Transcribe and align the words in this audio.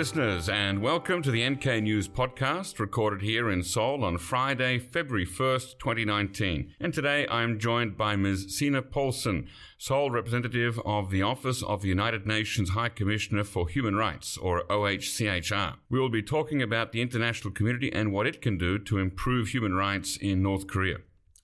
listeners, 0.00 0.48
and 0.48 0.80
welcome 0.80 1.20
to 1.20 1.30
the 1.30 1.46
NK 1.46 1.82
News 1.82 2.08
podcast, 2.08 2.78
recorded 2.78 3.20
here 3.20 3.50
in 3.50 3.62
Seoul 3.62 4.02
on 4.02 4.16
Friday, 4.16 4.78
February 4.78 5.26
1st, 5.26 5.78
2019. 5.78 6.72
And 6.80 6.94
today 6.94 7.26
I'm 7.30 7.58
joined 7.58 7.98
by 7.98 8.16
Ms. 8.16 8.56
Signe 8.56 8.80
Poulsen, 8.80 9.46
Seoul 9.76 10.10
representative 10.10 10.80
of 10.86 11.10
the 11.10 11.20
Office 11.20 11.62
of 11.62 11.82
the 11.82 11.88
United 11.88 12.26
Nations 12.26 12.70
High 12.70 12.88
Commissioner 12.88 13.44
for 13.44 13.68
Human 13.68 13.94
Rights, 13.94 14.38
or 14.38 14.64
OHCHR. 14.70 15.76
We 15.90 16.00
will 16.00 16.08
be 16.08 16.22
talking 16.22 16.62
about 16.62 16.92
the 16.92 17.02
international 17.02 17.52
community 17.52 17.92
and 17.92 18.10
what 18.10 18.26
it 18.26 18.40
can 18.40 18.56
do 18.56 18.78
to 18.78 18.96
improve 18.96 19.48
human 19.48 19.74
rights 19.74 20.16
in 20.16 20.42
North 20.42 20.66
Korea. 20.66 21.00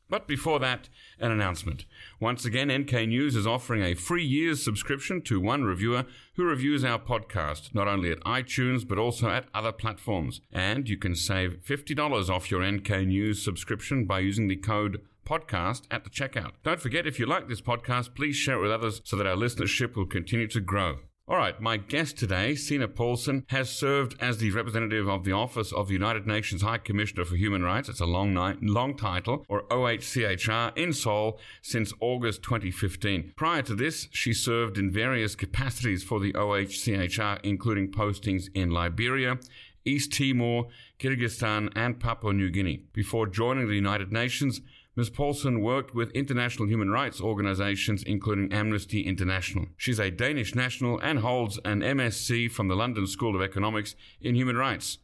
But 0.08 0.28
before 0.28 0.60
that, 0.60 0.88
an 1.18 1.32
announcement. 1.32 1.84
Once 2.20 2.44
again, 2.44 2.70
NK 2.70 3.08
News 3.08 3.34
is 3.34 3.46
offering 3.46 3.82
a 3.82 3.94
free 3.94 4.24
year's 4.24 4.64
subscription 4.64 5.20
to 5.22 5.40
one 5.40 5.64
reviewer 5.64 6.04
who 6.34 6.44
reviews 6.44 6.84
our 6.84 6.98
podcast, 6.98 7.74
not 7.74 7.88
only 7.88 8.12
at 8.12 8.20
iTunes, 8.20 8.86
but 8.86 8.98
also 8.98 9.28
at 9.28 9.48
other 9.52 9.72
platforms. 9.72 10.40
And 10.52 10.88
you 10.88 10.96
can 10.96 11.16
save 11.16 11.58
$50 11.66 12.30
off 12.30 12.50
your 12.50 12.64
NK 12.64 12.90
News 13.06 13.44
subscription 13.44 14.04
by 14.04 14.20
using 14.20 14.46
the 14.46 14.56
code 14.56 15.00
podcast 15.26 15.82
at 15.90 16.04
the 16.04 16.10
checkout. 16.10 16.52
Don't 16.62 16.80
forget, 16.80 17.06
if 17.06 17.18
you 17.18 17.26
like 17.26 17.48
this 17.48 17.60
podcast, 17.60 18.14
please 18.14 18.36
share 18.36 18.58
it 18.58 18.62
with 18.62 18.70
others 18.70 19.00
so 19.04 19.16
that 19.16 19.26
our 19.26 19.36
listenership 19.36 19.96
will 19.96 20.06
continue 20.06 20.46
to 20.46 20.60
grow. 20.60 20.98
All 21.28 21.36
right, 21.36 21.60
my 21.60 21.76
guest 21.76 22.16
today, 22.18 22.54
Signe 22.54 22.86
Poulsen, 22.86 23.46
has 23.48 23.68
served 23.68 24.14
as 24.20 24.38
the 24.38 24.52
representative 24.52 25.08
of 25.08 25.24
the 25.24 25.32
Office 25.32 25.72
of 25.72 25.88
the 25.88 25.92
United 25.92 26.24
Nations 26.24 26.62
High 26.62 26.78
Commissioner 26.78 27.24
for 27.24 27.34
Human 27.34 27.64
Rights. 27.64 27.88
It's 27.88 27.98
a 27.98 28.06
long, 28.06 28.32
night, 28.32 28.62
long 28.62 28.96
title, 28.96 29.44
or 29.48 29.64
OHCHR, 29.64 30.78
in 30.78 30.92
Seoul 30.92 31.40
since 31.62 31.92
August 31.98 32.44
2015. 32.44 33.32
Prior 33.36 33.62
to 33.62 33.74
this, 33.74 34.06
she 34.12 34.32
served 34.32 34.78
in 34.78 34.92
various 34.92 35.34
capacities 35.34 36.04
for 36.04 36.20
the 36.20 36.32
OHCHR, 36.32 37.40
including 37.42 37.90
postings 37.90 38.48
in 38.54 38.70
Liberia, 38.70 39.40
East 39.84 40.12
Timor, 40.12 40.66
Kyrgyzstan, 41.00 41.72
and 41.74 41.98
Papua 41.98 42.34
New 42.34 42.50
Guinea. 42.50 42.84
Before 42.92 43.26
joining 43.26 43.66
the 43.66 43.74
United 43.74 44.12
Nations, 44.12 44.60
Ms. 44.98 45.10
Poulsen 45.10 45.60
worked 45.60 45.94
with 45.94 46.10
international 46.12 46.66
human 46.66 46.88
rights 46.88 47.20
organizations, 47.20 48.02
including 48.02 48.50
Amnesty 48.50 49.02
International. 49.02 49.66
She's 49.76 50.00
a 50.00 50.10
Danish 50.10 50.54
national 50.54 50.98
and 51.00 51.18
holds 51.18 51.60
an 51.66 51.80
MSc 51.80 52.50
from 52.50 52.68
the 52.68 52.76
London 52.76 53.06
School 53.06 53.36
of 53.36 53.42
Economics 53.42 53.94
in 54.22 54.34
Human 54.34 54.56
Rights. 54.56 54.96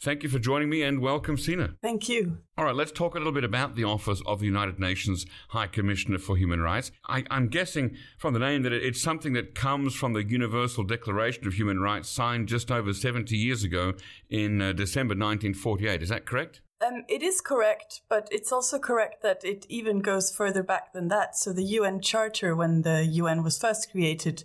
Thank 0.00 0.22
you 0.22 0.30
for 0.30 0.38
joining 0.38 0.70
me 0.70 0.82
and 0.82 1.00
welcome, 1.00 1.36
Signe. 1.36 1.76
Thank 1.82 2.08
you. 2.08 2.38
All 2.56 2.64
right, 2.64 2.74
let's 2.74 2.90
talk 2.90 3.14
a 3.14 3.18
little 3.18 3.34
bit 3.34 3.44
about 3.44 3.74
the 3.74 3.84
Office 3.84 4.22
of 4.24 4.40
the 4.40 4.46
United 4.46 4.80
Nations 4.80 5.26
High 5.48 5.66
Commissioner 5.66 6.18
for 6.18 6.38
Human 6.38 6.60
Rights. 6.60 6.90
I, 7.06 7.24
am 7.30 7.48
guessing 7.48 7.98
from 8.16 8.32
the 8.32 8.40
name 8.40 8.62
that 8.62 8.72
it's 8.72 9.02
something 9.02 9.34
that 9.34 9.54
comes 9.54 9.94
from 9.94 10.14
the 10.14 10.24
Universal 10.24 10.84
Declaration 10.84 11.46
of 11.46 11.52
Human 11.52 11.80
Rights 11.80 12.08
signed 12.08 12.48
just 12.48 12.70
over 12.70 12.94
70 12.94 13.36
years 13.36 13.62
ago 13.62 13.92
in 14.30 14.62
uh, 14.62 14.72
December 14.72 15.12
1948. 15.12 16.02
Is 16.02 16.08
that 16.08 16.24
correct? 16.24 16.62
Um, 16.84 17.04
it 17.08 17.22
is 17.22 17.40
correct, 17.40 18.02
but 18.08 18.28
it's 18.30 18.52
also 18.52 18.78
correct 18.78 19.22
that 19.22 19.44
it 19.44 19.64
even 19.68 20.00
goes 20.00 20.34
further 20.34 20.62
back 20.62 20.92
than 20.92 21.08
that. 21.08 21.36
So 21.36 21.52
the 21.52 21.62
UN 21.62 22.00
Charter, 22.00 22.54
when 22.54 22.82
the 22.82 23.04
UN 23.04 23.42
was 23.42 23.58
first 23.58 23.90
created, 23.90 24.44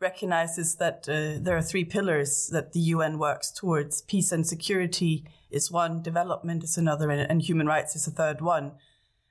recognizes 0.00 0.76
that 0.76 1.08
uh, 1.08 1.42
there 1.42 1.56
are 1.56 1.62
three 1.62 1.84
pillars 1.84 2.48
that 2.52 2.72
the 2.72 2.80
UN 2.80 3.18
works 3.18 3.50
towards. 3.50 4.02
Peace 4.02 4.32
and 4.32 4.46
security 4.46 5.24
is 5.50 5.70
one, 5.70 6.02
development 6.02 6.62
is 6.62 6.76
another, 6.76 7.10
and, 7.10 7.42
human 7.42 7.66
rights 7.66 7.96
is 7.96 8.06
a 8.06 8.10
third 8.10 8.40
one. 8.40 8.72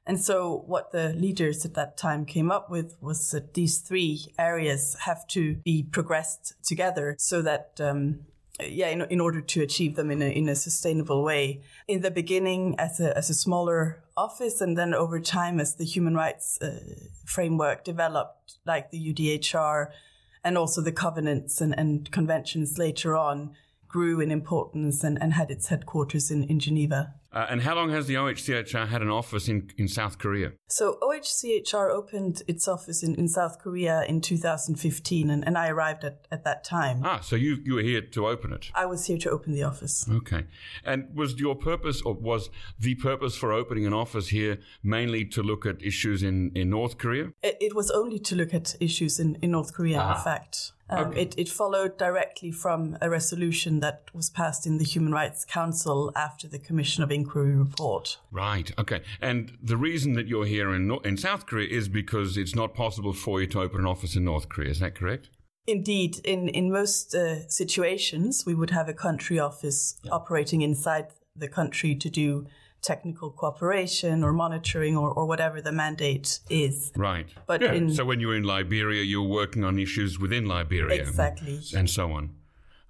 And 0.05 0.19
so 0.19 0.63
what 0.65 0.91
the 0.91 1.09
leaders 1.09 1.65
at 1.65 1.73
that 1.73 1.97
time 1.97 2.25
came 2.25 2.49
up 2.49 2.69
with 2.69 2.95
was 3.01 3.29
that 3.31 3.53
these 3.53 3.79
three 3.79 4.33
areas 4.39 4.95
have 5.01 5.27
to 5.27 5.55
be 5.57 5.83
progressed 5.83 6.53
together 6.63 7.15
so 7.19 7.41
that 7.41 7.79
um, 7.79 8.21
yeah, 8.59 8.89
in, 8.89 9.01
in 9.03 9.19
order 9.19 9.41
to 9.41 9.61
achieve 9.61 9.95
them 9.95 10.09
in 10.09 10.21
a, 10.21 10.25
in 10.25 10.49
a 10.49 10.55
sustainable 10.55 11.23
way. 11.23 11.61
In 11.87 12.01
the 12.01 12.11
beginning, 12.11 12.75
as 12.79 12.99
a, 12.99 13.15
as 13.15 13.29
a 13.29 13.33
smaller 13.33 14.03
office, 14.15 14.61
and 14.61 14.77
then 14.77 14.93
over 14.93 15.19
time, 15.19 15.59
as 15.59 15.75
the 15.75 15.85
human 15.85 16.15
rights 16.15 16.59
uh, 16.61 16.79
framework 17.25 17.83
developed, 17.83 18.57
like 18.65 18.89
the 18.91 19.13
UDHR, 19.13 19.91
and 20.43 20.57
also 20.57 20.81
the 20.81 20.91
covenants 20.91 21.61
and, 21.61 21.77
and 21.77 22.11
conventions 22.11 22.77
later 22.77 23.15
on, 23.15 23.53
grew 23.87 24.19
in 24.19 24.31
importance 24.31 25.03
and, 25.03 25.17
and 25.21 25.33
had 25.33 25.51
its 25.51 25.67
headquarters 25.67 26.31
in, 26.31 26.43
in 26.43 26.59
Geneva. 26.59 27.13
Uh, 27.37 27.45
and 27.51 27.61
how 27.61 27.75
long 27.75 27.91
has 27.91 28.07
the 28.07 28.15
OHCHR 28.15 28.87
had 28.87 29.03
an 29.03 29.09
office 29.09 29.47
in, 29.47 29.69
in 29.77 29.87
South 29.87 30.17
Korea? 30.17 30.53
So, 30.69 30.97
OHCHR 31.03 31.91
opened 31.91 32.41
its 32.47 32.67
office 32.67 33.03
in, 33.03 33.13
in 33.13 33.27
South 33.27 33.59
Korea 33.59 34.03
in 34.07 34.21
2015, 34.21 35.29
and, 35.29 35.45
and 35.45 35.55
I 35.55 35.67
arrived 35.69 36.03
at, 36.03 36.25
at 36.31 36.43
that 36.45 36.63
time. 36.63 37.01
Ah, 37.03 37.19
so 37.19 37.35
you, 37.35 37.57
you 37.63 37.75
were 37.75 37.83
here 37.83 38.01
to 38.01 38.27
open 38.27 38.53
it? 38.53 38.71
I 38.73 38.87
was 38.87 39.05
here 39.05 39.19
to 39.19 39.29
open 39.29 39.53
the 39.53 39.61
office. 39.61 40.09
Okay. 40.09 40.45
And 40.83 41.15
was 41.15 41.39
your 41.39 41.53
purpose, 41.53 42.01
or 42.01 42.15
was 42.15 42.49
the 42.79 42.95
purpose 42.95 43.35
for 43.35 43.53
opening 43.53 43.85
an 43.85 43.93
office 43.93 44.29
here 44.29 44.57
mainly 44.81 45.23
to 45.25 45.43
look 45.43 45.63
at 45.67 45.79
issues 45.83 46.23
in, 46.23 46.51
in 46.55 46.71
North 46.71 46.97
Korea? 46.97 47.33
It, 47.43 47.57
it 47.61 47.75
was 47.75 47.91
only 47.91 48.17
to 48.17 48.35
look 48.35 48.51
at 48.51 48.75
issues 48.79 49.19
in, 49.19 49.37
in 49.43 49.51
North 49.51 49.75
Korea, 49.75 49.99
ah. 49.99 50.17
in 50.17 50.23
fact. 50.23 50.71
Um, 50.89 51.07
okay. 51.07 51.23
it, 51.23 51.35
it 51.37 51.49
followed 51.49 51.97
directly 51.97 52.51
from 52.51 52.97
a 53.01 53.09
resolution 53.09 53.81
that 53.81 54.03
was 54.13 54.29
passed 54.29 54.65
in 54.65 54.77
the 54.77 54.85
Human 54.85 55.11
Rights 55.11 55.43
Council 55.43 56.11
after 56.15 56.47
the 56.47 56.59
Commission 56.59 57.03
of 57.03 57.11
Inquiry 57.11 57.26
report. 57.35 58.17
Right. 58.31 58.71
Okay. 58.77 59.01
And 59.21 59.57
the 59.61 59.77
reason 59.77 60.13
that 60.13 60.27
you're 60.27 60.45
here 60.45 60.73
in 60.73 60.91
in 61.03 61.17
South 61.17 61.45
Korea 61.45 61.67
is 61.69 61.89
because 61.89 62.37
it's 62.37 62.55
not 62.55 62.73
possible 62.73 63.13
for 63.13 63.41
you 63.41 63.47
to 63.47 63.61
open 63.61 63.81
an 63.81 63.85
office 63.85 64.15
in 64.15 64.23
North 64.25 64.49
Korea. 64.49 64.71
Is 64.71 64.79
that 64.79 64.95
correct? 64.95 65.29
Indeed, 65.65 66.19
in 66.23 66.47
in 66.49 66.71
most 66.71 67.13
uh, 67.13 67.47
situations, 67.49 68.45
we 68.45 68.55
would 68.55 68.69
have 68.69 68.87
a 68.87 68.93
country 68.93 69.39
office 69.39 69.99
yeah. 70.03 70.11
operating 70.11 70.61
inside 70.61 71.07
the 71.35 71.47
country 71.47 71.95
to 71.95 72.09
do 72.09 72.47
technical 72.81 73.31
cooperation 73.31 74.23
or 74.23 74.31
monitoring 74.31 74.95
or, 74.95 75.11
or 75.11 75.25
whatever 75.25 75.61
the 75.61 75.71
mandate 75.71 76.39
is. 76.49 76.91
Right. 76.95 77.27
But 77.45 77.61
yeah. 77.61 77.73
in, 77.73 77.93
so 77.93 78.05
when 78.05 78.19
you 78.19 78.27
were 78.27 78.35
in 78.35 78.43
Liberia, 78.43 79.03
you 79.03 79.21
were 79.21 79.29
working 79.29 79.63
on 79.63 79.77
issues 79.79 80.19
within 80.19 80.45
Liberia. 80.45 81.01
Exactly. 81.01 81.59
And 81.75 81.89
so 81.89 82.11
on. 82.11 82.36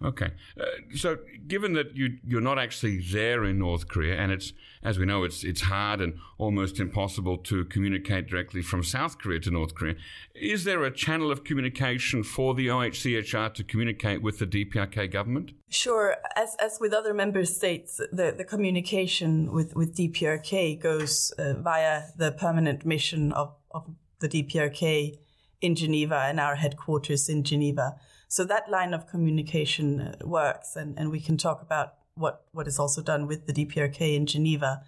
Okay. 0.03 0.31
Uh, 0.59 0.65
so, 0.95 1.17
given 1.47 1.73
that 1.73 1.95
you 1.95 2.19
you're 2.23 2.39
not 2.39 2.59
actually 2.59 3.01
there 3.01 3.43
in 3.43 3.57
North 3.57 3.87
Korea, 3.87 4.15
and 4.15 4.31
it's 4.31 4.53
as 4.83 4.99
we 4.99 5.05
know, 5.05 5.23
it's 5.23 5.43
it's 5.43 5.61
hard 5.61 6.01
and 6.01 6.19
almost 6.37 6.79
impossible 6.79 7.37
to 7.39 7.65
communicate 7.65 8.27
directly 8.27 8.61
from 8.61 8.83
South 8.83 9.17
Korea 9.17 9.39
to 9.39 9.49
North 9.49 9.73
Korea. 9.73 9.95
Is 10.35 10.65
there 10.65 10.83
a 10.83 10.91
channel 10.91 11.31
of 11.31 11.43
communication 11.43 12.21
for 12.21 12.53
the 12.53 12.67
OHCHR 12.67 13.55
to 13.55 13.63
communicate 13.63 14.21
with 14.21 14.37
the 14.37 14.45
DPRK 14.45 15.11
government? 15.11 15.53
Sure. 15.69 16.15
As 16.35 16.55
as 16.59 16.77
with 16.79 16.93
other 16.93 17.15
member 17.15 17.43
states, 17.43 17.97
the 18.11 18.35
the 18.37 18.45
communication 18.45 19.51
with 19.51 19.75
with 19.75 19.95
DPRK 19.95 20.79
goes 20.79 21.31
uh, 21.39 21.55
via 21.55 22.03
the 22.15 22.33
permanent 22.33 22.85
mission 22.85 23.31
of 23.31 23.55
of 23.71 23.89
the 24.19 24.29
DPRK 24.29 25.17
in 25.59 25.73
Geneva 25.73 26.25
and 26.27 26.39
our 26.39 26.55
headquarters 26.55 27.29
in 27.29 27.43
Geneva. 27.43 27.95
So 28.27 28.43
that 28.45 28.69
line 28.69 28.93
of 28.93 29.07
communication 29.07 30.01
uh, 30.01 30.15
works, 30.25 30.75
and, 30.75 30.97
and 30.97 31.11
we 31.11 31.19
can 31.19 31.37
talk 31.37 31.61
about 31.61 31.93
what, 32.15 32.45
what 32.51 32.67
is 32.67 32.79
also 32.79 33.01
done 33.01 33.27
with 33.27 33.47
the 33.47 33.53
DPRK 33.53 34.15
in 34.15 34.25
Geneva. 34.25 34.81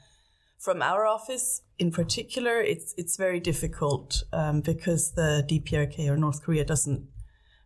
From 0.57 0.81
our 0.81 1.05
office 1.05 1.61
in 1.77 1.91
particular, 1.91 2.59
it's, 2.59 2.94
it's 2.97 3.16
very 3.16 3.39
difficult 3.39 4.23
um, 4.33 4.61
because 4.61 5.13
the 5.13 5.45
DPRK 5.47 6.09
or 6.09 6.17
North 6.17 6.44
Korea 6.44 6.66
doesn't 6.66 7.07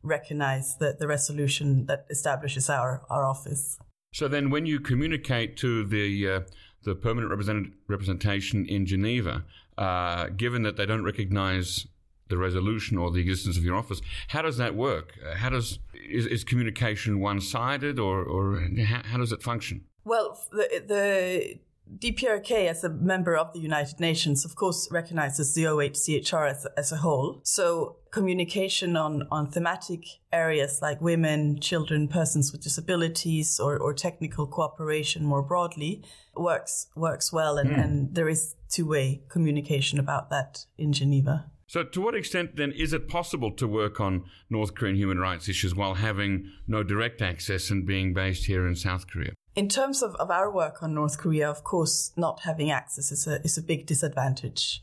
recognize 0.03 0.77
the, 0.77 0.95
the 0.99 1.07
resolution 1.07 1.87
that 1.87 2.05
establishes 2.09 2.69
our, 2.69 3.03
our 3.09 3.25
office. 3.25 3.79
So 4.13 4.27
then, 4.27 4.51
when 4.51 4.67
you 4.67 4.79
communicate 4.79 5.57
to 5.57 5.83
the 5.85 6.29
uh, 6.29 6.39
the 6.83 6.95
permanent 6.95 7.29
represent- 7.29 7.73
representation 7.87 8.65
in 8.65 8.85
Geneva, 8.85 9.43
uh, 9.77 10.27
given 10.27 10.63
that 10.63 10.77
they 10.77 10.85
don't 10.85 11.03
recognize 11.03 11.87
the 12.29 12.37
resolution 12.37 12.97
or 12.97 13.11
the 13.11 13.19
existence 13.19 13.57
of 13.57 13.63
your 13.63 13.75
office. 13.75 14.01
How 14.29 14.41
does 14.41 14.57
that 14.57 14.75
work? 14.75 15.13
Uh, 15.25 15.35
how 15.35 15.49
does 15.49 15.79
is, 15.93 16.25
is 16.25 16.43
communication 16.43 17.19
one 17.19 17.41
sided 17.41 17.99
or, 17.99 18.23
or 18.23 18.59
how, 18.85 19.01
how, 19.03 19.17
does 19.17 19.31
it 19.31 19.41
function? 19.41 19.85
Well, 20.05 20.39
the, 20.51 20.83
the 20.87 21.59
DPRK, 21.99 22.69
as 22.69 22.83
a 22.83 22.89
member 22.89 23.35
of 23.35 23.53
the 23.53 23.59
United 23.59 23.99
Nations, 23.99 24.45
of 24.45 24.55
course, 24.55 24.87
recognizes 24.91 25.53
the 25.53 25.63
OHCHR 25.63 26.49
as, 26.49 26.67
as 26.77 26.91
a 26.91 26.97
whole. 26.97 27.41
So 27.43 27.97
communication 28.11 28.95
on, 28.95 29.27
on 29.31 29.51
thematic 29.51 30.05
areas 30.31 30.79
like 30.81 31.01
women, 31.01 31.59
children, 31.59 32.07
persons 32.07 32.51
with 32.51 32.61
disabilities, 32.61 33.59
or, 33.59 33.77
or 33.77 33.93
technical 33.93 34.47
cooperation 34.47 35.25
more 35.25 35.43
broadly 35.43 36.03
works 36.35 36.87
works 36.95 37.31
well, 37.31 37.57
and, 37.57 37.69
mm. 37.69 37.83
and 37.83 38.15
there 38.15 38.29
is 38.29 38.55
two 38.69 38.87
way 38.87 39.21
communication 39.29 39.99
about 39.99 40.29
that 40.29 40.65
in 40.77 40.93
Geneva. 40.93 41.51
So, 41.67 41.83
to 41.83 42.01
what 42.01 42.15
extent 42.15 42.55
then 42.55 42.71
is 42.71 42.93
it 42.93 43.07
possible 43.07 43.51
to 43.51 43.67
work 43.67 43.99
on 43.99 44.25
North 44.49 44.75
Korean 44.75 44.95
human 44.95 45.17
rights 45.17 45.47
issues 45.49 45.73
while 45.73 45.95
having 45.95 46.51
no 46.67 46.83
direct 46.83 47.21
access 47.21 47.69
and 47.69 47.85
being 47.85 48.13
based 48.13 48.45
here 48.45 48.67
in 48.67 48.75
South 48.75 49.07
Korea? 49.07 49.33
In 49.55 49.69
terms 49.69 50.01
of, 50.01 50.15
of 50.15 50.31
our 50.31 50.51
work 50.51 50.81
on 50.81 50.93
North 50.93 51.17
Korea, 51.17 51.49
of 51.49 51.63
course, 51.63 52.11
not 52.17 52.41
having 52.41 52.71
access 52.71 53.11
is 53.11 53.27
a, 53.27 53.41
is 53.43 53.57
a 53.57 53.61
big 53.61 53.85
disadvantage. 53.85 54.81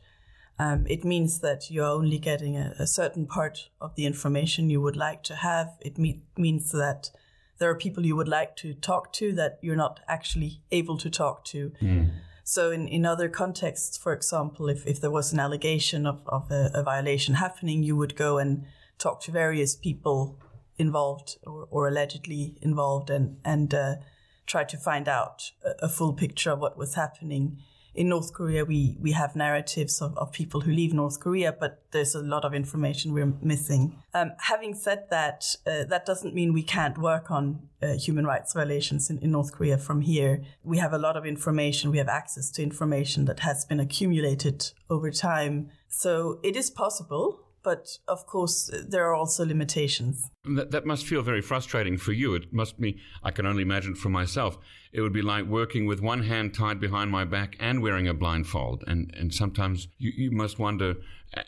Um, 0.58 0.86
it 0.88 1.04
means 1.04 1.40
that 1.40 1.70
you're 1.70 1.86
only 1.86 2.18
getting 2.18 2.56
a, 2.56 2.74
a, 2.78 2.86
certain 2.86 3.26
part 3.26 3.70
of 3.80 3.94
the 3.94 4.04
information 4.04 4.68
you 4.68 4.80
would 4.82 4.96
like 4.96 5.22
to 5.24 5.36
have. 5.36 5.70
It 5.80 5.96
me- 5.96 6.22
means 6.36 6.70
that 6.72 7.10
there 7.58 7.70
are 7.70 7.74
people 7.74 8.04
you 8.04 8.14
would 8.14 8.28
like 8.28 8.56
to 8.56 8.74
talk 8.74 9.12
to 9.14 9.32
that 9.32 9.58
you're 9.62 9.74
not 9.74 10.00
actually 10.06 10.60
able 10.70 10.98
to 10.98 11.08
talk 11.08 11.44
to. 11.46 11.72
Mm. 11.80 12.10
So 12.44 12.70
in, 12.70 12.88
in 12.88 13.06
other 13.06 13.28
contexts, 13.28 13.96
for 13.96 14.12
example, 14.12 14.68
if, 14.68 14.86
if 14.86 15.00
there 15.00 15.10
was 15.10 15.32
an 15.32 15.40
allegation 15.40 16.06
of, 16.06 16.22
of 16.26 16.50
a, 16.50 16.70
a 16.74 16.82
violation 16.82 17.34
happening, 17.34 17.82
you 17.82 17.96
would 17.96 18.16
go 18.16 18.38
and 18.38 18.64
talk 18.98 19.20
to 19.22 19.30
various 19.30 19.74
people 19.74 20.38
involved 20.78 21.36
or, 21.46 21.68
or 21.70 21.88
allegedly 21.88 22.56
involved 22.62 23.10
and, 23.10 23.38
and 23.44 23.74
uh, 23.74 23.94
try 24.46 24.64
to 24.64 24.76
find 24.76 25.08
out 25.08 25.52
a, 25.64 25.86
a, 25.86 25.88
full 25.88 26.12
picture 26.12 26.50
of 26.50 26.58
what 26.58 26.76
was 26.76 26.94
happening 26.94 27.58
in 27.94 28.08
North 28.08 28.32
Korea, 28.32 28.64
we, 28.64 28.96
we 29.00 29.12
have 29.12 29.34
narratives 29.34 30.00
of, 30.00 30.16
of 30.16 30.32
people 30.32 30.60
who 30.60 30.70
leave 30.72 30.92
North 30.92 31.20
Korea, 31.20 31.52
but 31.52 31.82
there's 31.90 32.14
a 32.14 32.22
lot 32.22 32.44
of 32.44 32.54
information 32.54 33.12
we're 33.12 33.34
missing. 33.42 33.96
Um, 34.14 34.32
having 34.38 34.74
said 34.74 35.06
that, 35.10 35.56
uh, 35.66 35.84
that 35.84 36.06
doesn't 36.06 36.34
mean 36.34 36.52
we 36.52 36.62
can't 36.62 36.98
work 36.98 37.30
on 37.30 37.68
uh, 37.82 37.94
human 37.94 38.26
rights 38.26 38.52
violations 38.52 39.10
in, 39.10 39.18
in 39.18 39.32
North 39.32 39.52
Korea 39.52 39.78
from 39.78 40.02
here. 40.02 40.42
We 40.62 40.78
have 40.78 40.92
a 40.92 40.98
lot 40.98 41.16
of 41.16 41.26
information, 41.26 41.90
we 41.90 41.98
have 41.98 42.08
access 42.08 42.50
to 42.52 42.62
information 42.62 43.24
that 43.24 43.40
has 43.40 43.64
been 43.64 43.80
accumulated 43.80 44.70
over 44.88 45.10
time. 45.10 45.70
So 45.88 46.38
it 46.42 46.56
is 46.56 46.70
possible 46.70 47.40
but 47.62 47.98
of 48.08 48.26
course 48.26 48.70
there 48.88 49.08
are 49.08 49.14
also 49.14 49.44
limitations. 49.44 50.30
That, 50.44 50.70
that 50.70 50.86
must 50.86 51.06
feel 51.06 51.22
very 51.22 51.42
frustrating 51.42 51.96
for 51.96 52.12
you. 52.12 52.34
It 52.34 52.52
must 52.52 52.80
be, 52.80 52.98
I 53.22 53.30
can 53.30 53.46
only 53.46 53.62
imagine 53.62 53.94
for 53.94 54.08
myself, 54.08 54.58
it 54.92 55.00
would 55.00 55.12
be 55.12 55.22
like 55.22 55.44
working 55.44 55.86
with 55.86 56.00
one 56.00 56.24
hand 56.24 56.54
tied 56.54 56.80
behind 56.80 57.10
my 57.10 57.24
back 57.24 57.56
and 57.60 57.82
wearing 57.82 58.08
a 58.08 58.14
blindfold. 58.14 58.84
And, 58.86 59.14
and 59.16 59.32
sometimes 59.32 59.88
you, 59.98 60.12
you 60.16 60.30
must 60.30 60.58
wonder, 60.58 60.94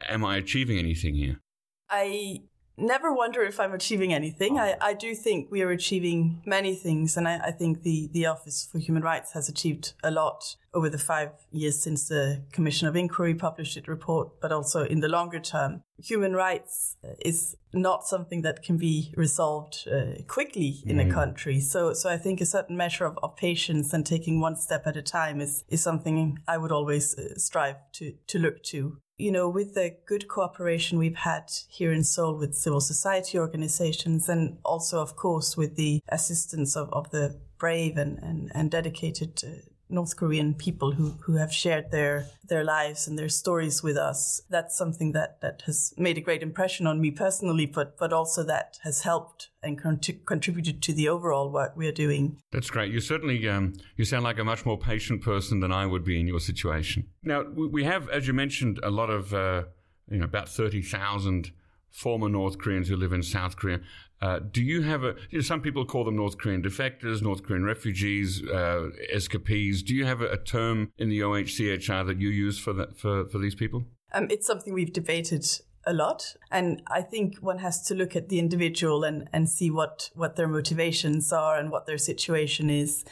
am 0.08 0.24
I 0.24 0.36
achieving 0.36 0.78
anything 0.78 1.14
here? 1.14 1.40
I 1.88 2.42
never 2.82 3.12
wonder 3.12 3.42
if 3.42 3.58
I'm 3.60 3.72
achieving 3.72 4.12
anything. 4.12 4.58
I, 4.58 4.76
I 4.80 4.94
do 4.94 5.14
think 5.14 5.50
we 5.50 5.62
are 5.62 5.70
achieving 5.70 6.42
many 6.44 6.74
things, 6.74 7.16
and 7.16 7.26
I, 7.26 7.38
I, 7.38 7.50
think 7.52 7.82
the, 7.82 8.08
the 8.12 8.26
Office 8.26 8.68
for 8.70 8.78
Human 8.78 9.02
Rights 9.02 9.32
has 9.32 9.48
achieved 9.48 9.94
a 10.02 10.10
lot 10.10 10.56
over 10.74 10.88
the 10.88 10.98
five 10.98 11.30
years 11.50 11.82
since 11.82 12.08
the 12.08 12.42
Commission 12.52 12.88
of 12.88 12.96
Inquiry 12.96 13.34
published 13.34 13.76
its 13.76 13.88
report, 13.88 14.40
but 14.40 14.52
also 14.52 14.84
in 14.84 15.00
the 15.00 15.08
longer 15.08 15.38
term. 15.38 15.82
Human 16.02 16.32
rights 16.32 16.96
is 17.24 17.56
not 17.72 18.06
something 18.06 18.42
that 18.42 18.62
can 18.62 18.76
be 18.76 19.12
resolved 19.16 19.86
uh, 19.86 20.22
quickly 20.26 20.82
in 20.84 20.96
mm. 20.96 21.08
a 21.08 21.12
country. 21.12 21.60
So, 21.60 21.92
so 21.92 22.10
I 22.10 22.16
think 22.16 22.40
a 22.40 22.46
certain 22.46 22.76
measure 22.76 23.04
of, 23.04 23.18
of, 23.22 23.36
patience 23.36 23.92
and 23.92 24.04
taking 24.04 24.40
one 24.40 24.56
step 24.56 24.86
at 24.86 24.96
a 24.96 25.02
time 25.02 25.40
is, 25.40 25.64
is 25.68 25.82
something 25.82 26.38
I 26.48 26.58
would 26.58 26.72
always 26.72 27.16
uh, 27.16 27.36
strive 27.36 27.76
to, 27.94 28.14
to 28.26 28.38
look 28.38 28.62
to 28.64 28.98
you 29.22 29.30
know, 29.30 29.48
with 29.48 29.74
the 29.74 29.96
good 30.04 30.26
cooperation 30.26 30.98
we've 30.98 31.14
had 31.14 31.44
here 31.68 31.92
in 31.92 32.02
Seoul 32.02 32.36
with 32.36 32.56
civil 32.56 32.80
society 32.80 33.38
organizations 33.38 34.28
and 34.28 34.58
also, 34.64 35.00
of 35.00 35.14
course, 35.14 35.56
with 35.56 35.76
the 35.76 36.02
assistance 36.08 36.76
of, 36.76 36.92
of 36.92 37.10
the 37.10 37.38
brave 37.56 37.96
and, 37.96 38.18
and, 38.18 38.50
and 38.52 38.68
dedicated 38.68 39.40
uh, 39.46 39.71
North 39.92 40.16
Korean 40.16 40.54
people 40.54 40.92
who, 40.92 41.10
who 41.24 41.36
have 41.36 41.52
shared 41.52 41.90
their 41.90 42.26
their 42.48 42.64
lives 42.64 43.06
and 43.06 43.18
their 43.18 43.28
stories 43.28 43.82
with 43.82 43.96
us. 43.96 44.42
That's 44.50 44.76
something 44.76 45.12
that, 45.12 45.40
that 45.40 45.62
has 45.66 45.94
made 45.96 46.18
a 46.18 46.20
great 46.20 46.42
impression 46.42 46.86
on 46.86 47.00
me 47.00 47.10
personally, 47.10 47.66
but 47.66 47.98
but 47.98 48.12
also 48.12 48.42
that 48.44 48.78
has 48.82 49.02
helped 49.02 49.50
and 49.62 49.80
con- 49.80 50.00
contributed 50.26 50.82
to 50.82 50.92
the 50.92 51.08
overall 51.08 51.50
work 51.50 51.76
we 51.76 51.86
are 51.86 51.92
doing. 51.92 52.38
That's 52.50 52.70
great. 52.70 52.92
You 52.92 53.00
certainly 53.00 53.48
um, 53.48 53.74
you 53.96 54.04
sound 54.04 54.24
like 54.24 54.38
a 54.38 54.44
much 54.44 54.66
more 54.66 54.78
patient 54.78 55.22
person 55.22 55.60
than 55.60 55.72
I 55.72 55.86
would 55.86 56.04
be 56.04 56.18
in 56.18 56.26
your 56.26 56.40
situation. 56.40 57.08
Now 57.22 57.42
we 57.42 57.84
have, 57.84 58.08
as 58.08 58.26
you 58.26 58.32
mentioned, 58.32 58.80
a 58.82 58.90
lot 58.90 59.10
of 59.10 59.32
uh, 59.34 59.64
you 60.10 60.18
know 60.18 60.24
about 60.24 60.48
thirty 60.48 60.82
thousand 60.82 61.52
former 61.90 62.28
North 62.28 62.58
Koreans 62.58 62.88
who 62.88 62.96
live 62.96 63.12
in 63.12 63.22
South 63.22 63.56
Korea. 63.56 63.80
Uh, 64.22 64.38
do 64.38 64.62
you 64.62 64.82
have 64.82 65.02
a? 65.02 65.16
You 65.30 65.38
know, 65.38 65.40
some 65.40 65.60
people 65.60 65.84
call 65.84 66.04
them 66.04 66.14
North 66.14 66.38
Korean 66.38 66.62
defectors, 66.62 67.20
North 67.20 67.42
Korean 67.42 67.64
refugees, 67.64 68.40
uh, 68.48 68.90
escapees. 69.12 69.82
Do 69.82 69.96
you 69.96 70.06
have 70.06 70.20
a, 70.20 70.28
a, 70.28 70.36
term 70.36 70.92
in 70.96 71.08
the 71.08 71.20
OHCHR 71.20 72.06
that 72.06 72.20
you 72.20 72.28
use 72.28 72.56
for 72.56 72.72
that 72.72 72.96
for, 72.96 73.28
for 73.28 73.38
these 73.38 73.56
people? 73.56 73.84
Um, 74.12 74.28
it's 74.30 74.46
something 74.46 74.72
we've 74.72 74.92
debated 74.92 75.44
a 75.84 75.92
lot, 75.92 76.36
and 76.52 76.82
I 76.86 77.02
think 77.02 77.38
one 77.38 77.58
has 77.58 77.82
to 77.88 77.96
look 77.96 78.14
at 78.14 78.28
the 78.28 78.38
individual 78.38 79.02
and 79.02 79.28
and 79.32 79.50
see 79.50 79.72
what 79.72 80.10
what 80.14 80.36
their 80.36 80.48
motivations 80.48 81.32
are 81.32 81.58
and 81.58 81.72
what 81.72 81.86
their 81.86 81.98
situation 81.98 82.70
is 82.70 83.04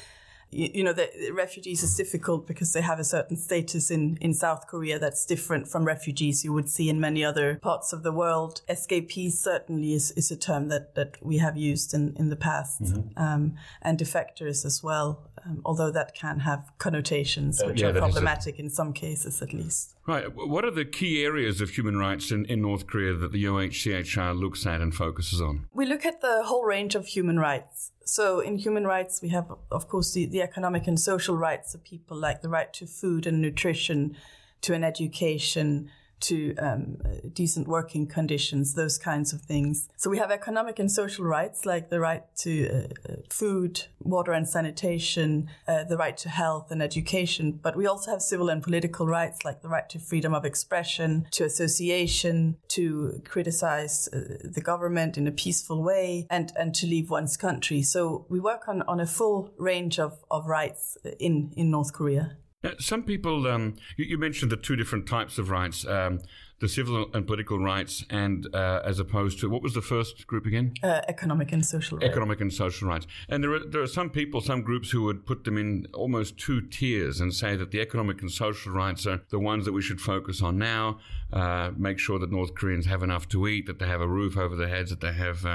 you, 0.51 0.71
you 0.75 0.85
know, 0.85 0.93
the 0.93 1.09
refugees 1.33 1.83
is 1.83 1.97
difficult 1.97 2.47
because 2.47 2.73
they 2.73 2.81
have 2.81 2.99
a 2.99 3.05
certain 3.05 3.37
status 3.37 3.91
in, 3.91 4.19
in 4.21 4.35
South 4.35 4.67
Korea 4.67 4.99
that's 4.99 5.25
different 5.25 5.69
from 5.69 5.85
refugees 5.85 6.45
you 6.45 6.53
would 6.53 6.69
see 6.69 6.89
in 6.89 7.01
many 7.01 7.25
other 7.25 7.57
parts 7.57 7.93
of 7.93 8.03
the 8.03 8.13
world. 8.13 8.63
Escapees 8.69 9.41
certainly 9.41 9.93
is, 9.93 10.11
is 10.13 10.31
a 10.31 10.37
term 10.37 10.69
that, 10.69 10.95
that 10.95 11.17
we 11.23 11.39
have 11.39 11.57
used 11.57 11.95
in, 11.95 12.15
in 12.17 12.31
the 12.31 12.37
past, 12.37 12.83
mm-hmm. 12.83 13.23
um, 13.23 13.55
and 13.83 13.99
defectors 13.99 14.65
as 14.65 14.83
well, 14.83 15.30
um, 15.45 15.63
although 15.65 15.91
that 15.91 16.15
can 16.15 16.41
have 16.41 16.71
connotations 16.79 17.63
which 17.65 17.81
yeah, 17.81 17.89
are 17.89 17.93
problematic 17.95 18.59
a... 18.59 18.63
in 18.63 18.71
some 18.71 18.93
cases 18.93 19.43
at 19.43 19.53
least. 19.53 19.97
Right. 20.07 20.27
What 20.35 20.65
are 20.65 20.71
the 20.71 20.85
key 20.85 21.23
areas 21.25 21.61
of 21.61 21.71
human 21.71 21.97
rights 21.97 22.31
in, 22.31 22.45
in 22.47 22.63
North 22.63 22.87
Korea 22.87 23.15
that 23.15 23.33
the 23.33 23.45
OHCHR 23.45 24.39
looks 24.39 24.67
at 24.67 24.81
and 24.81 24.95
focuses 24.95 25.41
on? 25.41 25.67
We 25.73 25.87
look 25.87 26.05
at 26.05 26.21
the 26.21 26.43
whole 26.45 26.65
range 26.65 26.95
of 26.95 27.07
human 27.07 27.39
rights. 27.39 27.93
So 28.05 28.41
in 28.41 28.59
human 28.59 28.87
rights, 28.87 29.23
we 29.23 29.29
have, 29.29 29.53
of 29.71 29.89
course, 29.89 30.13
the, 30.13 30.27
the 30.27 30.43
economic 30.43 30.89
and 30.89 30.99
social 30.99 31.37
rights 31.37 31.75
of 31.75 31.85
people, 31.85 32.17
like 32.17 32.43
the 32.43 32.49
right 32.49 32.73
to 32.73 32.87
food 32.87 33.27
and 33.27 33.41
nutrition, 33.41 34.17
to 34.63 34.75
an 34.75 34.83
education, 34.83 35.91
to 36.21 36.55
um, 36.57 36.99
decent 37.33 37.67
working 37.69 38.07
conditions, 38.07 38.75
those 38.75 38.99
kinds 38.99 39.33
of 39.33 39.43
things. 39.43 39.89
So 39.97 40.11
we 40.11 40.19
have 40.19 40.31
economic 40.31 40.79
and 40.79 40.91
social 40.91 41.25
rights 41.25 41.65
like 41.65 41.89
the 41.89 42.01
right 42.01 42.25
to 42.39 42.69
uh, 42.69 43.13
uh, 43.13 43.17
food, 43.31 43.87
water 44.01 44.33
and 44.33 44.49
sanitation, 44.49 45.49
uh, 45.67 45.85
the 45.85 45.97
right 45.97 46.17
to 46.19 46.29
health 46.29 46.71
and 46.71 46.83
education. 46.83 47.53
But 47.63 47.77
we 47.77 47.87
also 47.87 48.11
have 48.11 48.23
civil 48.23 48.49
and 48.49 48.63
political 48.63 49.07
rights 49.07 49.45
like 49.45 49.63
the 49.63 49.69
right 49.69 49.89
to 49.91 49.99
freedom 49.99 50.35
of 50.35 50.45
expression, 50.45 51.27
to 51.33 51.45
association, 51.45 52.57
to 52.69 53.23
criticize 53.25 54.09
uh, 54.09 54.37
the 54.45 54.61
government 54.61 55.17
in 55.17 55.27
a 55.27 55.33
peaceful 55.33 55.83
way, 55.83 56.27
and, 56.31 56.53
and 56.57 56.75
to 56.75 56.87
leave 56.87 57.11
one's 57.11 57.37
country. 57.37 57.83
So 57.83 58.27
we 58.29 58.41
work 58.41 58.69
on, 58.69 58.83
on 58.83 59.01
a 59.01 59.07
full 59.07 59.53
range 59.59 59.99
of, 59.99 60.19
of 60.31 60.47
rights 60.47 60.97
in, 61.19 61.53
in 61.57 61.71
North 61.71 61.93
Korea. 61.93 62.37
Now, 62.63 62.73
some 62.79 63.05
people, 63.05 63.47
um, 63.47 63.77
you, 63.97 64.05
you, 64.05 64.19
mentioned 64.19 64.53
the 64.53 64.57
two 64.57 64.77
different 64.77 65.07
types 65.07 65.39
of 65.39 65.49
rights, 65.49 65.87
um, 65.87 66.21
the 66.59 66.69
civil 66.69 67.11
and 67.15 67.27
political 67.27 67.59
rights, 67.59 68.05
and 68.11 68.55
uh, 68.55 68.83
as 68.85 68.99
opposed 68.99 69.41
to 69.41 69.49
what 69.49 69.63
was 69.63 69.73
the 69.73 69.81
first 69.81 70.27
group 70.27 70.45
again? 70.45 70.75
Uh, 70.83 71.01
economic 71.09 71.53
and 71.53 71.65
social 71.65 71.97
rights. 71.97 72.11
Economic 72.11 72.43
and 72.43 72.53
social 72.53 72.87
rights. 72.87 73.07
And 73.31 73.43
there 73.43 73.55
are, 73.55 73.65
there 73.67 73.81
are 73.81 73.87
some 73.87 74.11
people, 74.11 74.43
some 74.43 74.61
groups 74.61 74.91
who 74.91 75.05
would 75.05 75.25
put 75.25 75.45
them 75.45 75.57
in 75.57 75.87
almost 75.95 76.37
two 76.37 76.61
tiers 76.61 77.19
and 77.19 77.33
say 77.33 77.57
that 77.57 77.71
the 77.71 77.81
economic 77.81 78.21
and 78.21 78.31
social 78.31 78.73
rights 78.73 79.07
are 79.07 79.23
the 79.31 79.39
ones 79.39 79.65
that 79.65 79.73
we 79.73 79.81
should 79.81 80.01
focus 80.01 80.43
on 80.43 80.59
now, 80.59 80.99
uh, 81.33 81.71
make 81.79 81.99
sure 81.99 82.19
that 82.19 82.31
North 82.31 82.55
Koreans 82.55 82.85
have 82.85 83.03
enough 83.03 83.27
to 83.31 83.49
eat, 83.49 83.65
that 83.69 83.79
they 83.79 83.87
have 83.87 84.03
a 84.03 84.09
roof 84.09 84.37
over 84.37 84.55
their 84.55 84.69
heads, 84.69 84.91
that 84.91 85.01
they 85.01 85.15
have 85.15 85.47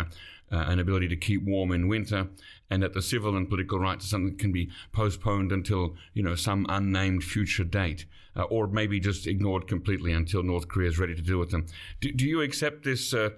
uh, 0.56 0.66
an 0.70 0.80
ability 0.80 1.08
to 1.10 1.16
keep 1.18 1.44
warm 1.44 1.72
in 1.72 1.88
winter, 1.88 2.28
and 2.70 2.82
that 2.82 2.94
the 2.94 3.02
civil 3.02 3.36
and 3.36 3.50
political 3.50 3.80
rights 3.80 4.06
are 4.06 4.10
something 4.10 4.32
that 4.32 4.40
can 4.40 4.52
be 4.52 4.70
postponed 4.94 5.52
until 5.52 5.96
you 6.14 6.24
know 6.24 6.36
some 6.36 6.66
unnamed 6.70 7.24
future 7.24 7.66
date, 7.66 8.06
uh, 8.36 8.44
or 8.44 8.68
maybe 8.68 9.00
just 9.00 9.28
ignored 9.28 9.68
completely 9.68 10.14
until 10.14 10.44
North 10.44 10.68
Korea 10.68 10.90
is 10.90 10.98
ready 10.98 11.16
to 11.16 11.22
deal 11.22 11.40
with 11.40 11.52
them. 11.52 11.66
Do, 12.00 12.12
do 12.12 12.26
you 12.26 12.42
accept 12.42 12.84
this? 12.84 13.14
Uh, 13.14 13.32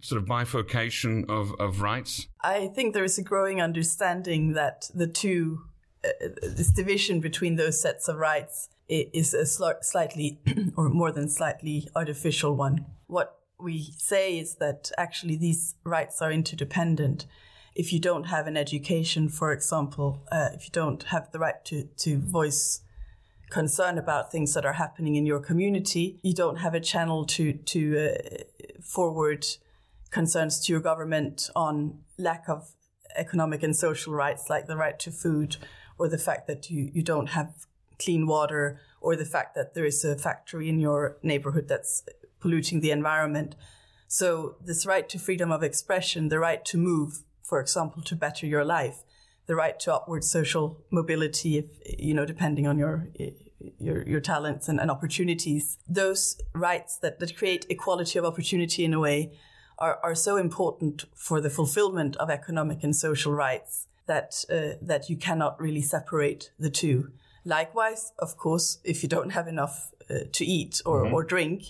sort 0.00 0.18
of 0.18 0.26
bifurcation 0.26 1.26
of, 1.28 1.52
of 1.60 1.82
rights? 1.82 2.26
I 2.40 2.68
think 2.68 2.94
there 2.94 3.04
is 3.04 3.18
a 3.18 3.22
growing 3.22 3.60
understanding 3.60 4.54
that 4.54 4.90
the 4.94 5.06
two, 5.06 5.66
uh, 6.02 6.08
this 6.42 6.70
division 6.70 7.20
between 7.20 7.56
those 7.56 7.82
sets 7.82 8.08
of 8.08 8.16
rights 8.16 8.70
is 8.88 9.34
a 9.34 9.44
sl- 9.44 9.82
slightly, 9.82 10.40
or 10.76 10.88
more 10.88 11.12
than 11.12 11.28
slightly, 11.28 11.86
artificial 11.94 12.56
one. 12.56 12.86
What 13.08 13.38
we 13.64 13.94
say 13.96 14.38
is 14.38 14.56
that 14.56 14.92
actually 14.96 15.36
these 15.36 15.74
rights 15.84 16.22
are 16.22 16.30
interdependent. 16.30 17.26
If 17.74 17.92
you 17.92 17.98
don't 17.98 18.24
have 18.24 18.46
an 18.46 18.56
education, 18.56 19.28
for 19.28 19.50
example, 19.50 20.22
uh, 20.30 20.50
if 20.54 20.66
you 20.66 20.70
don't 20.70 21.02
have 21.04 21.32
the 21.32 21.40
right 21.40 21.64
to, 21.64 21.84
to 22.04 22.18
voice 22.18 22.82
concern 23.50 23.98
about 23.98 24.30
things 24.30 24.54
that 24.54 24.64
are 24.64 24.74
happening 24.74 25.16
in 25.16 25.26
your 25.26 25.40
community, 25.40 26.18
you 26.22 26.34
don't 26.34 26.56
have 26.56 26.74
a 26.74 26.80
channel 26.80 27.24
to, 27.24 27.52
to 27.52 27.80
uh, 27.98 28.42
forward 28.82 29.46
concerns 30.10 30.60
to 30.64 30.72
your 30.72 30.80
government 30.80 31.50
on 31.56 31.98
lack 32.18 32.48
of 32.48 32.70
economic 33.16 33.62
and 33.62 33.74
social 33.74 34.12
rights, 34.12 34.48
like 34.48 34.66
the 34.66 34.76
right 34.76 34.98
to 34.98 35.10
food, 35.10 35.56
or 35.98 36.08
the 36.08 36.18
fact 36.18 36.46
that 36.46 36.70
you, 36.70 36.90
you 36.92 37.02
don't 37.02 37.30
have 37.30 37.66
clean 37.98 38.26
water, 38.26 38.80
or 39.00 39.16
the 39.16 39.24
fact 39.24 39.54
that 39.54 39.74
there 39.74 39.84
is 39.84 40.04
a 40.04 40.16
factory 40.16 40.68
in 40.68 40.78
your 40.78 41.16
neighborhood 41.22 41.68
that's 41.68 42.04
polluting 42.44 42.80
the 42.80 42.90
environment. 42.90 43.56
So 44.06 44.56
this 44.68 44.84
right 44.84 45.08
to 45.08 45.18
freedom 45.18 45.50
of 45.50 45.62
expression, 45.62 46.28
the 46.28 46.38
right 46.48 46.62
to 46.66 46.76
move, 46.76 47.10
for 47.42 47.58
example, 47.58 48.02
to 48.02 48.14
better 48.14 48.46
your 48.46 48.66
life, 48.78 48.98
the 49.46 49.56
right 49.62 49.80
to 49.80 49.94
upward 49.96 50.24
social 50.24 50.64
mobility, 50.90 51.50
if 51.56 51.66
you 52.08 52.12
know, 52.16 52.26
depending 52.26 52.66
on 52.66 52.76
your 52.78 52.96
your, 53.86 54.06
your 54.12 54.20
talents 54.20 54.68
and, 54.68 54.78
and 54.78 54.90
opportunities, 54.90 55.78
those 55.88 56.22
rights 56.52 56.98
that, 56.98 57.18
that 57.20 57.34
create 57.34 57.64
equality 57.70 58.18
of 58.18 58.24
opportunity 58.26 58.84
in 58.84 58.92
a 58.92 59.00
way 59.00 59.32
are, 59.78 59.98
are 60.02 60.14
so 60.14 60.36
important 60.36 61.06
for 61.14 61.40
the 61.40 61.48
fulfillment 61.48 62.14
of 62.16 62.28
economic 62.28 62.84
and 62.84 62.94
social 62.94 63.32
rights 63.32 63.88
that 64.06 64.44
uh, 64.50 64.76
that 64.90 65.08
you 65.08 65.16
cannot 65.16 65.58
really 65.66 65.84
separate 65.96 66.50
the 66.58 66.72
two. 66.82 66.96
Likewise, 67.56 68.12
of 68.18 68.36
course, 68.36 68.66
if 68.84 69.02
you 69.02 69.08
don't 69.08 69.30
have 69.30 69.48
enough 69.48 69.76
uh, 70.10 70.24
to 70.36 70.44
eat 70.44 70.74
or, 70.84 71.04
mm-hmm. 71.04 71.14
or 71.14 71.24
drink, 71.24 71.60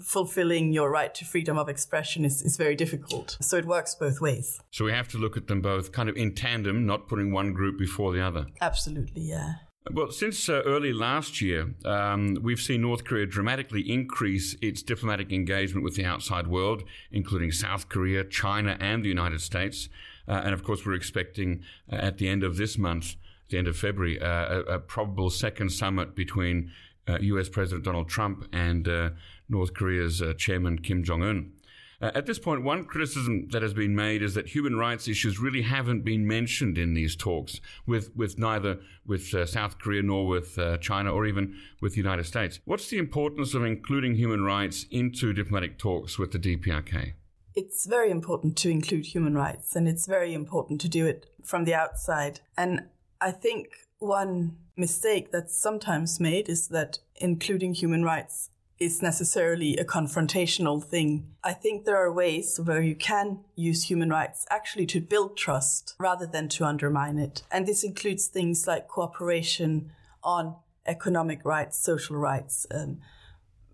fulfilling 0.00 0.72
your 0.72 0.90
right 0.90 1.14
to 1.14 1.24
freedom 1.24 1.58
of 1.58 1.68
expression 1.68 2.24
is, 2.24 2.42
is 2.42 2.56
very 2.56 2.74
difficult. 2.74 3.36
So 3.40 3.56
it 3.56 3.64
works 3.64 3.94
both 3.94 4.20
ways. 4.20 4.60
So 4.70 4.84
we 4.84 4.92
have 4.92 5.08
to 5.08 5.18
look 5.18 5.36
at 5.36 5.46
them 5.46 5.60
both 5.60 5.92
kind 5.92 6.08
of 6.08 6.16
in 6.16 6.34
tandem, 6.34 6.86
not 6.86 7.08
putting 7.08 7.32
one 7.32 7.52
group 7.52 7.78
before 7.78 8.12
the 8.12 8.20
other. 8.20 8.46
Absolutely, 8.60 9.22
yeah. 9.22 9.54
Well, 9.92 10.10
since 10.10 10.48
uh, 10.48 10.62
early 10.66 10.92
last 10.92 11.40
year, 11.40 11.74
um, 11.84 12.38
we've 12.42 12.58
seen 12.58 12.82
North 12.82 13.04
Korea 13.04 13.24
dramatically 13.24 13.88
increase 13.88 14.56
its 14.60 14.82
diplomatic 14.82 15.32
engagement 15.32 15.84
with 15.84 15.94
the 15.94 16.04
outside 16.04 16.48
world, 16.48 16.82
including 17.12 17.52
South 17.52 17.88
Korea, 17.88 18.24
China, 18.24 18.76
and 18.80 19.04
the 19.04 19.08
United 19.08 19.40
States. 19.40 19.88
Uh, 20.26 20.42
and 20.44 20.52
of 20.52 20.64
course, 20.64 20.84
we're 20.84 20.94
expecting 20.94 21.62
uh, 21.90 21.96
at 21.96 22.18
the 22.18 22.28
end 22.28 22.42
of 22.42 22.56
this 22.56 22.76
month, 22.76 23.14
the 23.48 23.58
end 23.58 23.68
of 23.68 23.76
February, 23.76 24.20
uh, 24.20 24.26
a, 24.26 24.60
a, 24.62 24.78
probable 24.80 25.30
second 25.30 25.70
summit 25.70 26.16
between 26.16 26.72
US 27.08 27.48
uh, 27.48 27.52
President 27.52 27.84
Donald 27.84 28.08
Trump 28.08 28.48
and 28.52 28.88
uh, 28.88 29.10
North 29.48 29.74
Korea's 29.74 30.22
chairman 30.38 30.78
Kim 30.78 31.02
Jong 31.02 31.22
un. 31.22 31.52
Uh, 32.00 32.10
at 32.14 32.26
this 32.26 32.38
point, 32.38 32.62
one 32.62 32.84
criticism 32.84 33.48
that 33.52 33.62
has 33.62 33.72
been 33.72 33.94
made 33.94 34.22
is 34.22 34.34
that 34.34 34.48
human 34.48 34.76
rights 34.76 35.08
issues 35.08 35.38
really 35.38 35.62
haven't 35.62 36.04
been 36.04 36.26
mentioned 36.26 36.76
in 36.76 36.94
these 36.94 37.16
talks 37.16 37.60
with, 37.86 38.14
with 38.14 38.38
neither 38.38 38.78
with 39.06 39.32
uh, 39.34 39.46
South 39.46 39.78
Korea 39.78 40.02
nor 40.02 40.26
with 40.26 40.58
uh, 40.58 40.76
China 40.78 41.12
or 41.12 41.26
even 41.26 41.56
with 41.80 41.92
the 41.92 41.98
United 41.98 42.24
States. 42.24 42.60
What's 42.64 42.88
the 42.88 42.98
importance 42.98 43.54
of 43.54 43.64
including 43.64 44.16
human 44.16 44.42
rights 44.42 44.84
into 44.90 45.32
diplomatic 45.32 45.78
talks 45.78 46.18
with 46.18 46.32
the 46.32 46.38
DPRK? 46.38 47.14
It's 47.54 47.86
very 47.86 48.10
important 48.10 48.56
to 48.58 48.68
include 48.68 49.06
human 49.06 49.34
rights, 49.34 49.74
and 49.74 49.88
it's 49.88 50.06
very 50.06 50.34
important 50.34 50.78
to 50.82 50.90
do 50.90 51.06
it 51.06 51.24
from 51.42 51.64
the 51.64 51.74
outside. 51.74 52.40
And 52.58 52.82
I 53.18 53.30
think 53.30 53.68
one 53.98 54.58
mistake 54.76 55.32
that's 55.32 55.56
sometimes 55.56 56.20
made 56.20 56.50
is 56.50 56.68
that 56.68 56.98
including 57.14 57.72
human 57.72 58.04
rights 58.04 58.50
is 58.78 59.00
necessarily 59.00 59.76
a 59.76 59.84
confrontational 59.84 60.84
thing. 60.84 61.26
I 61.42 61.52
think 61.52 61.84
there 61.84 61.96
are 61.96 62.12
ways 62.12 62.60
where 62.62 62.82
you 62.82 62.94
can 62.94 63.40
use 63.54 63.84
human 63.84 64.10
rights 64.10 64.46
actually 64.50 64.86
to 64.86 65.00
build 65.00 65.36
trust 65.36 65.94
rather 65.98 66.26
than 66.26 66.48
to 66.50 66.64
undermine 66.64 67.18
it. 67.18 67.42
And 67.50 67.66
this 67.66 67.82
includes 67.82 68.28
things 68.28 68.66
like 68.66 68.88
cooperation 68.88 69.92
on 70.22 70.56
economic 70.86 71.44
rights, 71.44 71.78
social 71.78 72.16
rights, 72.16 72.66
um, 72.70 72.98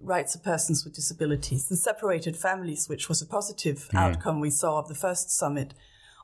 rights 0.00 0.35
of 0.35 0.44
persons 0.44 0.85
with 0.85 0.94
disabilities, 0.94 1.68
the 1.68 1.76
separated 1.76 2.37
families, 2.37 2.88
which 2.88 3.09
was 3.09 3.21
a 3.23 3.26
positive 3.26 3.88
mm. 3.92 3.99
outcome 3.99 4.40
we 4.40 4.50
saw 4.50 4.78
of 4.78 4.88
the 4.88 4.94
first 4.94 5.30
summit. 5.30 5.75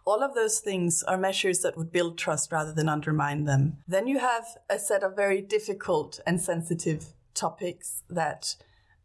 All 0.04 0.22
of 0.22 0.34
those 0.34 0.60
things 0.60 1.02
are 1.02 1.18
measures 1.18 1.60
that 1.60 1.76
would 1.76 1.92
build 1.92 2.16
trust 2.16 2.50
rather 2.50 2.72
than 2.72 2.88
undermine 2.88 3.44
them. 3.44 3.78
Then 3.86 4.06
you 4.06 4.20
have 4.20 4.44
a 4.70 4.78
set 4.78 5.02
of 5.02 5.14
very 5.14 5.42
difficult 5.42 6.20
and 6.26 6.40
sensitive 6.40 7.06
topics 7.34 8.02
that 8.08 8.56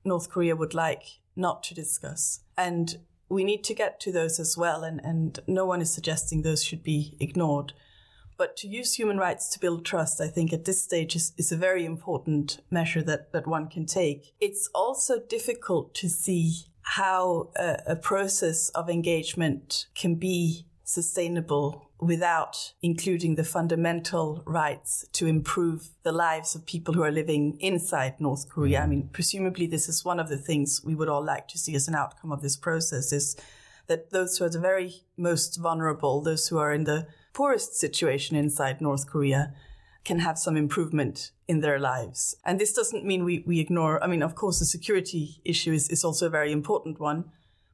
North 0.05 0.29
Korea 0.29 0.55
would 0.55 0.73
like 0.73 1.19
not 1.35 1.63
to 1.63 1.73
discuss. 1.73 2.41
And 2.57 2.97
we 3.29 3.43
need 3.43 3.63
to 3.65 3.73
get 3.73 3.99
to 4.01 4.11
those 4.11 4.39
as 4.39 4.57
well. 4.57 4.83
And, 4.83 5.01
and 5.03 5.39
no 5.47 5.65
one 5.65 5.81
is 5.81 5.93
suggesting 5.93 6.41
those 6.41 6.63
should 6.63 6.83
be 6.83 7.17
ignored. 7.19 7.73
But 8.37 8.57
to 8.57 8.67
use 8.67 8.95
human 8.95 9.17
rights 9.17 9.49
to 9.49 9.59
build 9.59 9.85
trust, 9.85 10.19
I 10.19 10.27
think 10.27 10.51
at 10.53 10.65
this 10.65 10.83
stage 10.83 11.15
is, 11.15 11.33
is 11.37 11.51
a 11.51 11.57
very 11.57 11.85
important 11.85 12.59
measure 12.71 13.03
that, 13.03 13.31
that 13.31 13.47
one 13.47 13.67
can 13.67 13.85
take. 13.85 14.33
It's 14.41 14.69
also 14.73 15.19
difficult 15.19 15.93
to 15.95 16.09
see 16.09 16.65
how 16.81 17.49
a, 17.55 17.77
a 17.87 17.95
process 17.95 18.69
of 18.69 18.89
engagement 18.89 19.87
can 19.95 20.15
be 20.15 20.65
sustainable 20.83 21.89
without 22.03 22.73
including 22.81 23.35
the 23.35 23.43
fundamental 23.43 24.43
rights 24.45 25.05
to 25.13 25.27
improve 25.27 25.89
the 26.03 26.11
lives 26.11 26.55
of 26.55 26.65
people 26.65 26.93
who 26.93 27.03
are 27.03 27.11
living 27.11 27.57
inside 27.59 28.19
North 28.19 28.49
Korea. 28.49 28.81
I 28.81 28.85
mm. 28.85 28.89
mean, 28.89 29.09
presumably 29.11 29.67
this 29.67 29.89
is 29.89 30.05
one 30.05 30.19
of 30.19 30.29
the 30.29 30.37
things 30.37 30.81
we 30.83 30.95
would 30.95 31.09
all 31.09 31.23
like 31.23 31.47
to 31.49 31.57
see 31.57 31.75
as 31.75 31.87
an 31.87 31.95
outcome 31.95 32.31
of 32.31 32.41
this 32.41 32.57
process 32.57 33.11
is 33.11 33.35
that 33.87 34.11
those 34.11 34.37
who 34.37 34.45
are 34.45 34.49
the 34.49 34.59
very 34.59 35.03
most 35.17 35.57
vulnerable, 35.57 36.21
those 36.21 36.47
who 36.47 36.57
are 36.57 36.73
in 36.73 36.85
the 36.85 37.07
poorest 37.33 37.75
situation 37.75 38.35
inside 38.35 38.81
North 38.81 39.07
Korea, 39.07 39.53
can 40.03 40.19
have 40.19 40.37
some 40.37 40.57
improvement 40.57 41.31
in 41.47 41.61
their 41.61 41.79
lives. 41.79 42.35
And 42.45 42.59
this 42.59 42.73
doesn't 42.73 43.05
mean 43.05 43.23
we, 43.23 43.43
we 43.47 43.59
ignore, 43.59 44.03
I 44.03 44.07
mean, 44.07 44.21
of 44.21 44.35
course, 44.35 44.59
the 44.59 44.65
security 44.65 45.41
issue 45.45 45.71
is, 45.71 45.89
is 45.89 46.03
also 46.03 46.27
a 46.27 46.29
very 46.29 46.51
important 46.51 46.99
one, 46.99 47.31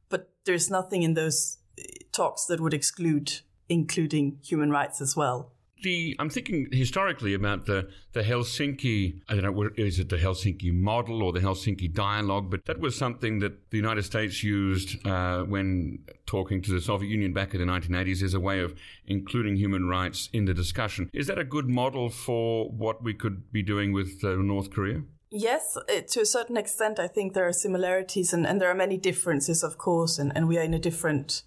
but 0.10 0.32
there's 0.46 0.70
nothing 0.70 1.04
in 1.04 1.16
those 1.16 1.58
eh, 1.78 1.84
talks 2.12 2.46
that 2.46 2.60
would 2.60 2.74
exclude 2.74 3.42
including 3.70 4.40
human 4.44 4.70
rights 4.72 5.02
as 5.02 5.16
well. 5.16 5.52
The, 5.82 6.16
I'm 6.20 6.30
thinking 6.30 6.68
historically 6.74 7.34
about 7.34 7.66
the, 7.66 7.90
the 8.12 8.22
Helsinki, 8.22 9.22
I 9.30 9.36
don't 9.36 9.44
know, 9.44 9.70
is 9.78 9.98
it 9.98 10.10
the 10.10 10.18
Helsinki 10.18 10.74
model 10.74 11.24
or 11.24 11.32
the 11.32 11.40
Helsinki 11.40 11.94
dialogue? 11.94 12.52
But 12.52 12.66
that 12.66 12.80
was 12.80 12.98
something 12.98 13.40
that 13.40 13.70
the 13.70 13.78
United 13.78 14.04
States 14.04 14.44
used 14.44 15.06
uh, 15.08 15.44
when 15.44 16.00
talking 16.26 16.62
to 16.64 16.72
the 16.72 16.82
Soviet 16.82 17.10
Union 17.10 17.32
back 17.32 17.54
in 17.54 17.66
the 17.66 17.72
1980s 17.72 18.22
as 18.24 18.34
a 18.34 18.42
way 18.42 18.60
of 18.60 18.76
including 19.08 19.56
human 19.56 19.88
rights 19.88 20.28
in 20.34 20.46
the 20.46 20.54
discussion. 20.54 21.10
Is 21.14 21.28
that 21.28 21.40
a 21.40 21.46
good 21.46 21.70
model 21.70 22.10
for 22.10 22.70
what 22.70 23.02
we 23.02 23.14
could 23.14 23.50
be 23.54 23.64
doing 23.64 23.94
with 23.94 24.22
uh, 24.24 24.36
North 24.36 24.72
Korea? 24.72 25.04
Yes, 25.32 25.78
to 26.10 26.22
a 26.22 26.26
certain 26.26 26.58
extent, 26.58 27.00
I 27.00 27.08
think 27.08 27.34
there 27.34 27.48
are 27.48 27.54
similarities 27.54 28.34
and, 28.34 28.48
and 28.48 28.60
there 28.60 28.70
are 28.70 28.76
many 28.76 28.98
differences, 28.98 29.64
of 29.64 29.78
course, 29.78 30.18
and, 30.18 30.36
and 30.36 30.48
we 30.48 30.58
are 30.58 30.64
in 30.64 30.74
a 30.74 30.80
different 30.80 31.44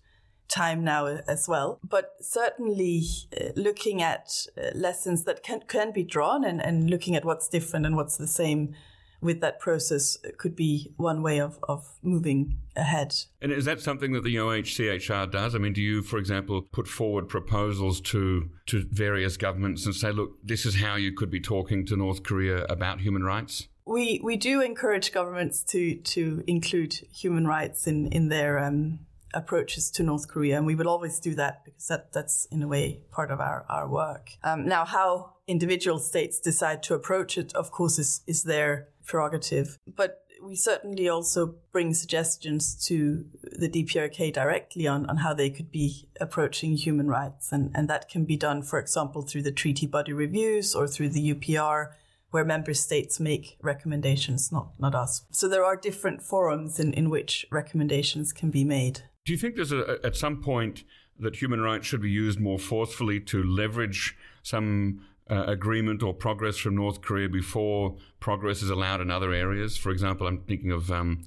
time 0.49 0.85
now 0.85 1.07
as 1.07 1.49
well. 1.49 1.79
But 1.83 2.13
certainly 2.21 3.05
uh, 3.39 3.51
looking 3.57 4.03
at 4.03 4.47
uh, 4.57 4.71
lessons 4.75 5.25
that 5.25 5.43
can, 5.43 5.61
can 5.67 5.93
be 5.93 6.03
drawn 6.03 6.45
and, 6.45 6.61
and 6.61 6.91
looking 6.91 7.17
at 7.17 7.25
what's 7.25 7.49
different 7.49 7.87
and 7.87 7.97
what's 7.97 8.17
the 8.17 8.27
same 8.27 8.75
with 9.23 9.41
that 9.41 9.61
process 9.61 10.19
could 10.37 10.57
be 10.57 10.93
one 10.97 11.23
way 11.23 11.41
of, 11.41 11.59
of 11.69 11.87
moving 12.03 12.59
ahead. 12.77 13.15
And 13.41 13.53
is 13.53 13.65
that 13.65 13.81
something 13.81 14.13
that 14.13 14.25
the 14.25 14.35
OHCHR 14.35 15.31
does? 15.31 15.55
I 15.55 15.59
mean, 15.59 15.73
do 15.73 15.81
you, 15.81 16.03
for 16.03 16.19
example, 16.19 16.61
put 16.61 16.89
forward 16.89 17.29
proposals 17.29 18.01
to 18.03 18.51
to 18.67 18.85
various 18.91 19.37
governments 19.37 19.87
and 19.87 19.95
say, 19.95 20.11
look, 20.11 20.33
this 20.43 20.67
is 20.67 20.75
how 20.75 20.97
you 20.97 21.13
could 21.13 21.31
be 21.31 21.41
talking 21.41 21.87
to 21.87 21.97
North 21.97 22.25
Korea 22.25 22.65
about 22.65 23.01
human 23.01 23.23
rights? 23.23 23.69
We 23.87 24.21
we 24.23 24.37
do 24.37 24.61
encourage 24.61 25.13
governments 25.13 25.63
to 25.65 25.97
to 25.97 26.43
include 26.47 26.95
human 27.15 27.47
rights 27.47 27.87
in 27.87 28.09
in 28.09 28.29
their 28.29 28.59
um, 28.59 29.01
approaches 29.35 29.91
to 29.93 30.03
North 30.03 30.29
Korea, 30.29 30.57
and 30.57 30.67
we 30.67 30.75
will 30.75 30.89
always 30.89 31.21
do 31.21 31.35
that 31.35 31.65
because 31.65 31.89
that, 31.89 32.13
that's 32.13 32.47
in 32.47 32.63
a 32.63 32.69
way 32.69 33.01
part 33.11 33.31
of 33.31 33.41
our, 33.41 33.65
our 33.69 33.89
work. 33.89 34.31
Um, 34.43 34.67
now, 34.67 34.85
how 34.85 35.35
individual 35.47 35.99
states 35.99 36.39
decide 36.41 36.83
to 36.85 36.95
approach 36.95 37.37
it, 37.39 37.53
of 37.55 37.71
course, 37.71 37.99
is, 37.99 38.23
is 38.27 38.45
their 38.45 38.89
prerogative. 39.05 39.79
But 39.87 40.19
we 40.43 40.57
certainly 40.57 41.09
also 41.09 41.55
bring 41.71 41.95
suggestions 41.95 42.75
to 42.87 43.25
the 43.43 43.69
DPRK 43.69 44.33
directly 44.33 44.87
on, 44.87 45.09
on 45.09 45.19
how 45.19 45.33
they 45.35 45.51
could 45.51 45.71
be 45.71 46.09
approaching 46.21 46.77
human 46.77 47.09
rights. 47.09 47.53
And, 47.53 47.71
and 47.75 47.89
that 47.89 48.09
can 48.09 48.25
be 48.25 48.37
done, 48.37 48.63
for 48.63 48.79
example, 48.79 49.23
through 49.23 49.43
the 49.43 49.53
treaty 49.53 49.87
body 49.87 50.13
reviews 50.13 50.75
or 50.75 50.89
through 50.89 51.11
the 51.11 51.35
UPR 51.35 51.93
where 52.33 52.45
member 52.45 52.73
states 52.73 53.21
make 53.21 53.59
recommendations, 53.61 54.51
not, 54.51 54.73
not 54.79 54.95
us. 54.95 55.23
So 55.31 55.49
there 55.49 55.65
are 55.65 55.77
different 55.77 56.23
forums 56.23 56.81
in, 56.81 56.95
in 56.95 57.11
which 57.11 57.47
recommendations 57.51 58.33
can 58.33 58.51
be 58.51 58.65
made. 58.65 59.03
Do 59.25 59.33
you 59.33 59.39
think 59.39 59.57
there's 59.57 59.73
a, 59.73 59.99
at 60.05 60.17
some 60.17 60.43
point 60.43 60.85
that 61.19 61.37
human 61.37 61.61
rights 61.61 61.87
should 61.87 62.03
be 62.03 62.11
used 62.11 62.41
more 62.41 62.59
forcefully 62.59 63.21
to 63.21 63.43
leverage 63.43 64.17
some 64.43 65.05
uh, 65.31 65.45
agreement 65.47 66.03
or 66.03 66.13
progress 66.13 66.57
from 66.57 66.75
North 66.75 67.01
Korea 67.01 67.29
before 67.29 67.97
progress 68.19 68.63
is 68.63 68.71
allowed 68.71 69.01
in 69.01 69.11
other 69.11 69.33
areas? 69.33 69.77
For 69.77 69.91
example, 69.91 70.27
I'm 70.27 70.41
thinking 70.41 70.73
of 70.73 70.91
um, 70.91 71.25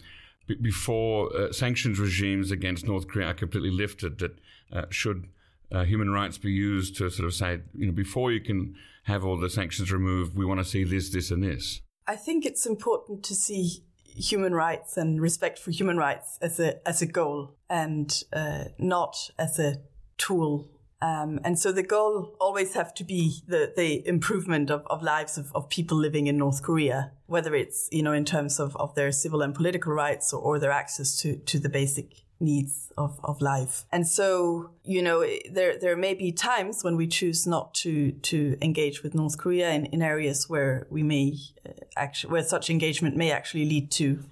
b- 0.48 0.58
before 0.62 1.34
uh, 1.36 1.52
sanctions 1.54 1.98
regimes 1.98 2.52
against 2.52 2.86
North 2.86 3.08
Korea 3.08 3.28
are 3.28 3.34
completely 3.34 3.72
lifted, 3.72 4.20
that 4.20 4.38
uh, 4.74 4.86
should 4.90 5.28
uh, 5.72 5.84
human 5.84 6.10
rights 6.10 6.38
be 6.38 6.52
used 6.52 6.98
to 6.98 7.10
sort 7.10 7.28
of 7.28 7.34
say, 7.34 7.62
you 7.74 7.86
know, 7.86 7.94
before 7.94 8.32
you 8.32 8.42
can 8.42 8.76
have 9.04 9.24
all 9.24 9.40
the 9.40 9.50
sanctions 9.50 9.92
removed, 9.92 10.36
we 10.36 10.46
want 10.46 10.60
to 10.60 10.66
see 10.66 10.84
this, 10.84 11.10
this, 11.10 11.32
and 11.32 11.44
this? 11.44 11.82
I 12.08 12.16
think 12.18 12.46
it's 12.46 12.66
important 12.66 13.24
to 13.24 13.36
see 13.36 13.84
human 14.16 14.54
rights 14.54 14.98
and 14.98 15.22
respect 15.22 15.60
for 15.60 15.72
human 15.72 15.98
rights 15.98 16.38
as 16.42 16.60
a 16.60 16.88
as 16.88 17.02
a 17.02 17.06
goal 17.06 17.56
and 17.70 18.24
uh, 18.34 18.66
not 18.78 19.30
as 19.38 19.60
a 19.60 19.78
tool. 20.18 20.70
Um, 21.02 21.40
and 21.44 21.60
so 21.60 21.72
the 21.72 21.84
goal 21.84 22.36
always 22.40 22.74
have 22.74 22.94
to 22.96 23.04
be 23.04 23.42
the, 23.48 23.74
the 23.76 24.08
improvement 24.08 24.72
of, 24.72 24.84
of 24.88 25.04
lives 25.04 25.38
of, 25.38 25.52
of 25.54 25.70
people 25.70 25.98
living 25.98 26.28
in 26.28 26.38
North 26.38 26.64
Korea, 26.64 27.12
whether 27.28 27.54
it's, 27.54 27.90
you 27.92 28.02
know, 28.02 28.14
in 28.14 28.26
terms 28.26 28.60
of, 28.60 28.76
of 28.78 28.96
their 28.96 29.12
civil 29.12 29.42
and 29.42 29.54
political 29.54 29.94
rights 29.94 30.34
or, 30.34 30.42
or 30.42 30.58
their 30.58 30.72
access 30.72 31.16
to, 31.18 31.36
to 31.36 31.60
the 31.60 31.70
basic 31.70 32.25
needs 32.46 32.94
of, 32.98 33.20
of 33.24 33.42
life. 33.42 33.84
And 33.92 34.08
so, 34.08 34.70
you 34.84 35.02
know, 35.02 35.26
there, 35.52 35.78
there 35.78 35.98
may 35.98 36.14
be 36.14 36.32
times 36.32 36.84
when 36.84 36.96
we 36.96 37.08
choose 37.08 37.46
not 37.46 37.74
to, 37.76 38.12
to 38.12 38.58
engage 38.62 39.04
with 39.04 39.14
North 39.16 39.38
Korea 39.38 39.72
in, 39.72 39.86
in 39.88 40.02
areas 40.02 40.50
where 40.50 40.88
we 40.90 41.04
may 41.04 41.34
uh, 41.68 41.72
actually, 41.98 42.32
where 42.32 42.44
such 42.44 42.70
engagement 42.70 43.16
may 43.16 43.32
actually 43.32 43.66
lead 43.66 43.92
to 43.92 44.24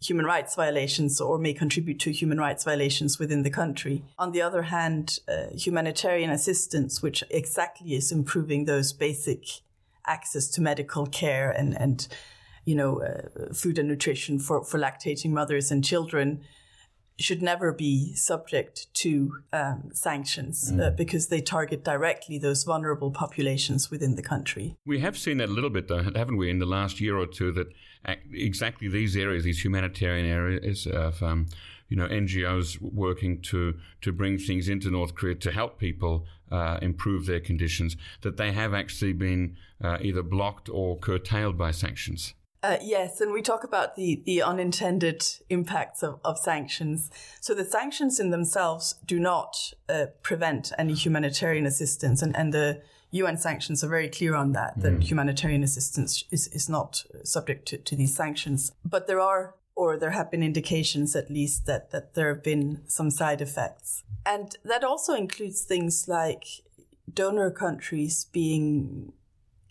human 0.00 0.26
rights 0.26 0.54
violations 0.54 1.20
or 1.20 1.38
may 1.38 1.54
contribute 1.54 1.98
to 2.00 2.12
human 2.12 2.38
rights 2.38 2.64
violations 2.64 3.18
within 3.18 3.42
the 3.42 3.50
country. 3.50 4.04
On 4.18 4.32
the 4.32 4.42
other 4.42 4.62
hand, 4.62 5.18
uh, 5.26 5.46
humanitarian 5.56 6.30
assistance, 6.30 7.02
which 7.02 7.24
exactly 7.30 7.94
is 7.94 8.12
improving 8.12 8.66
those 8.66 8.92
basic 8.92 9.42
access 10.06 10.48
to 10.48 10.60
medical 10.60 11.06
care 11.06 11.50
and, 11.50 11.76
and 11.80 12.06
you 12.64 12.74
know, 12.74 13.00
uh, 13.00 13.52
food 13.54 13.78
and 13.78 13.88
nutrition 13.88 14.38
for, 14.38 14.62
for 14.64 14.78
lactating 14.78 15.30
mothers 15.30 15.70
and 15.70 15.84
children, 15.84 16.42
should 17.18 17.42
never 17.42 17.72
be 17.72 18.14
subject 18.14 18.92
to 18.94 19.38
um, 19.52 19.90
sanctions 19.92 20.70
uh, 20.70 20.74
mm. 20.74 20.86
uh, 20.86 20.90
because 20.90 21.28
they 21.28 21.40
target 21.40 21.82
directly 21.82 22.38
those 22.38 22.64
vulnerable 22.64 23.10
populations 23.10 23.90
within 23.90 24.16
the 24.16 24.22
country. 24.22 24.76
We 24.84 25.00
have 25.00 25.16
seen 25.16 25.38
that 25.38 25.48
a 25.48 25.52
little 25.52 25.70
bit, 25.70 25.88
though, 25.88 26.02
haven't 26.02 26.36
we, 26.36 26.50
in 26.50 26.58
the 26.58 26.66
last 26.66 27.00
year 27.00 27.16
or 27.16 27.26
two, 27.26 27.52
that 27.52 27.68
exactly 28.32 28.88
these 28.88 29.16
areas, 29.16 29.44
these 29.44 29.64
humanitarian 29.64 30.26
areas 30.26 30.86
of 30.86 31.22
um, 31.22 31.46
you 31.88 31.96
know 31.96 32.06
NGOs 32.06 32.80
working 32.80 33.40
to 33.42 33.74
to 34.02 34.12
bring 34.12 34.38
things 34.38 34.68
into 34.68 34.90
North 34.90 35.14
Korea 35.14 35.34
to 35.36 35.52
help 35.52 35.78
people 35.78 36.26
uh, 36.50 36.78
improve 36.82 37.26
their 37.26 37.40
conditions, 37.40 37.96
that 38.22 38.36
they 38.36 38.52
have 38.52 38.74
actually 38.74 39.12
been 39.12 39.56
uh, 39.82 39.98
either 40.00 40.22
blocked 40.22 40.68
or 40.68 40.98
curtailed 40.98 41.56
by 41.56 41.70
sanctions. 41.70 42.34
Uh, 42.66 42.78
yes, 42.82 43.20
and 43.20 43.32
we 43.32 43.42
talk 43.42 43.62
about 43.62 43.94
the, 43.94 44.20
the 44.26 44.42
unintended 44.42 45.24
impacts 45.48 46.02
of, 46.02 46.18
of 46.24 46.36
sanctions. 46.36 47.12
So 47.40 47.54
the 47.54 47.64
sanctions 47.64 48.18
in 48.18 48.30
themselves 48.30 48.96
do 49.06 49.20
not 49.20 49.72
uh, 49.88 50.06
prevent 50.20 50.72
any 50.76 50.94
humanitarian 50.94 51.64
assistance, 51.64 52.22
and, 52.22 52.34
and 52.36 52.52
the 52.52 52.82
UN 53.12 53.36
sanctions 53.36 53.84
are 53.84 53.88
very 53.88 54.08
clear 54.08 54.34
on 54.34 54.50
that, 54.52 54.80
that 54.80 54.94
mm. 54.94 55.02
humanitarian 55.04 55.62
assistance 55.62 56.24
is, 56.32 56.48
is 56.48 56.68
not 56.68 57.04
subject 57.22 57.68
to, 57.68 57.78
to 57.78 57.94
these 57.94 58.16
sanctions. 58.16 58.72
But 58.84 59.06
there 59.06 59.20
are, 59.20 59.54
or 59.76 59.96
there 59.96 60.10
have 60.10 60.32
been 60.32 60.42
indications 60.42 61.14
at 61.14 61.30
least, 61.30 61.66
that, 61.66 61.92
that 61.92 62.14
there 62.14 62.34
have 62.34 62.42
been 62.42 62.82
some 62.88 63.12
side 63.12 63.40
effects. 63.40 64.02
And 64.24 64.56
that 64.64 64.82
also 64.82 65.14
includes 65.14 65.60
things 65.60 66.06
like 66.08 66.46
donor 67.14 67.52
countries 67.52 68.26
being 68.32 69.12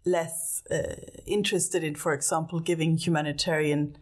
less 0.06 0.64
uh, 0.72 0.96
interested 1.26 1.84
in, 1.84 1.96
for 1.96 2.14
example, 2.14 2.60
giving 2.60 2.98
humanitarian 2.98 3.98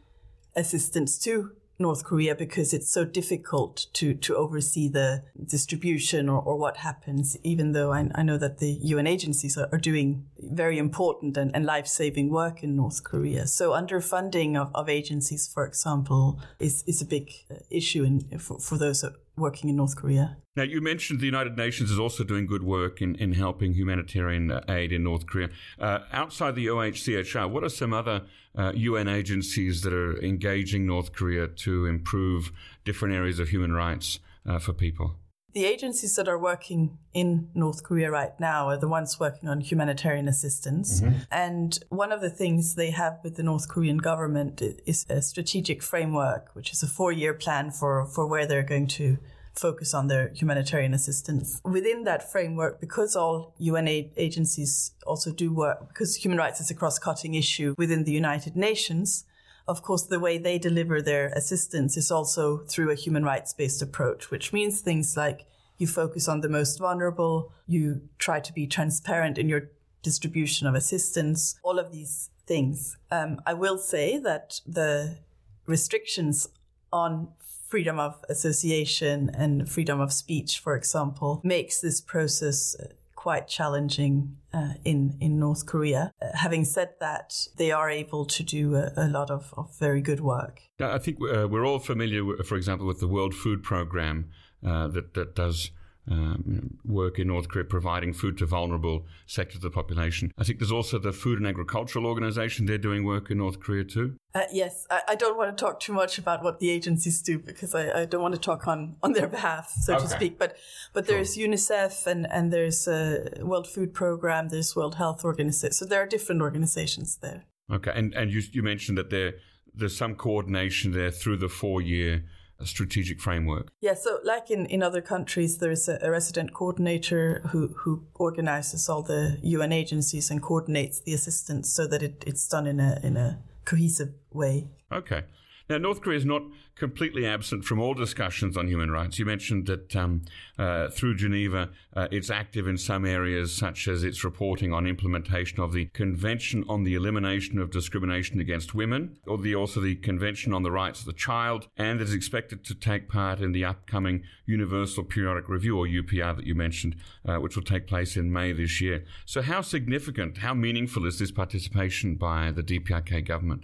assistance 0.56 1.18
to 1.20 1.52
North 1.80 2.04
Korea 2.04 2.36
because 2.36 2.74
it's 2.74 2.90
so 2.90 3.04
difficult 3.04 3.88
to, 3.94 4.14
to 4.14 4.36
oversee 4.36 4.88
the 4.88 5.24
distribution 5.44 6.30
or, 6.30 6.40
or 6.42 6.56
what 6.56 6.78
happens, 6.78 7.36
even 7.44 7.72
though 7.72 7.92
I, 7.92 8.10
I 8.14 8.22
know 8.22 8.38
that 8.38 8.60
the 8.60 8.72
UN 8.94 9.08
agencies 9.08 9.58
are, 9.58 9.70
are 9.72 9.80
doing 9.80 10.26
very 10.40 10.78
important 10.78 11.36
and, 11.36 11.54
and 11.56 11.66
life 11.66 11.88
saving 11.88 12.30
work 12.30 12.64
in 12.64 12.76
North 12.76 13.04
Korea. 13.04 13.48
So, 13.48 13.72
underfunding 13.72 14.56
of, 14.56 14.70
of 14.76 14.88
agencies, 14.88 15.48
for 15.52 15.66
example, 15.66 16.40
is, 16.60 16.84
is 16.86 17.02
a 17.02 17.06
big 17.06 17.32
uh, 17.50 17.56
issue 17.70 18.04
in, 18.04 18.40
for, 18.40 18.60
for 18.60 18.78
those 18.78 19.04
working 19.36 19.70
in 19.70 19.76
North 19.76 19.96
Korea. 19.96 20.38
Now, 20.56 20.64
you 20.64 20.82
mentioned 20.82 21.20
the 21.20 21.26
United 21.26 21.58
Nations 21.58 21.90
is 21.90 21.98
also 21.98 22.24
doing 22.24 22.46
good 22.46 22.62
work 22.62 23.02
in, 23.02 23.16
in 23.16 23.34
helping 23.34 23.74
humanitarian 23.74 24.52
uh, 24.52 24.62
aid 24.70 24.92
in 24.92 25.04
North 25.04 25.26
Korea. 25.26 25.50
Uh, 25.80 26.00
outside 26.12 26.54
the 26.54 26.68
OHCHR, 26.68 27.50
what 27.50 27.64
are 27.64 27.70
some 27.70 27.92
other 27.92 28.22
uh, 28.56 28.72
UN 28.76 29.08
agencies 29.08 29.82
that 29.82 29.94
are 29.94 30.22
engaging 30.24 30.86
North 30.86 31.12
Korea 31.12 31.48
to 31.48 31.88
improve 31.88 32.52
different 32.86 33.16
areas 33.16 33.40
of 33.40 33.50
human 33.50 33.74
rights 33.74 34.20
uh, 34.46 34.60
for 34.60 34.74
people? 34.74 35.16
The 35.54 35.66
agencies 35.66 36.16
that 36.16 36.28
are 36.28 36.38
working 36.38 36.98
in 37.14 37.50
North 37.54 37.84
Korea 37.84 38.10
right 38.10 38.38
now 38.40 38.70
are 38.70 38.78
the 38.78 38.88
ones 38.88 39.20
working 39.20 39.48
on 39.48 39.62
humanitarian 39.62 40.28
assistance. 40.28 41.02
Mm-hmm. 41.02 41.18
And 41.32 41.80
one 41.90 42.12
of 42.12 42.22
the 42.22 42.32
things 42.32 42.74
they 42.74 42.90
have 42.90 43.20
with 43.24 43.36
the 43.36 43.44
North 43.44 43.70
Korean 43.70 43.98
government 43.98 44.64
is 44.88 45.06
a 45.10 45.22
strategic 45.22 45.84
framework, 45.84 46.50
which 46.54 46.72
is 46.72 46.82
a 46.82 46.88
four 46.88 47.12
year 47.12 47.36
plan 47.36 47.70
for, 47.70 48.06
for 48.08 48.26
where 48.26 48.48
they're 48.48 48.64
going 48.64 48.88
to 48.88 49.20
focus 49.54 49.94
on 49.94 50.08
their 50.08 50.30
humanitarian 50.30 50.94
assistance. 50.94 51.62
Within 51.64 52.04
that 52.06 52.32
framework, 52.32 52.82
because 52.82 53.16
all 53.16 53.54
UN 53.60 53.88
agencies 53.88 54.92
also 55.06 55.32
do 55.32 55.54
work, 55.54 55.88
because 55.88 56.16
human 56.16 56.40
rights 56.40 56.60
is 56.60 56.72
a 56.72 56.74
cross 56.74 56.98
cutting 56.98 57.36
issue 57.36 57.76
within 57.78 58.04
the 58.04 58.12
United 58.12 58.56
Nations, 58.56 59.26
of 59.68 59.82
course, 59.82 60.04
the 60.04 60.20
way 60.20 60.38
they 60.38 60.58
deliver 60.58 61.02
their 61.02 61.28
assistance 61.28 61.96
is 61.98 62.12
also 62.12 62.60
through 62.60 62.92
a 62.92 62.96
human 62.96 63.24
rights 63.24 63.54
based 63.54 63.82
approach, 63.82 64.30
which 64.30 64.52
means 64.52 64.82
things 64.82 65.16
like 65.16 65.46
you 65.78 65.88
focus 65.88 66.28
on 66.28 66.42
the 66.42 66.50
most 66.50 66.80
vulnerable, 66.80 67.52
you 67.68 68.02
try 68.18 68.40
to 68.40 68.54
be 68.54 68.68
transparent 68.68 69.38
in 69.38 69.50
your 69.50 69.70
distribution 70.02 70.68
of 70.68 70.76
assistance, 70.76 71.60
all 71.64 71.80
of 71.80 71.92
these 71.92 72.30
things. 72.46 72.98
Um, 73.10 73.42
I 73.46 73.54
will 73.54 73.78
say 73.78 74.18
that 74.18 74.60
the 74.68 75.18
restrictions 75.66 76.48
on 76.92 77.30
freedom 77.68 78.00
of 78.00 78.24
association 78.30 79.32
and 79.34 79.68
freedom 79.68 80.00
of 80.00 80.14
speech, 80.14 80.60
for 80.60 80.76
example, 80.76 81.42
makes 81.44 81.82
this 81.82 82.02
process 82.02 82.76
quite 83.16 83.48
challenging 83.48 84.38
uh, 84.54 84.74
in 84.86 85.18
in 85.20 85.40
North 85.40 85.66
Korea. 85.66 86.12
Uh, 86.22 86.28
having 86.36 86.66
said 86.66 86.90
that, 87.00 87.48
they 87.58 87.72
are 87.72 87.90
able 87.90 88.26
to 88.26 88.44
do 88.44 88.76
a, 88.76 88.92
a 88.96 89.08
lot 89.08 89.30
of, 89.30 89.54
of, 89.58 89.78
very 89.80 90.02
good 90.02 90.20
work. 90.20 90.62
I 90.80 91.00
think 91.00 91.18
uh, 91.22 91.48
we're 91.48 91.66
all 91.66 91.80
familiar, 91.80 92.44
for 92.44 92.56
example, 92.56 92.86
with 92.88 93.00
the 93.00 93.08
World 93.08 93.34
Food 93.34 93.64
Programme 93.64 94.30
uh, 94.66 94.88
that 94.90 95.14
that 95.14 95.36
does 95.36 95.72
um, 96.10 96.78
work 96.84 97.18
in 97.18 97.28
North 97.28 97.48
Korea 97.48 97.66
providing 97.66 98.14
food 98.14 98.38
to 98.40 98.46
vulnerable 98.46 99.06
sectors 99.26 99.58
of 99.58 99.62
the 99.62 99.70
population. 99.70 100.32
I 100.38 100.44
think 100.44 100.60
there's 100.60 100.72
also 100.72 101.00
the 101.00 101.14
Food 101.14 101.38
and 101.38 101.48
Agricultural 101.48 102.06
Organization. 102.06 102.66
They're 102.66 102.78
doing 102.78 103.04
work 103.04 103.32
in 103.32 103.38
North 103.38 103.60
Korea 103.60 103.84
too. 103.84 104.18
Uh, 104.36 104.42
yes, 104.52 104.86
I, 104.90 105.02
I, 105.10 105.16
don't 105.16 105.38
want 105.38 105.56
to 105.56 105.64
talk 105.64 105.80
too 105.80 105.94
much 105.94 106.18
about 106.18 106.44
what 106.44 106.60
the 106.60 106.72
agencies 106.72 107.22
do 107.22 107.38
because 107.38 107.76
I, 107.76 108.02
I 108.02 108.06
don't 108.06 108.22
want 108.22 108.34
to 108.34 108.42
talk 108.42 108.68
on, 108.68 108.96
on 109.04 109.14
their 109.14 109.28
behalf, 109.28 109.72
so 109.72 109.94
okay. 109.94 110.04
to 110.04 110.10
speak. 110.10 110.40
But 110.40 110.58
but 110.92 111.06
there's 111.06 111.38
UNICEF 111.38 112.08
and 112.08 112.30
and 112.32 112.52
there's 112.52 112.88
a 112.88 113.26
World 113.42 113.68
Food 113.68 113.94
Program, 113.94 114.50
there's 114.50 114.76
World 114.76 114.96
Health 114.96 115.24
Organization. 115.24 115.74
So 115.74 115.86
there 115.86 116.02
are 116.02 116.08
different 116.08 116.42
organizations 116.42 117.18
there. 117.18 117.44
Okay, 117.72 117.92
and 117.94 118.14
and 118.16 118.32
you 118.32 118.42
you 118.52 118.64
mentioned 118.64 118.98
that 118.98 119.12
there 119.12 119.34
there's 119.76 119.96
some 119.96 120.16
coordination 120.16 120.92
there 120.92 121.12
through 121.12 121.38
the 121.38 121.50
four 121.50 121.82
year 121.82 122.24
strategic 122.64 123.20
framework? 123.20 123.70
Yeah, 123.82 123.94
so 123.94 124.20
like 124.24 124.50
in, 124.52 124.66
in 124.68 124.82
other 124.84 125.02
countries, 125.02 125.58
there's 125.58 125.88
a, 125.88 125.98
a, 126.02 126.12
resident 126.12 126.54
coordinator 126.54 127.42
who, 127.52 127.70
who 127.80 128.06
organizes 128.16 128.90
all 128.90 129.02
the 129.02 129.38
UN 129.42 129.72
agencies 129.72 130.30
and 130.32 130.42
coordinates 130.42 131.02
the 131.02 131.14
assistance 131.14 131.70
so 131.70 131.88
that 131.88 132.02
it, 132.02 132.24
it's 132.26 132.48
done 132.48 132.68
in 132.68 132.80
a, 132.80 133.00
in 133.04 133.18
a 133.18 133.40
cohesive 133.66 134.14
way. 134.32 134.68
Okay. 134.92 135.24
Now, 135.70 135.78
North 135.78 136.02
Korea 136.02 136.18
is 136.18 136.26
not 136.26 136.44
completely 136.76 137.26
absent 137.26 137.64
from 137.64 137.80
all 137.80 137.94
discussions 137.94 138.58
on 138.58 138.68
human 138.68 138.92
rights. 138.92 139.18
You 139.18 139.26
mentioned 139.26 139.66
that 139.68 139.96
um, 139.96 140.24
uh, 140.60 140.90
through 140.90 141.16
Geneva, 141.16 141.70
uh, 141.96 142.10
it's 142.12 142.30
active 142.30 142.68
in 142.68 142.78
some 142.78 143.06
areas, 143.06 143.56
such 143.56 143.88
as 143.88 144.04
its 144.04 144.26
reporting 144.26 144.74
on 144.74 144.86
implementation 144.86 145.62
of 145.62 145.72
the 145.72 145.86
Convention 145.94 146.66
on 146.68 146.84
the 146.84 146.96
Elimination 146.96 147.60
of 147.60 147.72
Discrimination 147.72 148.42
Against 148.42 148.76
Women, 148.76 149.18
or 149.26 149.38
the, 149.38 149.56
also 149.56 149.80
the 149.80 149.96
Convention 149.96 150.54
on 150.54 150.64
the 150.64 150.72
Rights 150.72 151.00
of 151.00 151.06
the 151.06 151.14
Child, 151.14 151.70
and 151.78 152.02
is 152.02 152.14
expected 152.14 152.66
to 152.66 152.76
take 152.76 153.08
part 153.08 153.40
in 153.40 153.54
the 153.54 153.64
upcoming 153.64 154.24
Universal 154.46 155.06
Periodic 155.06 155.48
Review, 155.48 155.78
or 155.78 155.88
UPR, 155.88 156.36
that 156.36 156.46
you 156.46 156.56
mentioned, 156.56 156.98
uh, 157.26 157.38
which 157.38 157.56
will 157.56 157.64
take 157.64 157.88
place 157.88 158.18
in 158.18 158.34
May 158.34 158.52
this 158.52 158.82
year. 158.82 159.06
So, 159.26 159.42
how 159.42 159.62
significant, 159.62 160.40
how 160.40 160.54
meaningful 160.54 161.06
is 161.06 161.20
this 161.20 161.32
participation 161.32 162.16
by 162.16 162.52
the 162.52 162.64
DPRK 162.64 163.26
government? 163.26 163.64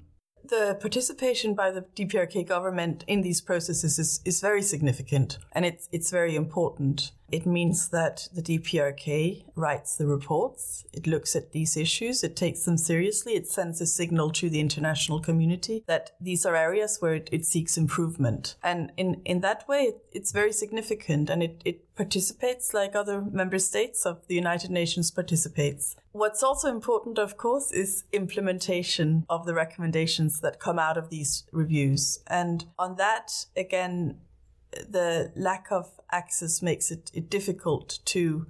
The 0.50 0.78
participation 0.80 1.54
by 1.54 1.72
the 1.72 1.82
DPRK 1.96 2.48
government 2.48 3.04
in 3.08 3.22
these 3.22 3.42
processes 3.42 3.98
is, 4.00 4.22
is 4.26 4.42
very 4.42 4.62
significant 4.62 5.38
and 5.52 5.66
it's, 5.66 5.88
it's 5.92 6.12
very 6.12 6.36
important. 6.36 7.12
It 7.32 7.46
means 7.46 7.90
that 7.90 8.28
the 8.34 8.42
DPRK 8.42 9.44
writes 9.56 9.96
the 9.96 10.08
reports, 10.08 10.86
it 10.92 11.06
looks 11.06 11.36
at 11.36 11.52
these 11.52 11.78
issues, 11.78 12.24
it 12.24 12.36
takes 12.36 12.64
them 12.64 12.78
seriously, 12.78 13.34
it 13.34 13.48
sends 13.48 13.80
a 13.82 13.86
signal 13.86 14.32
to 14.32 14.50
the 14.50 14.60
international 14.60 15.20
community 15.20 15.84
that 15.88 16.12
these 16.20 16.46
are 16.46 16.56
areas 16.56 16.98
where 17.00 17.14
it, 17.14 17.30
it 17.32 17.46
seeks 17.46 17.78
improvement. 17.78 18.56
And 18.64 18.92
in, 18.98 19.22
in 19.26 19.42
that 19.42 19.68
way, 19.68 19.94
it's 20.12 20.32
very 20.32 20.52
significant 20.52 21.30
and 21.30 21.44
it, 21.44 21.62
it 21.66 21.96
participates 21.96 22.74
like 22.74 22.96
other 22.96 23.22
member 23.22 23.60
states 23.60 24.06
of 24.06 24.26
the 24.28 24.36
United 24.36 24.72
Nations 24.72 25.12
participates. 25.12 25.96
What's 26.20 26.44
also 26.44 26.68
important, 26.68 27.18
of 27.18 27.38
course, 27.38 27.72
is 27.72 28.04
implementation 28.12 29.26
of 29.30 29.46
the 29.46 29.54
recommendations 29.54 30.42
that 30.42 30.60
come 30.60 30.78
out 30.78 30.98
of 30.98 31.10
these 31.10 31.46
reviews. 31.54 32.20
And 32.28 32.66
on 32.78 32.98
that, 32.98 33.46
again, 33.56 34.20
the 34.72 35.32
lack 35.38 35.68
of 35.72 35.90
access 36.12 36.62
makes 36.62 36.92
it, 36.92 37.10
it 37.14 37.30
difficult 37.30 38.00
to 38.08 38.48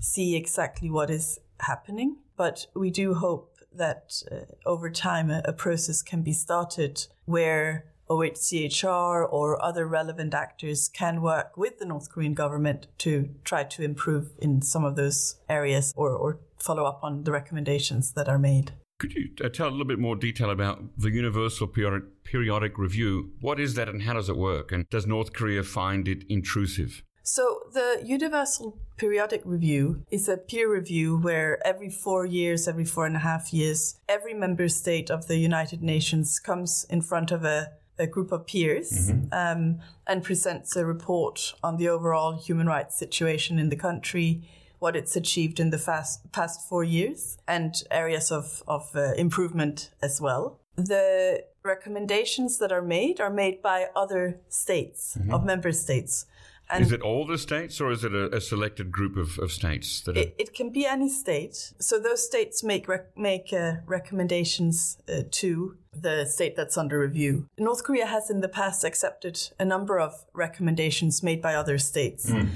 see 0.00 0.34
exactly 0.34 0.90
what 0.90 1.10
is 1.10 1.38
happening. 1.60 2.16
But 2.36 2.66
we 2.74 2.90
do 2.90 3.14
hope 3.14 3.56
that 3.72 4.20
uh, 4.32 4.38
over 4.66 4.90
time 4.90 5.30
a, 5.30 5.42
a, 5.44 5.52
process 5.52 6.02
can 6.02 6.22
be 6.22 6.32
started 6.32 7.06
where 7.26 7.84
OHCHR 8.08 9.26
or 9.30 9.62
other 9.62 9.86
relevant 9.86 10.34
actors 10.34 10.88
can 10.88 11.22
work 11.22 11.56
with 11.56 11.78
the 11.78 11.86
North 11.86 12.10
Korean 12.10 12.34
government 12.34 12.86
to 12.98 13.30
try 13.44 13.64
to 13.64 13.82
improve 13.82 14.30
in 14.38 14.62
some 14.62 14.84
of 14.84 14.96
those 14.96 15.36
areas 15.48 15.92
or, 15.96 16.10
or 16.10 16.38
follow 16.58 16.84
up 16.84 17.00
on 17.02 17.24
the 17.24 17.32
recommendations 17.32 18.12
that 18.12 18.28
are 18.28 18.38
made. 18.38 18.72
Could 18.98 19.14
you 19.14 19.30
uh, 19.42 19.48
tell 19.48 19.68
a 19.68 19.70
little 19.70 19.84
bit 19.84 19.98
more 19.98 20.14
detail 20.14 20.50
about 20.50 20.80
the 20.96 21.10
Universal 21.10 21.66
Periodic, 21.68 22.22
Periodic 22.22 22.78
Review? 22.78 23.32
What 23.40 23.58
is 23.58 23.74
that 23.74 23.88
and 23.88 24.02
how 24.02 24.12
does 24.12 24.28
it 24.28 24.36
work? 24.36 24.70
And 24.70 24.88
does 24.90 25.06
North 25.06 25.32
Korea 25.32 25.64
find 25.64 26.06
it 26.06 26.24
intrusive? 26.28 27.02
So, 27.24 27.60
the 27.72 28.02
Universal 28.04 28.78
Periodic 28.96 29.42
Review 29.44 30.04
is 30.10 30.28
a 30.28 30.36
peer 30.36 30.72
review 30.72 31.16
where 31.16 31.64
every 31.64 31.88
four 31.88 32.26
years, 32.26 32.66
every 32.66 32.84
four 32.84 33.06
and 33.06 33.16
a 33.16 33.20
half 33.20 33.52
years, 33.52 33.96
every 34.08 34.34
member 34.34 34.68
state 34.68 35.10
of 35.10 35.28
the 35.28 35.36
United 35.36 35.82
Nations 35.82 36.40
comes 36.40 36.84
in 36.90 37.00
front 37.00 37.30
of 37.30 37.44
a, 37.44 37.72
a 37.98 38.06
group 38.06 38.32
of 38.32 38.46
peers 38.46 39.10
mm-hmm. 39.10 39.32
um, 39.32 39.80
and 40.06 40.22
presents 40.22 40.76
a 40.76 40.84
report 40.84 41.54
on 41.62 41.76
the 41.76 41.88
overall 41.88 42.32
human 42.32 42.66
rights 42.66 42.98
situation 42.98 43.58
in 43.58 43.68
the 43.68 43.76
country 43.76 44.42
what 44.82 44.96
it's 44.96 45.14
achieved 45.14 45.60
in 45.60 45.70
the 45.70 45.78
fast, 45.78 46.32
past 46.32 46.68
four 46.68 46.82
years 46.82 47.38
and 47.46 47.84
areas 47.92 48.32
of, 48.32 48.64
of 48.66 48.90
uh, 48.96 49.12
improvement 49.12 49.90
as 50.02 50.20
well. 50.20 50.58
The 50.74 51.44
recommendations 51.62 52.58
that 52.58 52.72
are 52.72 52.82
made 52.82 53.20
are 53.20 53.30
made 53.30 53.62
by 53.62 53.86
other 53.94 54.40
states, 54.48 55.16
mm-hmm. 55.16 55.32
of 55.32 55.44
member 55.44 55.70
states. 55.70 56.26
And 56.72 56.84
is 56.84 56.92
it 56.92 57.02
all 57.02 57.26
the 57.26 57.38
states 57.38 57.80
or 57.80 57.90
is 57.90 58.04
it 58.04 58.14
a, 58.14 58.34
a 58.34 58.40
selected 58.40 58.90
group 58.90 59.16
of, 59.16 59.38
of 59.38 59.52
states? 59.52 60.00
That 60.02 60.16
it, 60.16 60.34
it, 60.38 60.54
can 60.54 60.70
be 60.70 60.86
any 60.86 61.08
state. 61.08 61.72
So 61.78 61.98
those 61.98 62.24
states 62.24 62.62
make, 62.62 62.88
rec- 62.88 63.16
make 63.16 63.52
uh, 63.52 63.76
recommendations 63.86 64.98
uh, 65.08 65.22
to 65.30 65.76
the 65.92 66.24
state 66.24 66.56
that's 66.56 66.76
under 66.78 66.98
review. 66.98 67.48
North 67.58 67.84
Korea 67.84 68.06
has 68.06 68.30
in 68.30 68.40
the 68.40 68.48
past 68.48 68.84
accepted 68.84 69.50
a 69.58 69.64
number 69.64 70.00
of 70.00 70.24
recommendations 70.32 71.22
made 71.22 71.42
by 71.42 71.54
other 71.54 71.78
states. 71.78 72.30
Mm. 72.30 72.48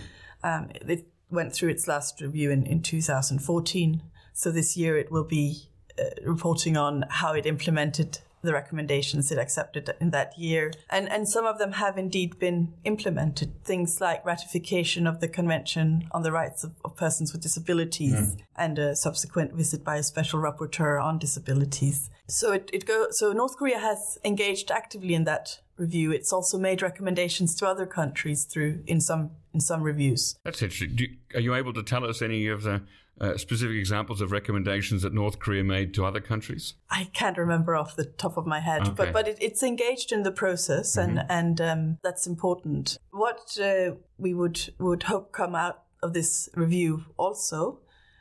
Um, 0.42 0.70
it, 0.72 1.07
went 1.31 1.52
through 1.52 1.70
its 1.70 1.88
last 1.88 2.20
review 2.20 2.50
in, 2.50 2.64
in 2.66 2.83
2014. 2.83 4.02
So 4.33 4.50
this 4.50 4.76
year 4.76 4.96
it 4.96 5.11
will 5.11 5.24
be 5.24 5.68
uh, 5.98 6.05
reporting 6.24 6.76
on 6.76 7.05
how 7.09 7.33
it 7.33 7.46
implemented 7.46 8.18
the 8.46 8.52
recommendations 8.52 9.30
it 9.30 9.38
accepted 9.38 9.94
in 10.00 10.11
that 10.11 10.38
year. 10.38 10.72
And, 10.88 11.09
and 11.11 11.28
some 11.28 11.44
of 11.44 11.59
them 11.59 11.72
have 11.72 11.98
indeed 11.98 12.38
been 12.38 12.72
implemented. 12.85 13.62
Things 13.64 14.00
like 14.00 14.24
ratification 14.24 15.06
of 15.06 15.20
the 15.20 15.28
Convention 15.28 16.09
on 16.12 16.22
the 16.22 16.32
Rights 16.32 16.64
of, 16.64 16.72
of 16.85 16.96
Persons 16.96 17.32
with 17.32 17.42
Disabilities 17.42 18.14
mm. 18.14 18.40
and 18.56 18.78
a 18.78 18.96
subsequent 18.96 19.52
visit 19.52 19.85
by 19.85 19.96
a 19.96 20.02
special 20.02 20.40
rapporteur 20.40 21.02
on 21.02 21.18
disabilities. 21.18 22.11
So 22.28 22.52
it, 22.52 22.70
it 22.72 22.87
go, 22.87 23.09
so 23.11 23.32
North 23.32 23.56
Korea 23.56 23.78
has 23.78 24.18
engaged 24.24 24.70
actively 24.70 25.14
in 25.14 25.24
that 25.24 25.61
review. 25.76 26.11
It's 26.12 26.32
also 26.32 26.59
made 26.59 26.82
recommendations 26.82 27.54
to 27.56 27.66
other 27.66 27.87
countries 27.87 28.44
through 28.44 28.82
in 28.87 29.00
some 29.00 29.30
in 29.52 29.61
some 29.61 29.82
reviews. 29.82 30.37
That's 30.44 30.61
interesting. 30.61 30.98
You, 30.98 31.16
are 31.35 31.40
you 31.40 31.54
able 31.54 31.72
to 31.72 31.82
tell 31.82 32.04
us 32.04 32.20
any 32.20 32.46
of 32.46 32.62
the 32.62 32.82
uh, 33.20 33.37
specific 33.37 33.76
examples 33.76 34.20
of 34.20 34.33
recommendations 34.33 35.02
that 35.02 35.14
North 35.14 35.38
Korea 35.38 35.64
made 35.64 35.94
to 35.94 36.05
other 36.05 36.20
countries? 36.20 36.74
I 36.90 37.11
can't 37.12 37.38
remember 37.38 37.74
off 37.74 37.96
the 37.96 38.05
top 38.05 38.37
of 38.37 38.46
my 38.46 38.61
head, 38.61 38.83
okay. 38.83 38.92
but 38.96 39.12
but 39.12 39.29
it, 39.29 39.38
it's 39.40 39.62
engaged 39.62 40.12
in 40.12 40.22
the 40.22 40.33
process, 40.33 40.96
mm-hmm. 40.96 41.18
and 41.18 41.31
and 41.31 41.61
um, 41.61 41.98
that's 42.02 42.26
important. 42.26 42.98
What 43.11 43.59
uh, 43.61 43.92
we 44.18 44.35
would 44.35 44.74
would 44.79 45.05
hope 45.05 45.33
come 45.33 45.55
out 45.55 45.83
of 46.02 46.12
this 46.12 46.48
review 46.55 47.05
also 47.16 47.81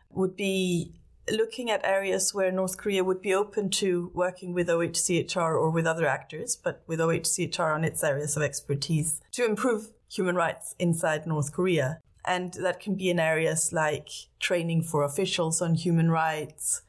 would 0.09 0.35
be 0.35 0.93
looking 1.29 1.71
at 1.71 1.83
areas 1.83 2.33
where 2.33 2.51
North 2.51 2.77
Korea 2.77 3.03
would 3.03 3.21
be 3.21 3.33
open 3.33 3.69
to 3.71 4.11
working 4.13 4.53
with 4.53 4.67
OHCHR 4.67 5.59
or 5.59 5.71
with 5.71 5.87
other 5.87 6.07
actors, 6.07 6.55
but 6.55 6.83
with 6.87 6.99
OHCHR 6.99 7.73
on 7.73 7.83
its 7.83 8.03
areas 8.03 8.37
of 8.37 8.43
expertise 8.43 9.21
to 9.31 9.45
improve 9.45 9.89
human 10.09 10.35
rights 10.35 10.75
inside 10.79 11.25
North 11.25 11.51
Korea. 11.51 11.99
And 12.27 12.53
that 12.53 12.79
can 12.79 12.95
be 12.95 13.09
in 13.09 13.19
areas 13.19 13.71
like 13.71 14.09
training 14.39 14.83
for 14.83 15.03
officials 15.03 15.61
on 15.61 15.75
human 15.75 16.09
rights, 16.09 16.81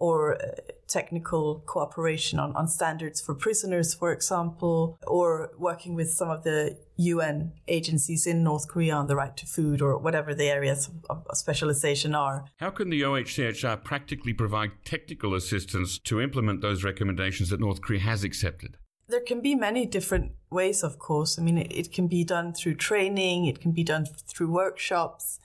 or 0.00 0.34
uh, 0.34 0.46
technical 0.88 1.62
cooperation 1.66 2.40
on, 2.40 2.56
on 2.56 2.66
standards 2.66 3.20
for 3.20 3.34
prisoners, 3.34 3.94
for 3.94 4.12
example, 4.12 4.98
or 5.06 5.52
working 5.58 5.94
with 5.94 6.10
some 6.10 6.30
of 6.30 6.42
the 6.42 6.76
UN 6.96 7.52
agencies 7.68 8.26
in 8.26 8.42
North 8.42 8.66
Korea 8.66 8.94
on 8.94 9.06
the 9.06 9.14
right 9.14 9.36
to 9.36 9.46
food 9.46 9.80
or 9.80 9.96
whatever 9.98 10.34
the 10.34 10.48
areas 10.48 10.88
of, 10.88 11.26
of 11.28 11.36
specialization 11.36 12.14
are. 12.14 12.46
How 12.56 12.70
can 12.70 12.90
the 12.90 13.02
OHCHR 13.02 13.84
practically 13.84 14.32
provide 14.32 14.70
technical 14.84 15.34
assistance 15.34 15.98
to 15.98 16.20
implement 16.20 16.62
those 16.62 16.82
recommendations 16.82 17.50
that 17.50 17.60
North 17.60 17.82
Korea 17.82 18.00
has 18.00 18.24
accepted? 18.24 18.76
There 19.10 19.20
can 19.20 19.40
be 19.40 19.54
many 19.54 19.86
different 19.86 20.32
ways, 20.50 20.82
of 20.82 20.98
course. 20.98 21.38
I 21.38 21.42
mean, 21.42 21.58
it, 21.58 21.72
it 21.72 21.92
can 21.92 22.06
be 22.06 22.24
done 22.24 22.52
through 22.52 22.76
training, 22.76 23.46
it 23.46 23.60
can 23.60 23.72
be 23.72 23.84
done 23.84 24.06
through 24.06 24.50
workshops. 24.50 25.38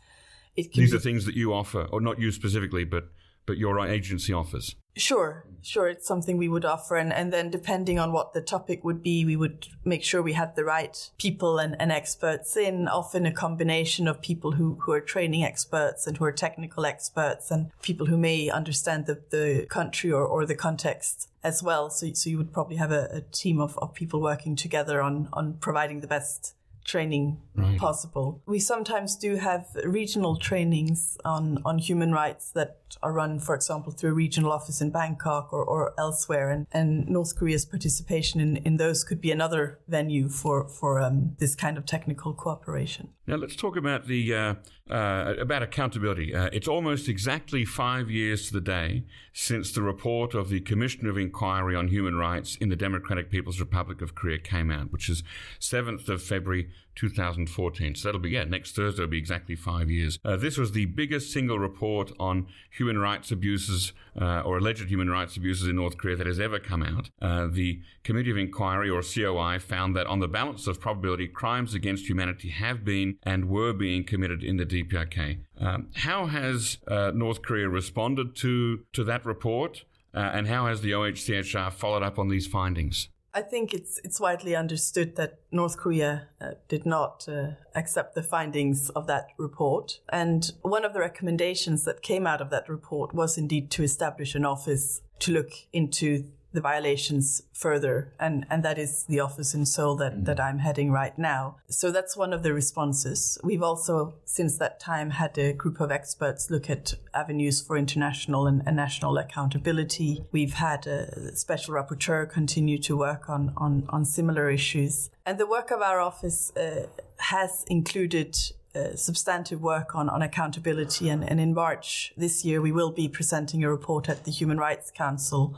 These 0.55 0.91
be... 0.91 0.95
are 0.95 0.99
things 0.99 1.25
that 1.25 1.35
you 1.35 1.53
offer, 1.53 1.83
or 1.91 1.99
not 1.99 2.19
you 2.19 2.31
specifically, 2.31 2.85
but 2.85 3.09
but 3.45 3.57
your 3.57 3.79
agency 3.79 4.33
offers? 4.33 4.75
Sure, 4.97 5.45
sure. 5.61 5.89
It's 5.89 6.07
something 6.07 6.37
we 6.37 6.47
would 6.47 6.63
offer. 6.63 6.95
And, 6.95 7.11
and 7.11 7.31
then 7.31 7.49
depending 7.49 7.99
on 7.99 8.13
what 8.13 8.33
the 8.33 8.41
topic 8.41 8.83
would 8.83 9.03
be, 9.03 9.25
we 9.25 9.35
would 9.35 9.67
make 9.83 10.03
sure 10.03 10.21
we 10.21 10.33
had 10.33 10.55
the 10.55 10.63
right 10.63 11.11
people 11.17 11.59
and, 11.59 11.75
and 11.79 11.91
experts 11.91 12.55
in, 12.55 12.87
often 12.87 13.25
a 13.25 13.31
combination 13.31 14.07
of 14.07 14.21
people 14.21 14.53
who, 14.53 14.79
who 14.81 14.93
are 14.93 15.01
training 15.01 15.43
experts 15.43 16.07
and 16.07 16.17
who 16.17 16.25
are 16.25 16.31
technical 16.31 16.85
experts 16.85 17.51
and 17.51 17.71
people 17.81 18.07
who 18.07 18.17
may 18.17 18.49
understand 18.49 19.05
the, 19.05 19.21
the 19.31 19.65
country 19.69 20.11
or, 20.11 20.25
or 20.25 20.45
the 20.45 20.55
context 20.55 21.29
as 21.45 21.61
well. 21.61 21.91
So, 21.91 22.11
so 22.13 22.29
you 22.29 22.37
would 22.39 22.51
probably 22.51 22.77
have 22.77 22.91
a, 22.91 23.07
a 23.11 23.21
team 23.21 23.61
of, 23.61 23.77
of 23.77 23.93
people 23.93 24.19
working 24.19 24.55
together 24.55 24.99
on, 25.01 25.29
on 25.31 25.53
providing 25.53 26.01
the 26.01 26.07
best 26.07 26.55
training 26.85 27.41
right. 27.55 27.77
possible. 27.77 28.41
We 28.45 28.59
sometimes 28.59 29.15
do 29.17 29.35
have 29.35 29.67
regional 29.83 30.37
trainings 30.37 31.17
on, 31.25 31.61
on 31.65 31.79
human 31.79 32.11
rights 32.11 32.51
that 32.51 32.77
are 33.01 33.11
run, 33.11 33.39
for 33.39 33.55
example, 33.55 33.91
through 33.91 34.11
a 34.11 34.13
regional 34.13 34.51
office 34.51 34.81
in 34.81 34.91
Bangkok 34.91 35.51
or, 35.51 35.63
or 35.63 35.93
elsewhere. 35.97 36.49
And, 36.49 36.67
and 36.71 37.07
North 37.07 37.35
Korea's 37.35 37.65
participation 37.65 38.39
in, 38.39 38.57
in 38.57 38.77
those 38.77 39.03
could 39.03 39.19
be 39.19 39.31
another 39.31 39.79
venue 39.87 40.29
for, 40.29 40.67
for 40.67 41.01
um, 41.01 41.35
this 41.39 41.55
kind 41.55 41.77
of 41.77 41.85
technical 41.85 42.33
cooperation. 42.33 43.09
Now 43.27 43.37
let's 43.37 43.55
talk 43.55 43.75
about 43.75 44.05
the 44.05 44.35
uh, 44.35 44.53
uh, 44.87 45.33
about 45.39 45.63
accountability. 45.63 46.35
Uh, 46.35 46.49
it's 46.53 46.67
almost 46.67 47.09
exactly 47.09 47.65
five 47.65 48.11
years 48.11 48.47
to 48.47 48.53
the 48.53 48.61
day 48.61 49.03
since 49.33 49.71
the 49.71 49.81
report 49.81 50.35
of 50.35 50.49
the 50.49 50.59
Commission 50.59 51.07
of 51.07 51.17
Inquiry 51.17 51.75
on 51.75 51.87
Human 51.87 52.15
Rights 52.17 52.55
in 52.57 52.69
the 52.69 52.75
Democratic 52.75 53.31
People's 53.31 53.59
Republic 53.59 54.03
of 54.03 54.13
Korea 54.13 54.37
came 54.37 54.69
out, 54.69 54.91
which 54.91 55.09
is 55.09 55.23
7th 55.59 56.07
of 56.07 56.21
February 56.21 56.69
2014. 56.95 57.95
So 57.95 58.07
that'll 58.07 58.21
be, 58.21 58.31
yeah, 58.31 58.45
next 58.45 58.75
Thursday 58.75 59.03
will 59.03 59.09
be 59.09 59.17
exactly 59.17 59.55
five 59.55 59.89
years. 59.89 60.17
Uh, 60.23 60.37
this 60.37 60.57
was 60.57 60.71
the 60.71 60.85
biggest 60.85 61.31
single 61.31 61.59
report 61.59 62.11
on 62.19 62.47
human 62.71 62.97
rights 62.97 63.31
abuses 63.31 63.93
uh, 64.19 64.41
or 64.41 64.57
alleged 64.57 64.87
human 64.89 65.09
rights 65.09 65.35
abuses 65.37 65.67
in 65.67 65.75
North 65.75 65.97
Korea 65.97 66.15
that 66.15 66.27
has 66.27 66.39
ever 66.39 66.59
come 66.59 66.81
out. 66.81 67.09
Uh, 67.21 67.47
the 67.51 67.81
Committee 68.03 68.31
of 68.31 68.37
Inquiry, 68.37 68.89
or 68.89 69.01
COI, 69.01 69.59
found 69.59 69.95
that 69.95 70.07
on 70.07 70.19
the 70.19 70.27
balance 70.27 70.67
of 70.67 70.79
probability, 70.79 71.27
crimes 71.27 71.73
against 71.73 72.07
humanity 72.07 72.49
have 72.49 72.85
been 72.85 73.17
and 73.23 73.49
were 73.49 73.73
being 73.73 74.03
committed 74.03 74.43
in 74.43 74.57
the 74.57 74.65
DPRK. 74.65 75.39
Um, 75.59 75.89
how 75.95 76.27
has 76.27 76.77
uh, 76.87 77.11
North 77.13 77.41
Korea 77.41 77.67
responded 77.67 78.35
to, 78.37 78.85
to 78.93 79.03
that 79.03 79.25
report? 79.25 79.83
Uh, 80.13 80.31
and 80.33 80.47
how 80.47 80.67
has 80.67 80.79
the 80.79 80.91
OHCHR 80.91 81.73
followed 81.73 82.01
up 82.01 82.17
on 82.17 82.29
these 82.29 82.47
findings? 82.47 83.09
I 83.35 83.41
think 83.41 83.73
it's 83.73 83.99
it's 84.01 84.17
widely 84.17 84.55
understood 84.55 85.17
that 85.17 85.39
North 85.51 85.77
Korea 85.77 86.29
uh, 86.39 86.51
did 86.69 86.85
not 86.85 87.27
uh, 87.27 87.47
accept 87.75 88.15
the 88.15 88.23
findings 88.23 88.89
of 88.91 89.07
that 89.07 89.27
report, 89.37 89.99
and 90.07 90.49
one 90.61 90.85
of 90.85 90.93
the 90.93 91.01
recommendations 91.01 91.83
that 91.83 92.01
came 92.01 92.25
out 92.25 92.39
of 92.39 92.49
that 92.51 92.69
report 92.69 93.13
was 93.13 93.37
indeed 93.37 93.69
to 93.71 93.83
establish 93.83 94.35
an 94.35 94.45
office 94.45 95.01
to 95.19 95.33
look 95.33 95.51
into 95.73 96.23
the 96.55 96.61
violations 96.61 97.43
further. 97.53 98.13
And, 98.19 98.45
and 98.49 98.63
that 98.63 98.77
is 98.77 99.03
the 99.05 99.19
office 99.19 99.53
in 99.53 99.65
Seoul 99.65 99.95
that, 99.97 100.13
mm-hmm. 100.13 100.23
that 100.23 100.39
I'm 100.39 100.59
heading 100.59 100.91
right 100.91 101.17
now. 101.17 101.57
So 101.69 101.91
that's 101.91 102.17
one 102.17 102.33
of 102.33 102.43
the 102.43 102.53
responses. 102.53 103.37
We've 103.43 103.61
also, 103.61 104.15
since 104.25 104.57
that 104.57 104.79
time, 104.79 105.11
had 105.11 105.37
a 105.37 105.53
group 105.53 105.79
of 105.79 105.91
experts 105.91 106.49
look 106.49 106.69
at 106.69 106.95
avenues 107.13 107.61
for 107.61 107.77
international 107.77 108.47
and, 108.47 108.63
and 108.65 108.75
national 108.75 109.17
accountability. 109.17 110.23
We've 110.31 110.53
had 110.53 110.87
a 110.87 111.35
special 111.35 111.75
rapporteur 111.75 112.29
continue 112.29 112.77
to 112.79 112.97
work 112.97 113.29
on, 113.29 113.53
on, 113.57 113.85
on 113.89 114.05
similar 114.05 114.49
issues. 114.49 115.09
And 115.25 115.37
the 115.37 115.47
work 115.47 115.71
of 115.71 115.81
our 115.81 115.99
office 115.99 116.51
uh, 116.55 116.87
has 117.17 117.65
included 117.67 118.35
uh, 118.75 118.95
substantive 118.95 119.61
work 119.61 119.95
on, 119.95 120.09
on 120.09 120.21
accountability. 120.21 121.09
And, 121.09 121.23
and 121.27 121.39
in 121.39 121.53
March 121.53 122.13
this 122.17 122.43
year, 122.43 122.61
we 122.61 122.71
will 122.71 122.91
be 122.91 123.07
presenting 123.07 123.63
a 123.63 123.69
report 123.69 124.09
at 124.09 124.25
the 124.25 124.31
Human 124.31 124.57
Rights 124.57 124.91
Council 124.91 125.55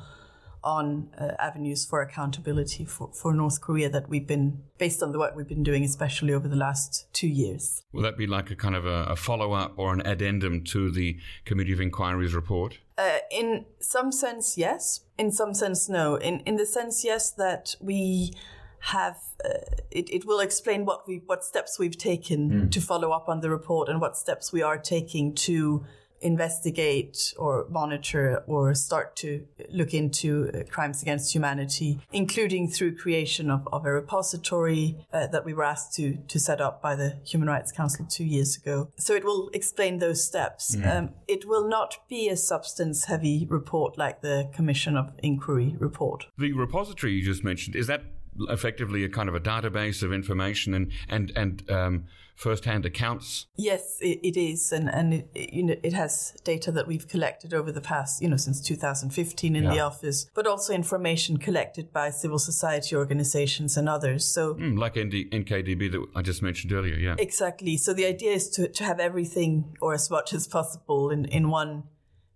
on 0.63 1.09
uh, 1.17 1.31
avenues 1.39 1.85
for 1.85 2.01
accountability 2.01 2.85
for, 2.85 3.09
for 3.13 3.33
North 3.33 3.61
Korea 3.61 3.89
that 3.89 4.09
we've 4.09 4.27
been, 4.27 4.63
based 4.77 5.01
on 5.03 5.11
the 5.11 5.19
work 5.19 5.35
we've 5.35 5.47
been 5.47 5.63
doing, 5.63 5.83
especially 5.83 6.33
over 6.33 6.47
the 6.47 6.55
last 6.55 7.07
two 7.13 7.27
years. 7.27 7.83
Will 7.93 8.03
that 8.03 8.17
be 8.17 8.27
like 8.27 8.51
a 8.51 8.55
kind 8.55 8.75
of 8.75 8.85
a, 8.85 9.03
a 9.03 9.15
follow 9.15 9.53
up 9.53 9.73
or 9.77 9.93
an 9.93 10.01
addendum 10.01 10.63
to 10.65 10.91
the 10.91 11.17
Committee 11.45 11.73
of 11.73 11.81
Inquiry's 11.81 12.33
report? 12.33 12.79
Uh, 12.97 13.17
in 13.31 13.65
some 13.79 14.11
sense, 14.11 14.57
yes. 14.57 15.01
In 15.17 15.31
some 15.31 15.53
sense, 15.53 15.87
no. 15.87 16.15
In, 16.15 16.39
in 16.41 16.55
the 16.55 16.65
sense, 16.65 17.03
yes, 17.03 17.31
that 17.31 17.75
we 17.79 18.33
have 18.79 19.17
uh, 19.43 19.49
it, 19.91 20.09
it 20.11 20.25
will 20.25 20.39
explain 20.39 20.85
what 20.85 21.07
we 21.07 21.21
what 21.25 21.43
steps 21.43 21.79
we've 21.79 21.97
taken 21.97 22.49
mm. 22.49 22.71
to 22.71 22.79
follow 22.79 23.11
up 23.11 23.27
on 23.27 23.41
the 23.41 23.49
report 23.49 23.89
and 23.89 23.99
what 23.99 24.15
steps 24.15 24.53
we 24.53 24.61
are 24.61 24.77
taking 24.77 25.33
to 25.33 25.83
investigate 26.21 27.33
or 27.37 27.67
monitor 27.69 28.43
or 28.47 28.73
start 28.73 29.15
to 29.17 29.45
look 29.69 29.93
into 29.93 30.49
uh, 30.53 30.63
crimes 30.69 31.01
against 31.01 31.33
humanity, 31.33 31.99
including 32.11 32.69
through 32.69 32.95
creation 32.95 33.49
of, 33.51 33.67
of 33.71 33.85
a 33.85 33.91
repository 33.91 34.97
uh, 35.13 35.27
that 35.27 35.45
we 35.45 35.53
were 35.53 35.63
asked 35.63 35.93
to, 35.95 36.17
to 36.27 36.39
set 36.39 36.61
up 36.61 36.81
by 36.81 36.95
the 36.95 37.17
Human 37.25 37.47
Rights 37.47 37.71
Council 37.71 38.05
two 38.09 38.25
years 38.25 38.57
ago. 38.57 38.91
So 38.97 39.13
it 39.13 39.23
will 39.23 39.49
explain 39.53 39.99
those 39.99 40.23
steps. 40.23 40.75
Mm. 40.75 40.97
Um, 40.97 41.09
it 41.27 41.47
will 41.47 41.67
not 41.67 41.97
be 42.09 42.29
a 42.29 42.37
substance 42.37 43.05
heavy 43.05 43.45
report 43.49 43.97
like 43.97 44.21
the 44.21 44.49
Commission 44.53 44.97
of 44.97 45.11
Inquiry 45.19 45.75
report. 45.79 46.27
The 46.37 46.53
repository 46.53 47.13
you 47.13 47.23
just 47.23 47.43
mentioned, 47.43 47.75
is 47.75 47.87
that 47.87 48.03
effectively 48.49 49.03
a 49.03 49.09
kind 49.09 49.29
of 49.29 49.35
a 49.35 49.39
database 49.39 50.03
of 50.03 50.13
information 50.13 50.73
and, 50.73 50.91
and, 51.09 51.31
and, 51.35 51.69
um, 51.71 52.05
first-hand 52.37 52.85
accounts? 52.85 53.47
Yes, 53.57 53.97
it, 53.99 54.19
it 54.23 54.37
is, 54.37 54.71
and 54.71 54.87
and 54.89 55.13
it, 55.13 55.29
you 55.51 55.63
know 55.63 55.75
it 55.83 55.93
has 55.93 56.37
data 56.43 56.71
that 56.71 56.87
we've 56.87 57.07
collected 57.07 57.53
over 57.53 57.71
the 57.71 57.81
past 57.81 58.21
you 58.21 58.29
know 58.29 58.37
since 58.37 58.61
2015 58.61 59.55
in 59.55 59.63
yeah. 59.63 59.69
the 59.69 59.79
office, 59.79 60.29
but 60.33 60.47
also 60.47 60.73
information 60.73 61.37
collected 61.37 61.91
by 61.91 62.09
civil 62.09 62.39
society 62.39 62.95
organizations 62.95 63.75
and 63.75 63.89
others. 63.89 64.25
So 64.25 64.53
mm, 64.53 64.77
like 64.77 64.95
ND, 64.95 65.31
NKDB 65.31 65.91
that 65.91 66.05
I 66.15 66.21
just 66.21 66.41
mentioned 66.41 66.71
earlier, 66.71 66.95
yeah, 66.95 67.15
exactly. 67.17 67.75
So 67.75 67.93
the 67.93 68.05
idea 68.05 68.31
is 68.31 68.49
to 68.51 68.69
to 68.69 68.83
have 68.83 68.99
everything 68.99 69.75
or 69.81 69.93
as 69.93 70.09
much 70.09 70.33
as 70.33 70.47
possible 70.47 71.09
in 71.09 71.25
in 71.25 71.49
one 71.49 71.83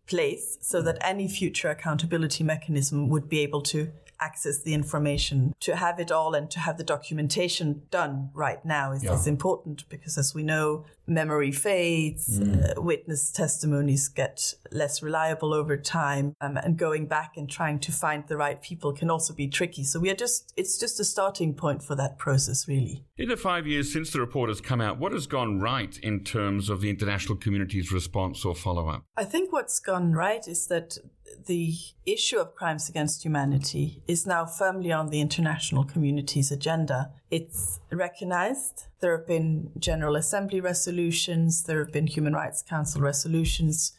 place 0.08 0.58
so 0.62 0.82
that 0.82 0.98
any 1.02 1.28
future 1.28 1.70
accountability 1.70 2.44
mechanism 2.44 3.08
would 3.08 3.30
be 3.30 3.40
able 3.40 3.62
to 3.62 3.92
access 4.22 4.62
the 4.62 4.74
information, 4.74 5.54
to 5.60 5.76
have 5.76 6.00
it 6.00 6.12
all 6.12 6.34
and 6.36 6.50
to 6.52 6.60
have 6.60 6.78
the 6.78 6.84
documentation 6.84 7.82
done 7.90 8.30
right 8.34 8.64
now 8.64 8.92
is, 8.92 9.04
yeah. 9.04 9.14
is 9.14 9.28
important 9.28 9.90
because, 9.90 10.18
as 10.18 10.34
we 10.34 10.44
know, 10.44 10.86
memory 11.08 11.52
fades, 11.52 12.40
mm. 12.40 12.78
uh, 12.78 12.82
witness 12.82 13.32
testimonies 13.32 14.08
get 14.08 14.54
less 14.72 15.02
reliable 15.04 15.54
over 15.54 15.76
time, 15.76 16.36
um, 16.40 16.56
and 16.58 16.78
going 16.78 17.08
back 17.08 17.34
and 17.36 17.50
trying 17.50 17.80
to 17.80 17.92
find 17.92 18.28
the 18.28 18.38
right 18.38 18.62
people 18.62 18.94
can 18.94 19.10
also 19.10 19.34
be 19.34 19.48
tricky. 19.48 19.84
So 19.84 20.00
we 20.00 20.10
are 20.10 20.16
just, 20.16 20.54
it's 20.56 20.80
just 20.80 21.00
a 21.00 21.04
starting 21.04 21.54
point 21.54 21.84
for 21.84 21.96
that 21.96 22.18
process, 22.18 22.68
really. 22.68 23.04
In 23.18 23.30
the 23.30 23.38
five 23.38 23.68
years 23.68 23.92
since 23.92 24.12
the 24.12 24.20
report 24.20 24.50
has 24.50 24.62
come 24.62 24.82
out, 24.82 25.00
what 25.00 25.12
has 25.12 25.28
gone 25.28 25.60
right 25.60 25.98
in 25.98 26.24
terms 26.24 26.70
of 26.70 26.82
the 26.82 26.90
international 26.90 27.38
community's 27.38 27.92
response 27.92 28.46
or 28.46 28.56
follow 28.56 28.88
up? 28.88 29.04
I 29.18 29.24
think 29.24 29.52
what's 29.52 29.80
gone 29.80 30.14
right 30.14 30.48
is 30.48 30.68
that 30.68 30.98
the 31.46 31.76
issue 32.06 32.38
of 32.38 32.56
crimes 32.56 32.90
against 32.90 33.24
humanity 33.24 34.02
is 34.08 34.26
now 34.26 34.46
firmly 34.46 34.92
on 34.92 35.10
the 35.10 35.22
international 35.22 35.84
community's 35.84 36.52
agenda. 36.52 37.12
It's 37.30 37.80
recognized. 37.92 38.88
There 39.00 39.18
have 39.18 39.28
been 39.28 39.72
General 39.78 40.16
Assembly 40.16 40.62
resolutions, 40.62 41.64
there 41.64 41.80
have 41.84 41.94
been 41.94 42.08
Human 42.08 42.34
Rights 42.34 42.62
Council 42.62 43.02
resolutions. 43.02 43.94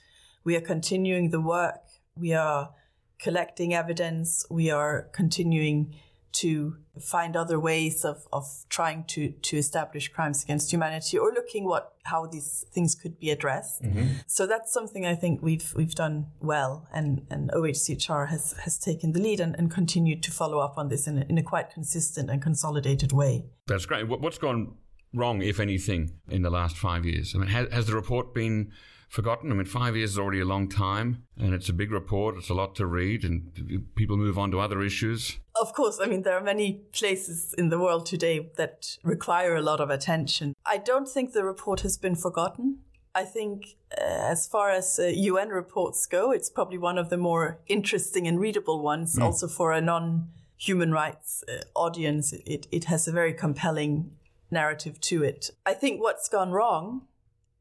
We 0.44 0.56
are 0.56 0.60
continuing 0.60 1.30
the 1.30 1.40
work. 1.40 1.80
We 2.16 2.34
are 2.34 2.70
collecting 3.18 3.74
evidence. 3.74 4.44
We 4.50 4.70
are 4.70 5.08
continuing 5.12 5.94
to 6.32 6.76
find 7.00 7.36
other 7.36 7.58
ways 7.58 8.04
of, 8.04 8.26
of 8.32 8.46
trying 8.68 9.04
to, 9.04 9.30
to 9.30 9.56
establish 9.56 10.08
crimes 10.08 10.44
against 10.44 10.72
humanity 10.72 11.18
or 11.18 11.32
looking 11.32 11.64
what 11.64 11.94
how 12.04 12.26
these 12.26 12.64
things 12.72 12.94
could 12.94 13.18
be 13.18 13.30
addressed. 13.30 13.82
Mm-hmm. 13.82 14.06
So 14.26 14.46
that's 14.46 14.72
something 14.72 15.06
I 15.06 15.14
think 15.14 15.40
we've 15.40 15.72
we've 15.76 15.94
done 15.94 16.26
well 16.40 16.88
and, 16.92 17.26
and 17.30 17.50
OHCHR 17.50 18.28
has, 18.28 18.54
has 18.64 18.78
taken 18.78 19.12
the 19.12 19.20
lead 19.20 19.40
and, 19.40 19.54
and 19.56 19.70
continued 19.70 20.22
to 20.24 20.30
follow 20.30 20.58
up 20.58 20.76
on 20.76 20.88
this 20.88 21.06
in 21.06 21.18
a, 21.18 21.26
in 21.28 21.38
a 21.38 21.42
quite 21.42 21.70
consistent 21.70 22.30
and 22.30 22.42
consolidated 22.42 23.12
way. 23.12 23.44
That's 23.66 23.86
great. 23.86 24.08
What's 24.08 24.38
gone 24.38 24.74
wrong, 25.14 25.42
if 25.42 25.60
anything, 25.60 26.12
in 26.28 26.42
the 26.42 26.50
last 26.50 26.76
five 26.76 27.04
years? 27.04 27.34
I 27.34 27.38
mean, 27.38 27.48
has, 27.48 27.72
has 27.72 27.86
the 27.86 27.94
report 27.94 28.34
been 28.34 28.72
forgotten. 29.12 29.52
I 29.52 29.54
mean, 29.54 29.66
five 29.66 29.94
years 29.94 30.12
is 30.12 30.18
already 30.18 30.40
a 30.40 30.46
long 30.46 30.68
time, 30.68 31.24
and 31.36 31.52
it's 31.52 31.68
a 31.68 31.72
big 31.74 31.92
report. 31.92 32.36
It's 32.38 32.48
a 32.48 32.54
lot 32.54 32.74
to 32.76 32.86
read, 32.86 33.24
and 33.24 33.84
people 33.94 34.16
move 34.16 34.38
on 34.38 34.50
to 34.52 34.58
other 34.58 34.82
issues. 34.82 35.38
Of 35.60 35.74
course, 35.74 36.00
I 36.02 36.06
mean, 36.06 36.22
there 36.22 36.34
are 36.34 36.42
many 36.42 36.80
places 36.92 37.54
in 37.58 37.68
the 37.68 37.78
world 37.78 38.06
today 38.06 38.50
that 38.56 38.96
require 39.04 39.54
a 39.54 39.60
lot 39.60 39.80
of 39.80 39.90
attention. 39.90 40.54
I 40.64 40.78
don't 40.78 41.06
think 41.06 41.34
the 41.34 41.44
report 41.44 41.82
has 41.82 41.98
been 41.98 42.16
forgotten. 42.16 42.78
I 43.14 43.24
think, 43.24 43.76
uh, 43.98 44.02
as 44.02 44.48
far 44.48 44.70
as 44.70 44.98
uh, 44.98 45.08
UN 45.14 45.50
reports 45.50 46.06
go, 46.06 46.30
it's 46.32 46.48
probably 46.48 46.78
one 46.78 46.96
of 46.96 47.10
the 47.10 47.18
more 47.18 47.58
interesting 47.66 48.26
and 48.26 48.40
readable 48.40 48.82
ones, 48.82 49.16
mm. 49.16 49.22
also 49.22 49.46
for 49.46 49.72
a 49.72 49.82
non 49.82 50.30
human 50.56 50.90
rights 50.90 51.44
uh, 51.46 51.60
audience. 51.74 52.32
It, 52.32 52.66
it 52.72 52.84
has 52.84 53.06
a 53.06 53.12
very 53.12 53.34
compelling 53.34 54.12
narrative 54.50 54.98
to 55.00 55.22
it. 55.22 55.50
I 55.66 55.74
think 55.74 56.00
what's 56.00 56.30
gone 56.30 56.50
wrong 56.50 57.02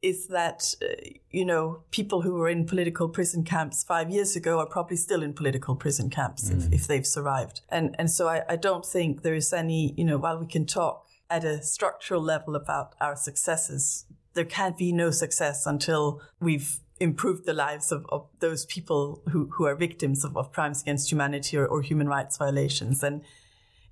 is 0.01 0.27
that, 0.27 0.73
uh, 0.81 0.87
you 1.29 1.45
know, 1.45 1.83
people 1.91 2.21
who 2.21 2.33
were 2.33 2.49
in 2.49 2.65
political 2.65 3.07
prison 3.07 3.43
camps 3.43 3.83
five 3.83 4.09
years 4.09 4.35
ago 4.35 4.59
are 4.59 4.65
probably 4.65 4.97
still 4.97 5.21
in 5.21 5.33
political 5.33 5.75
prison 5.75 6.09
camps 6.09 6.49
mm. 6.49 6.57
if, 6.57 6.73
if 6.73 6.87
they've 6.87 7.05
survived. 7.05 7.61
And, 7.69 7.95
and 7.99 8.09
so 8.09 8.27
I, 8.27 8.43
I 8.49 8.55
don't 8.55 8.85
think 8.85 9.21
there 9.21 9.35
is 9.35 9.53
any, 9.53 9.93
you 9.95 10.03
know, 10.03 10.17
while 10.17 10.39
we 10.39 10.47
can 10.47 10.65
talk 10.65 11.05
at 11.29 11.43
a 11.43 11.61
structural 11.61 12.21
level 12.21 12.55
about 12.55 12.95
our 12.99 13.15
successes, 13.15 14.05
there 14.33 14.45
can't 14.45 14.77
be 14.77 14.91
no 14.91 15.11
success 15.11 15.65
until 15.65 16.21
we've 16.39 16.79
improved 16.99 17.45
the 17.45 17.53
lives 17.53 17.91
of, 17.91 18.05
of 18.09 18.27
those 18.39 18.65
people 18.65 19.21
who, 19.29 19.49
who 19.53 19.65
are 19.65 19.75
victims 19.75 20.23
of, 20.23 20.35
of 20.37 20.51
crimes 20.51 20.81
against 20.81 21.11
humanity 21.11 21.57
or, 21.57 21.65
or 21.65 21.81
human 21.81 22.07
rights 22.07 22.37
violations. 22.37 23.03
And 23.03 23.21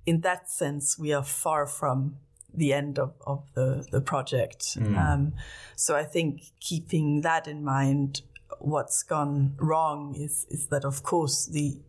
in 0.06 0.20
that 0.20 0.50
sense, 0.50 0.98
we 0.98 1.12
are 1.12 1.24
far 1.24 1.66
from 1.66 2.16
the 2.54 2.72
end 2.72 2.98
of, 2.98 3.14
of 3.26 3.44
the, 3.54 3.86
the 3.90 4.00
project. 4.00 4.78
Mm. 4.78 4.98
Um, 4.98 5.32
so 5.76 5.96
I 5.96 6.04
think 6.04 6.52
keeping 6.60 7.22
that 7.22 7.46
in 7.46 7.64
mind, 7.64 8.22
what's 8.58 9.02
gone 9.02 9.54
wrong 9.58 10.14
is, 10.14 10.46
is 10.50 10.66
that, 10.68 10.84
of 10.84 11.02
course, 11.02 11.46
the 11.46 11.80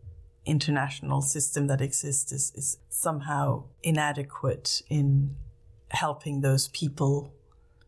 international 0.46 1.22
system 1.22 1.68
that 1.68 1.82
exists 1.82 2.32
is, 2.32 2.52
is 2.56 2.78
somehow 2.90 3.64
inadequate 3.84 4.82
in 4.90 5.36
helping 5.90 6.42
those 6.42 6.68
people 6.70 7.34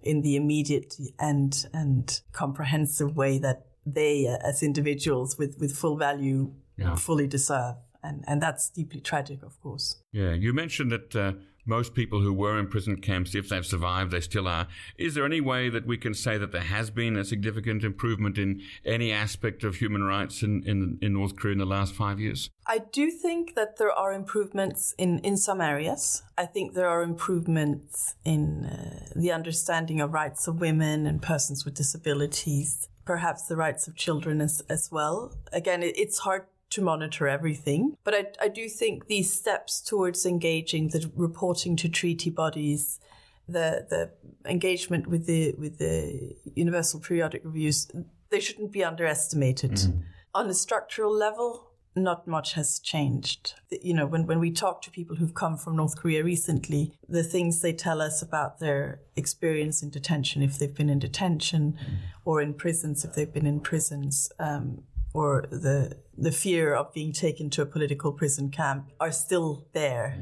in 0.02 0.22
the 0.22 0.36
immediate 0.36 0.98
and, 1.18 1.66
and 1.74 2.22
comprehensive 2.32 3.16
way 3.16 3.38
that 3.38 3.66
they, 3.86 4.28
as 4.28 4.62
individuals 4.62 5.38
with, 5.38 5.58
with 5.60 5.76
full 5.76 5.98
value, 5.98 6.52
yeah. 6.78 6.96
fully 6.96 7.28
deserve. 7.28 7.76
And, 8.04 8.24
and 8.28 8.42
that's 8.42 8.70
deeply 8.70 9.00
tragic, 9.00 9.44
of 9.44 9.60
course. 9.62 10.02
Yeah, 10.12 10.34
you 10.34 10.52
mentioned 10.54 10.92
that 10.92 11.16
uh, 11.16 11.34
most 11.66 11.94
people 11.94 12.22
who 12.22 12.34
were 12.34 12.60
in 12.60 12.68
prison 12.68 12.98
camps, 12.98 13.36
if 13.36 13.50
they've 13.50 13.66
survived, 13.66 14.12
they 14.12 14.20
still 14.20 14.48
are. 14.48 14.68
Is 14.98 15.14
there 15.16 15.26
any 15.26 15.42
way 15.42 15.70
that 15.70 15.86
we 15.86 15.98
can 15.98 16.14
say 16.14 16.38
that 16.38 16.52
there 16.52 16.62
has 16.62 16.90
been 16.90 17.16
a 17.16 17.24
significant 17.24 17.84
improvement 17.84 18.38
in 18.38 18.62
any 18.86 19.12
aspect 19.12 19.64
of 19.64 19.76
human 19.76 20.04
rights 20.04 20.44
in, 20.44 20.64
in, 20.64 20.98
in 21.02 21.14
North 21.14 21.36
Korea 21.36 21.54
in 21.54 21.60
the 21.60 21.66
last 21.66 21.94
five 21.94 22.20
years? 22.20 22.50
I 22.68 22.80
do 22.80 23.12
think 23.12 23.56
that 23.56 23.78
there 23.78 23.92
are 23.92 24.14
improvements 24.14 24.94
in, 24.98 25.20
in 25.20 25.38
some 25.38 25.62
areas. 25.62 26.24
I 26.38 26.46
think 26.46 26.74
there 26.74 26.88
are 26.88 27.02
improvements 27.02 28.16
in 28.26 28.66
uh, 28.66 29.10
the 29.16 29.32
understanding 29.32 30.02
of 30.02 30.14
rights 30.14 30.48
of 30.48 30.60
women 30.60 31.06
and 31.06 31.22
persons 31.22 31.66
with 31.66 31.76
disabilities, 31.76 32.90
perhaps 33.06 33.44
the 33.48 33.56
rights 33.56 33.88
of 33.88 33.96
children 33.96 34.42
as, 34.42 34.62
as 34.70 34.90
well. 34.92 35.34
Again, 35.52 35.84
it, 35.84 35.98
it's 35.98 36.20
hard 36.20 36.46
to 36.74 36.82
monitor 36.82 37.28
everything. 37.28 37.98
But 38.04 38.14
I, 38.14 38.26
I 38.42 38.48
do 38.48 38.68
think 38.68 39.08
these 39.08 39.32
steps 39.32 39.82
towards 39.82 40.26
engaging 40.26 40.90
the 40.90 41.12
reporting 41.16 41.76
to 41.78 41.90
treaty 41.90 42.30
bodies, 42.30 43.00
the 43.48 43.86
the 43.90 44.12
engagement 44.50 45.08
with 45.08 45.26
the 45.26 45.54
with 45.58 45.78
the 45.78 46.36
universal 46.56 47.00
periodic 47.00 47.42
reviews, 47.44 47.90
they 48.30 48.40
shouldn't 48.40 48.72
be 48.72 48.84
underestimated. 48.84 49.72
Mm. 49.72 50.04
On 50.36 50.50
a 50.50 50.54
structural 50.54 51.16
level, 51.16 51.74
not 51.96 52.28
much 52.28 52.54
has 52.54 52.80
changed. 52.80 53.54
You 53.70 53.94
know, 53.94 54.08
when, 54.08 54.26
when 54.26 54.40
we 54.40 54.52
talk 54.52 54.82
to 54.82 54.92
people 54.92 55.16
who've 55.16 55.36
come 55.36 55.58
from 55.58 55.76
North 55.76 55.96
Korea 55.96 56.24
recently, 56.24 56.94
the 57.08 57.24
things 57.24 57.62
they 57.62 57.74
tell 57.74 58.02
us 58.02 58.22
about 58.22 58.60
their 58.60 59.02
experience 59.16 59.84
in 59.84 59.92
detention, 59.92 60.42
if 60.42 60.58
they've 60.58 60.74
been 60.74 60.90
in 60.90 61.00
detention, 61.00 61.74
mm. 61.74 61.98
or 62.26 62.42
in 62.42 62.54
prisons, 62.54 63.06
if 63.06 63.14
they've 63.14 63.32
been 63.32 63.46
in 63.46 63.60
prisons, 63.60 64.32
um, 64.40 64.84
or 65.14 65.46
the 65.50 65.98
the 66.18 66.32
fear 66.32 66.74
of 66.74 66.94
being 66.94 67.14
taken 67.14 67.50
to 67.50 67.62
a 67.62 67.66
political 67.66 68.12
prison 68.12 68.50
camp 68.50 68.92
are 69.00 69.12
still 69.12 69.68
there. 69.74 70.18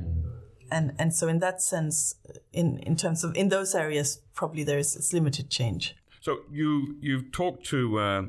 And 0.71 0.93
and 0.99 1.13
so 1.13 1.27
in 1.27 1.39
that 1.39 1.61
sense, 1.61 2.15
in, 2.53 2.79
in 2.79 2.95
terms 2.95 3.23
of 3.23 3.35
in 3.35 3.49
those 3.49 3.75
areas, 3.75 4.21
probably 4.33 4.63
there's 4.63 4.95
it's 4.95 5.13
limited 5.13 5.49
change. 5.49 5.95
So 6.21 6.39
you 6.51 6.95
you've 7.01 7.31
talked 7.31 7.65
to 7.67 7.99
uh, 7.99 8.21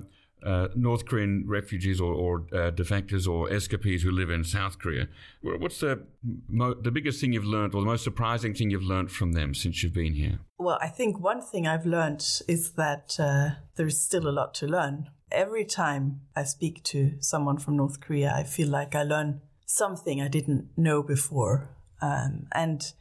uh, 0.44 0.68
North 0.74 1.06
Korean 1.06 1.44
refugees 1.46 2.00
or, 2.00 2.12
or 2.12 2.46
uh, 2.52 2.72
defectors 2.72 3.28
or 3.28 3.52
escapees 3.52 4.02
who 4.02 4.10
live 4.10 4.30
in 4.30 4.42
South 4.42 4.78
Korea. 4.80 5.06
What's 5.42 5.78
the 5.78 6.04
mo- 6.48 6.74
the 6.74 6.90
biggest 6.90 7.20
thing 7.20 7.32
you've 7.32 7.44
learned, 7.44 7.74
or 7.74 7.80
the 7.80 7.86
most 7.86 8.02
surprising 8.02 8.54
thing 8.54 8.70
you've 8.70 8.82
learned 8.82 9.12
from 9.12 9.32
them 9.32 9.54
since 9.54 9.82
you've 9.82 9.94
been 9.94 10.14
here? 10.14 10.40
Well, 10.58 10.78
I 10.80 10.88
think 10.88 11.20
one 11.20 11.42
thing 11.42 11.68
I've 11.68 11.86
learned 11.86 12.24
is 12.48 12.72
that 12.72 13.16
uh, 13.20 13.60
there's 13.76 14.00
still 14.00 14.28
a 14.28 14.34
lot 14.34 14.54
to 14.54 14.66
learn 14.66 15.10
every 15.32 15.64
time 15.64 16.20
I 16.36 16.44
speak 16.44 16.82
to 16.84 17.14
someone 17.20 17.58
from 17.58 17.76
North 17.76 18.00
Korea, 18.00 18.32
I 18.34 18.44
feel 18.44 18.68
like 18.68 18.94
I 18.94 19.02
learn 19.02 19.40
something 19.66 20.20
I 20.20 20.28
didn't 20.28 20.68
know 20.76 21.02
before. 21.02 21.70
Um, 22.00 22.46
and 22.52 22.92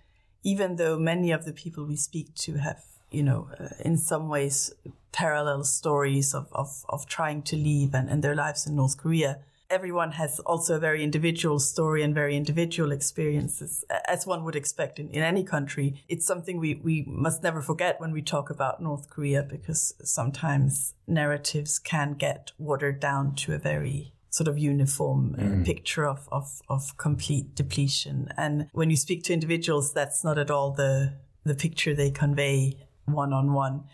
even 0.44 0.76
though 0.78 0.98
many 0.98 1.32
of 1.32 1.46
the 1.46 1.54
people 1.54 1.86
we 1.86 1.96
speak 1.96 2.34
to 2.36 2.58
have 2.58 2.84
you 3.12 3.24
know, 3.24 3.50
uh, 3.60 3.68
in 3.82 3.98
some 3.98 4.30
ways 4.30 4.74
parallel 5.12 5.64
stories 5.66 6.34
of, 6.34 6.48
of, 6.54 6.86
of 6.90 7.06
trying 7.06 7.42
to 7.44 7.56
leave 7.58 7.94
and, 7.94 8.10
and 8.10 8.24
their 8.24 8.36
lives 8.36 8.66
in 8.66 8.76
North 8.76 8.98
Korea. 8.98 9.40
Everyone 9.72 10.12
has 10.12 10.40
also 10.42 10.76
a 10.76 10.80
very 10.80 11.02
individual 11.02 11.58
story 11.60 12.04
and 12.04 12.14
very 12.14 12.36
individual 12.36 12.92
experiences, 12.92 13.86
as 14.06 14.28
one 14.28 14.44
would 14.44 14.56
expect 14.56 15.00
in, 15.00 15.10
in 15.10 15.24
any 15.24 15.44
country. 15.46 16.04
It's 16.10 16.28
something 16.28 16.60
we, 16.60 16.76
we 16.76 17.06
must 17.08 17.42
never 17.42 17.62
forget 17.62 18.00
when 18.02 18.12
we 18.12 18.22
talk 18.22 18.50
about 18.50 18.82
North 18.82 19.10
Korea, 19.10 19.44
because 19.44 19.94
sometimes 20.04 20.94
narratives 21.08 21.80
can 21.80 22.16
get 22.16 22.52
watered 22.58 23.00
down 23.00 23.34
to 23.36 23.54
a 23.54 23.58
very 23.58 24.12
sort 24.30 24.48
of 24.48 24.58
uniform 24.58 25.36
uh, 25.38 25.42
mm. 25.42 25.66
picture 25.66 26.06
of, 26.06 26.28
of, 26.32 26.62
of 26.68 26.98
complete 26.98 27.56
depletion. 27.56 28.28
And 28.38 28.68
when 28.74 28.90
you 28.90 28.98
speak 28.98 29.24
to 29.24 29.34
individuals, 29.34 29.94
that's 29.94 30.24
not 30.24 30.38
at 30.38 30.52
all 30.52 30.72
the, 30.72 31.14
the 31.46 31.56
picture 31.56 31.96
they 31.96 32.12
convey 32.12 32.78
one 33.06 33.34
on 33.34 33.54
one. 33.54 33.86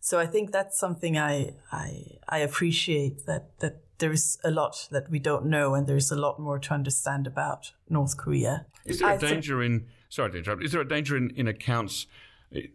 So 0.00 0.18
I 0.18 0.26
think 0.26 0.50
that's 0.50 0.78
something 0.78 1.16
I, 1.16 1.54
I, 1.70 2.18
I 2.28 2.38
appreciate 2.38 3.26
that, 3.26 3.58
that 3.60 3.91
there 4.02 4.12
is 4.12 4.36
a 4.42 4.50
lot 4.50 4.88
that 4.90 5.08
we 5.08 5.20
don't 5.20 5.46
know 5.46 5.74
and 5.74 5.86
there's 5.86 6.10
a 6.10 6.16
lot 6.16 6.40
more 6.40 6.58
to 6.58 6.74
understand 6.74 7.24
about 7.24 7.70
North 7.88 8.16
Korea. 8.16 8.66
Is 8.84 8.98
there 8.98 9.12
a 9.12 9.18
danger 9.18 9.60
th- 9.60 9.70
in, 9.70 9.86
sorry 10.08 10.32
to 10.32 10.38
interrupt, 10.38 10.64
is 10.64 10.72
there 10.72 10.80
a 10.80 10.88
danger 10.88 11.16
in, 11.16 11.30
in 11.36 11.46
accounts 11.46 12.06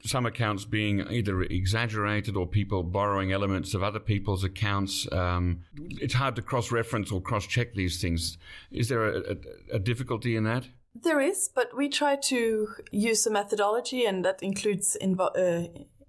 some 0.03 0.25
accounts 0.25 0.65
being 0.65 1.01
either 1.11 1.43
exaggerated 1.43 2.35
or 2.35 2.47
people 2.47 2.81
borrowing 2.81 3.31
elements 3.31 3.75
of 3.75 3.83
other 3.83 3.99
people's 3.99 4.43
accounts. 4.43 5.07
Um, 5.11 5.59
it's 5.75 6.15
hard 6.15 6.35
to 6.37 6.41
cross 6.41 6.71
reference 6.71 7.11
or 7.11 7.21
cross 7.21 7.45
check 7.45 7.75
these 7.75 8.01
things. 8.01 8.39
Is 8.71 8.89
there 8.89 9.03
a, 9.03 9.19
a, 9.19 9.35
a, 9.73 9.79
difficulty 9.79 10.35
in 10.35 10.45
that? 10.45 10.65
There 10.95 11.21
is, 11.21 11.47
but 11.53 11.77
we 11.77 11.89
try 11.89 12.15
to 12.15 12.69
use 12.91 13.27
a 13.27 13.31
methodology, 13.31 14.03
and 14.03 14.25
that 14.25 14.41
includes 14.41 14.97
invo- 14.99 15.37
uh, 15.37 15.67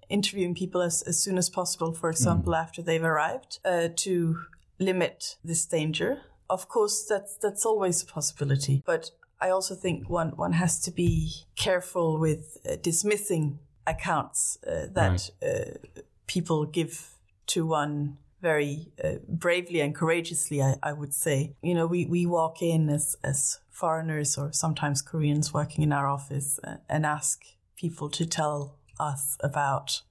interviewing 0.09 0.55
people 0.55 0.81
as, 0.81 1.03
as 1.03 1.21
soon 1.21 1.37
as 1.37 1.47
possible, 1.47 1.93
for 1.93 2.09
example, 2.09 2.53
mm. 2.53 2.59
after 2.59 2.81
they've 2.81 3.03
arrived, 3.03 3.59
uh, 3.63 3.89
to 3.97 4.39
limit 4.79 5.37
this 5.43 5.65
danger. 5.65 6.21
Of 6.49 6.67
course, 6.67 7.05
that's 7.05 7.37
that's 7.37 7.65
always 7.65 8.03
a 8.03 8.05
possibility, 8.05 8.81
but 8.85 9.11
I 9.41 9.49
also 9.49 9.75
think 9.75 10.09
one 10.09 10.29
one 10.35 10.53
has 10.53 10.79
to 10.81 10.91
be 10.91 11.45
careful 11.55 12.19
with 12.19 12.57
uh, 12.67 12.75
dismissing 12.81 13.59
accounts 13.85 14.57
uh, 14.67 14.87
that 14.93 15.31
right. 15.41 15.49
uh, 15.49 15.99
people 16.27 16.65
give 16.65 17.15
to 17.47 17.65
one 17.65 18.17
very 18.41 18.91
uh, 19.03 19.15
bravely 19.27 19.81
and 19.81 19.93
courageously. 19.95 20.61
I, 20.61 20.75
I, 20.81 20.93
would 20.93 21.13
say, 21.13 21.55
you 21.61 21.73
know, 21.73 21.87
we 21.87 22.05
we 22.05 22.25
walk 22.25 22.61
in 22.61 22.89
as 22.89 23.15
as 23.23 23.59
foreigners 23.69 24.37
or 24.37 24.51
sometimes 24.51 25.01
Koreans 25.01 25.53
working 25.53 25.83
in 25.83 25.93
our 25.93 26.07
office 26.07 26.59
uh, 26.63 26.77
and 26.87 27.05
ask 27.05 27.41
people 27.75 28.09
to 28.09 28.25
tell 28.25 28.77
us 28.99 29.37
about 29.41 30.01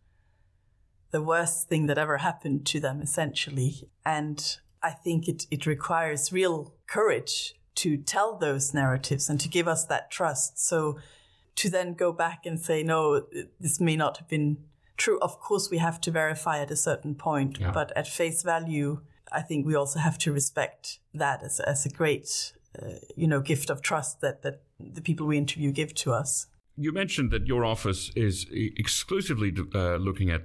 the 1.11 1.23
worst 1.23 1.69
thing 1.69 1.87
that 1.87 1.99
ever 1.99 2.19
happened 2.19 2.67
to 2.67 2.81
them, 2.81 3.01
essentially, 3.01 3.89
and 4.05 4.59
I 4.83 4.91
think 4.91 5.29
it, 5.29 5.47
it 5.51 5.67
requires 5.67 6.33
real 6.33 6.75
courage 6.87 7.55
to 7.77 7.97
tell 7.97 8.37
those 8.37 8.75
narratives 8.75 9.29
and 9.29 9.41
to 9.41 9.49
give 9.49 9.69
us 9.69 9.85
that 9.87 10.11
trust. 10.11 10.59
So 10.59 10.99
to 11.57 11.71
then 11.71 11.95
go 11.95 12.13
back 12.13 12.45
and 12.45 12.61
say, 12.61 12.83
no, 12.83 13.27
this 13.61 13.81
may 13.81 13.97
not 13.97 14.19
have 14.19 14.29
been 14.29 14.59
true. 14.97 15.19
Of 15.21 15.41
course, 15.41 15.71
we 15.71 15.79
have 15.79 16.01
to 16.03 16.11
verify 16.11 16.59
at 16.59 16.71
a 16.71 16.77
certain 16.77 17.15
point, 17.15 17.59
yeah. 17.61 17.71
but 17.71 17.97
at 17.97 18.07
face 18.09 18.43
value, 18.43 19.01
I 19.33 19.43
think 19.43 19.67
we 19.67 19.75
also 19.75 19.99
have 19.99 20.19
to 20.19 20.33
respect 20.33 20.99
that 21.15 21.43
as, 21.43 21.61
as 21.61 21.87
a 21.87 21.89
great, 21.89 22.53
uh, 22.81 22.95
you 23.17 23.27
know, 23.27 23.41
gift 23.41 23.71
of 23.71 23.83
trust 23.83 24.21
that, 24.21 24.43
that 24.43 24.63
the 24.79 25.01
people 25.01 25.27
we 25.27 25.39
interview 25.39 25.73
give 25.73 25.95
to 25.97 26.13
us. 26.13 26.47
You 26.77 26.93
mentioned 26.93 27.31
that 27.33 27.47
your 27.47 27.65
office 27.65 28.11
is 28.15 28.47
exclusively 28.53 29.53
uh, 29.75 29.97
looking 29.97 30.31
at 30.31 30.43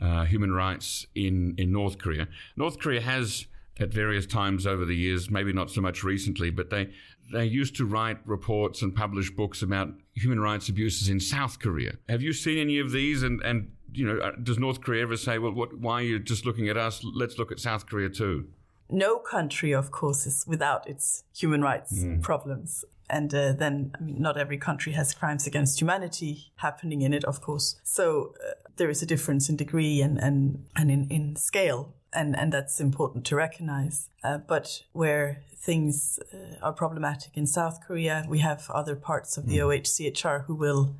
uh, 0.00 0.24
human 0.24 0.52
rights 0.52 1.06
in, 1.14 1.54
in 1.58 1.72
North 1.72 1.98
Korea. 1.98 2.28
North 2.56 2.78
Korea 2.78 3.00
has 3.00 3.46
at 3.80 3.92
various 3.92 4.26
times 4.26 4.66
over 4.66 4.84
the 4.84 4.96
years, 4.96 5.30
maybe 5.30 5.52
not 5.52 5.70
so 5.70 5.80
much 5.80 6.02
recently, 6.02 6.50
but 6.50 6.70
they 6.70 6.90
they 7.30 7.44
used 7.44 7.76
to 7.76 7.84
write 7.84 8.18
reports 8.26 8.80
and 8.80 8.94
publish 8.94 9.30
books 9.30 9.60
about 9.62 9.90
human 10.14 10.40
rights 10.40 10.68
abuses 10.68 11.08
in 11.08 11.20
South 11.20 11.58
Korea. 11.58 11.92
Have 12.08 12.22
you 12.22 12.32
seen 12.32 12.58
any 12.58 12.78
of 12.78 12.90
these? 12.90 13.22
And 13.22 13.40
and 13.42 13.70
you 13.92 14.06
know, 14.06 14.20
uh, 14.20 14.32
does 14.42 14.58
North 14.58 14.80
Korea 14.80 15.02
ever 15.02 15.16
say, 15.16 15.38
well, 15.38 15.52
what, 15.52 15.78
why 15.78 16.00
are 16.00 16.04
you 16.04 16.18
just 16.18 16.44
looking 16.44 16.68
at 16.68 16.76
us? 16.76 17.02
Let's 17.04 17.38
look 17.38 17.50
at 17.52 17.58
South 17.58 17.86
Korea 17.86 18.08
too. 18.08 18.46
No 18.90 19.18
country, 19.18 19.72
of 19.72 19.90
course, 19.90 20.26
is 20.26 20.44
without 20.46 20.88
its 20.88 21.24
human 21.36 21.62
rights 21.62 21.92
mm. 21.98 22.22
problems. 22.22 22.84
And 23.10 23.34
uh, 23.34 23.52
then, 23.52 23.92
I 23.98 24.02
mean, 24.02 24.20
not 24.20 24.36
every 24.36 24.58
country 24.58 24.92
has 24.92 25.14
crimes 25.14 25.46
against 25.46 25.80
humanity 25.80 26.52
happening 26.56 27.02
in 27.02 27.14
it, 27.14 27.24
of 27.24 27.40
course. 27.40 27.80
So 27.82 28.34
uh, 28.46 28.52
there 28.78 28.90
is 28.90 29.02
a 29.02 29.06
difference 29.06 29.48
in 29.48 29.56
degree 29.56 30.00
and, 30.00 30.18
and, 30.18 30.64
and 30.74 30.90
in, 30.90 31.08
in 31.10 31.36
scale 31.36 31.94
and 32.12 32.36
and 32.36 32.52
that's 32.52 32.80
important 32.80 33.24
to 33.26 33.36
recognize. 33.36 34.08
Uh, 34.24 34.38
but 34.38 34.82
where 34.92 35.42
things 35.56 36.18
uh, 36.32 36.56
are 36.62 36.72
problematic 36.72 37.36
in 37.36 37.46
South 37.46 37.80
Korea, 37.86 38.24
we 38.28 38.38
have 38.40 38.70
other 38.70 38.96
parts 38.96 39.36
of 39.36 39.46
the 39.46 39.58
mm. 39.58 39.82
OHCHR 39.82 40.44
who 40.44 40.54
will 40.54 40.94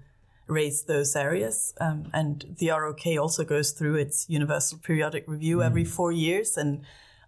raise 0.46 0.82
those 0.84 1.14
areas. 1.14 1.74
Um, 1.80 2.10
and 2.12 2.56
the 2.58 2.70
ROK 2.70 3.06
also 3.18 3.44
goes 3.44 3.72
through 3.72 3.96
its 3.96 4.28
universal 4.28 4.78
periodic 4.78 5.24
review 5.26 5.58
mm. 5.58 5.66
every 5.66 5.84
four 5.84 6.12
years, 6.12 6.56
and 6.56 6.82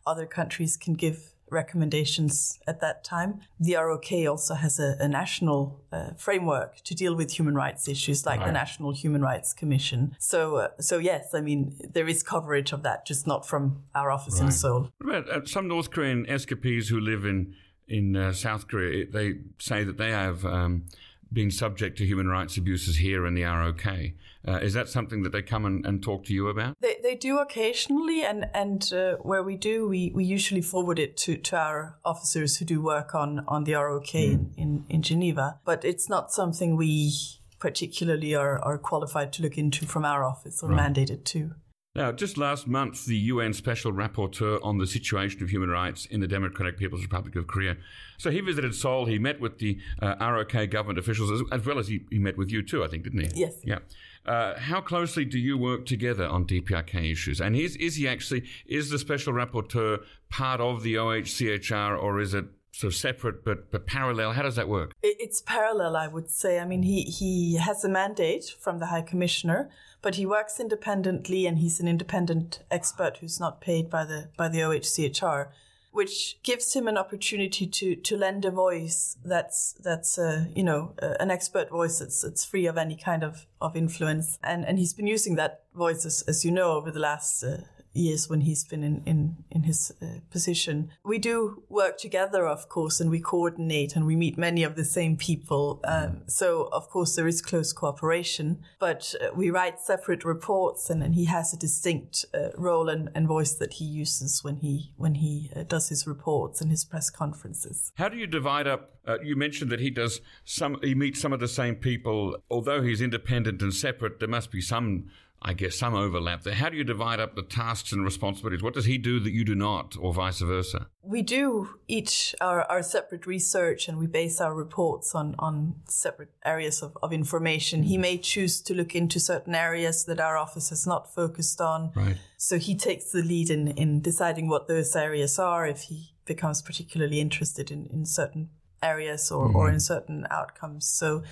other 0.07 0.27
countries 0.27 0.77
can 0.77 0.95
give 0.95 1.30
recommendations 1.51 2.59
at 2.67 2.81
that 2.81 3.05
time. 3.05 3.41
The 3.59 3.75
ROK 3.77 4.13
also 4.29 4.55
has 4.55 4.79
a, 4.79 4.97
a 5.01 5.09
national 5.09 5.81
uh, 5.93 6.11
framework 6.17 6.83
to 6.85 6.95
deal 6.95 7.15
with 7.15 7.33
human 7.33 7.55
rights 7.55 7.89
issues, 7.89 8.27
like 8.27 8.41
right. 8.41 8.47
the 8.47 8.53
National 8.53 8.93
Human 8.93 9.23
Rights 9.23 9.53
Commission. 9.53 10.17
So, 10.19 10.57
uh, 10.57 10.69
so 10.81 10.99
yes, 10.99 11.35
I 11.35 11.41
mean 11.41 11.77
there 11.93 12.09
is 12.09 12.23
coverage 12.23 12.73
of 12.73 12.83
that, 12.83 13.07
just 13.07 13.27
not 13.27 13.47
from 13.47 13.83
our 13.95 14.11
office 14.11 14.35
right. 14.35 14.47
in 14.47 14.53
Seoul. 14.53 14.91
What 14.99 15.19
about 15.19 15.29
uh, 15.31 15.45
some 15.45 15.69
North 15.69 15.91
Korean 15.91 16.27
escapees 16.27 16.89
who 16.89 17.01
live 17.01 17.25
in 17.25 17.55
in 17.89 18.17
uh, 18.17 18.33
South 18.33 18.69
Korea? 18.69 19.07
They 19.11 19.39
say 19.59 19.85
that 19.85 19.99
they 19.99 20.11
have. 20.11 20.45
Um, 20.45 20.85
been 21.33 21.51
subject 21.51 21.99
to 21.99 22.07
human 22.07 22.29
rights 22.29 22.57
abuses 22.57 22.97
here 22.97 23.27
in 23.27 23.35
the 23.35 23.43
ROK. 23.43 23.87
Uh, 23.87 24.53
is 24.63 24.73
that 24.75 24.89
something 24.89 25.23
that 25.23 25.33
they 25.33 25.43
come 25.43 25.65
and, 25.65 25.85
and, 25.85 26.03
talk 26.03 26.25
to 26.25 26.33
you 26.33 26.49
about? 26.49 26.75
They, 26.81 26.97
they 27.03 27.15
do 27.15 27.39
occasionally, 27.39 28.23
and 28.23 28.49
and 28.55 28.91
uh, 28.93 29.17
where 29.17 29.43
we 29.43 29.57
do, 29.57 29.87
we, 29.87 30.11
we 30.15 30.25
usually 30.25 30.63
forward 30.63 30.99
it 30.99 31.17
to, 31.19 31.37
to 31.37 31.57
our 31.57 31.99
officers 32.05 32.57
who 32.57 32.65
do 32.65 32.81
work 32.81 33.15
on, 33.15 33.45
on 33.47 33.65
the 33.65 33.75
ROK 33.75 34.07
mm. 34.07 34.51
in, 34.57 34.87
in 34.89 35.03
Geneva. 35.03 35.61
But 35.65 35.85
it's 35.85 36.09
not 36.09 36.33
something 36.33 36.77
we 36.77 37.13
particularly 37.59 38.35
are, 38.35 38.59
are 38.61 38.79
qualified 38.79 39.33
to 39.35 39.43
look 39.43 39.59
into 39.59 39.85
from 39.85 40.05
our 40.05 40.25
office 40.25 40.63
or 40.63 40.71
right. 40.71 40.93
mandated 40.93 41.25
to. 41.25 41.53
Now, 41.97 42.13
just 42.13 42.39
last 42.39 42.69
month, 42.69 43.05
the 43.07 43.17
UN 43.17 43.53
Special 43.53 43.93
Rapporteur 43.93 44.61
on 44.63 44.79
the 44.79 44.87
situation 44.87 45.43
of 45.43 45.51
human 45.51 45.71
rights 45.71 46.07
in 46.07 46.21
the 46.21 46.29
Democratic 46.29 46.79
People's 46.79 47.03
Republic 47.03 47.35
of 47.35 47.49
Korea. 47.49 47.77
So 48.17 48.31
he 48.31 48.41
visited 48.41 48.77
Seoul. 48.77 49.07
He 49.07 49.19
met 49.19 49.41
with 49.41 49.59
the 49.59 49.77
uh, 50.01 50.15
ROK 50.21 50.71
government 50.71 51.01
officials 51.01 51.33
as, 51.33 51.43
as, 51.51 51.67
well 51.67 51.81
as 51.81 51.89
he, 51.89 52.05
he 52.09 52.21
met 52.21 52.37
with 52.37 52.53
you 52.53 52.63
too, 52.63 52.85
I 52.85 52.89
think, 52.89 53.03
didn't 53.03 53.33
he? 53.33 53.41
Yes. 53.41 53.55
Yeah. 53.65 53.81
Uh, 54.25 54.57
how 54.57 54.81
closely 54.81 55.25
do 55.25 55.37
you 55.37 55.59
work 55.59 55.85
together 55.85 56.29
on 56.29 56.45
DPRK 56.45 57.11
issues? 57.11 57.41
And 57.41 57.57
is, 57.57 57.75
is 57.77 57.97
he 57.97 58.07
actually, 58.07 58.45
is 58.67 58.91
the 58.91 58.99
Special 58.99 59.33
Rapporteur 59.33 60.05
part 60.29 60.61
of 60.61 60.85
the 60.85 60.95
OHCHR 60.95 62.01
or 62.01 62.21
is 62.21 62.35
it 62.35 62.45
sort 62.81 62.93
of 62.93 62.97
separate 62.97 63.45
but, 63.45 63.71
but 63.71 63.87
parallel? 63.87 64.33
How 64.33 64.43
does 64.43 64.57
that 64.57 64.69
work? 64.69 64.93
It's 65.03 65.41
parallel, 65.43 65.97
I 65.97 66.09
would 66.09 66.31
say. 66.31 66.59
I 66.59 66.65
mean, 66.65 66.83
he, 66.83 67.03
he 67.03 67.57
has 67.57 67.85
a 67.85 67.89
mandate 67.89 68.55
from 68.59 68.79
the 68.79 68.87
High 68.87 69.03
Commissioner 69.03 69.71
but 70.03 70.15
he 70.15 70.27
works 70.27 70.59
independently 70.59 71.47
and 71.47 71.59
he's 71.59 71.81
an 71.81 71.89
independent 71.89 72.61
expert 72.71 73.19
who's 73.19 73.41
not 73.41 73.61
paid 73.61 73.91
by 73.91 74.05
the 74.05 74.29
by 74.37 74.49
the 74.49 74.61
OHCHR, 74.61 75.49
which 75.93 76.39
gives 76.43 76.75
him 76.75 76.89
an 76.89 76.97
opportunity 76.97 77.67
to 77.67 77.97
to 77.97 78.17
lend 78.17 78.45
a 78.45 78.51
voice 78.51 79.17
that's 79.25 79.75
that's 79.85 80.19
uh, 80.19 80.47
you 80.55 80.63
know 80.63 80.95
uh, 81.03 81.15
an 81.21 81.31
expert 81.31 81.69
voice 81.71 81.99
that's 81.99 82.23
that's 82.23 82.45
free 82.45 82.67
of 82.67 82.79
any 82.79 82.97
kind 82.97 83.23
of 83.23 83.47
of 83.61 83.77
influence 83.77 84.39
and 84.43 84.65
and 84.65 84.79
he's 84.79 84.95
been 84.95 85.07
using 85.07 85.37
that 85.37 85.65
voice 85.75 86.07
as, 86.07 86.23
as 86.23 86.45
you 86.45 86.51
know 86.51 86.73
over 86.73 86.91
the 86.91 87.01
last 87.01 87.43
uh, 87.45 87.59
years 87.93 88.29
when 88.29 88.43
he's 88.43 88.65
been 88.65 88.85
in, 88.85 89.03
in, 89.05 89.37
in 89.51 89.65
his 89.65 89.93
uh, 90.01 90.21
position. 90.31 90.91
We 91.05 91.19
do 91.19 91.63
work 91.69 91.99
together, 91.99 92.47
of 92.47 92.69
course, 92.69 93.01
and 93.01 93.11
we 93.11 93.21
coordinate 93.21 93.97
and 93.97 94.07
we 94.07 94.17
meet 94.17 94.39
many 94.39 94.63
of 94.63 94.77
the 94.77 94.85
same 94.85 95.17
people. 95.17 95.81
Um, 95.85 96.23
so, 96.27 96.69
of 96.73 96.89
course, 96.89 97.17
there 97.17 97.27
is 97.27 97.43
close 97.43 97.73
cooperation, 97.73 98.63
but 98.79 99.15
uh, 99.21 99.31
we 99.35 99.51
write 99.51 99.81
separate 99.81 100.25
reports 100.25 100.89
and, 100.89 101.03
and 101.03 101.15
he 101.15 101.25
has 101.25 101.53
a 101.53 101.57
distinct 101.57 102.25
uh, 102.33 102.51
role 102.57 102.89
and, 102.89 103.11
and, 103.15 103.31
voice 103.31 103.55
that 103.55 103.75
he 103.75 103.85
uses 103.85 104.43
when 104.43 104.57
he, 104.57 104.93
when 104.97 105.15
he 105.17 105.51
uh, 105.55 105.63
does 105.63 105.89
his 105.89 106.07
reports 106.07 106.61
and 106.61 106.71
his 106.71 106.85
press 106.85 107.11
conferences. 107.11 107.93
How 107.97 108.09
do 108.09 108.17
you 108.17 108.27
divide 108.27 108.67
up? 108.67 108.97
Uh, 109.07 109.19
you 109.23 109.37
mentioned 109.37 109.71
that 109.71 109.81
he 109.81 109.91
does 109.91 110.21
some, 110.45 110.79
he 110.83 110.95
meets 110.95 111.21
some 111.21 111.33
of 111.33 111.41
the 111.41 111.49
same 111.49 111.75
people. 111.77 112.37
Although 112.51 112.83
he's 112.83 113.01
independent 113.01 113.63
and 113.63 113.73
separate, 113.73 114.19
there 114.19 114.29
must 114.29 114.51
be 114.51 114.61
some 114.61 115.07
I 115.43 115.55
guess, 115.55 115.77
some 115.77 115.95
overlap 115.95 116.43
there. 116.43 116.53
How 116.53 116.69
do 116.69 116.77
you 116.77 116.85
divide 116.85 117.19
up 117.19 117.35
the 117.35 117.43
tasks 117.43 117.93
and 117.93 118.05
responsibilities? 118.05 118.63
What 118.63 118.75
does 118.75 118.85
he 118.85 118.99
do 118.99 119.19
that 119.21 119.31
you 119.31 119.43
do 119.43 119.55
not, 119.55 119.97
or 119.99 120.13
vice 120.13 120.41
versa? 120.41 120.89
We 121.03 121.23
do 121.23 121.71
each 121.89 122.35
our, 122.43 122.63
our 122.71 122.83
separate 122.83 123.27
research 123.27 123.89
and 123.89 123.99
we 123.99 124.07
base 124.07 124.39
our 124.39 124.55
reports 124.55 125.15
on, 125.15 125.35
on 125.39 125.77
separate 125.89 126.33
areas 126.45 126.83
of, 126.83 126.97
of 127.03 127.11
information. 127.15 127.85
He 127.85 127.97
may 127.97 128.19
choose 128.19 128.61
to 128.63 128.75
look 128.75 128.95
into 128.95 129.19
certain 129.19 129.55
areas 129.55 130.05
that 130.05 130.21
our 130.21 130.37
office 130.37 130.69
has 130.69 130.87
not 130.87 131.15
focused 131.15 131.61
on. 131.61 131.93
Right. 131.95 132.19
So 132.37 132.59
he 132.59 132.75
takes 132.75 133.11
the 133.11 133.23
lead 133.23 133.49
in, 133.49 133.69
in 133.69 134.03
deciding 134.03 134.47
what 134.49 134.69
those 134.69 134.95
areas 134.95 135.39
are 135.39 135.67
if 135.67 135.85
he 135.85 136.15
becomes 136.27 136.61
particularly 136.61 137.19
interested 137.19 137.71
in, 137.71 137.89
in 137.91 138.05
certain 138.05 138.51
areas 138.83 139.31
or, 139.31 139.47
mm-hmm. 139.47 139.57
or 139.57 139.71
in 139.71 139.81
certain 139.81 140.27
outcomes. 140.31 140.87
So 140.87 141.23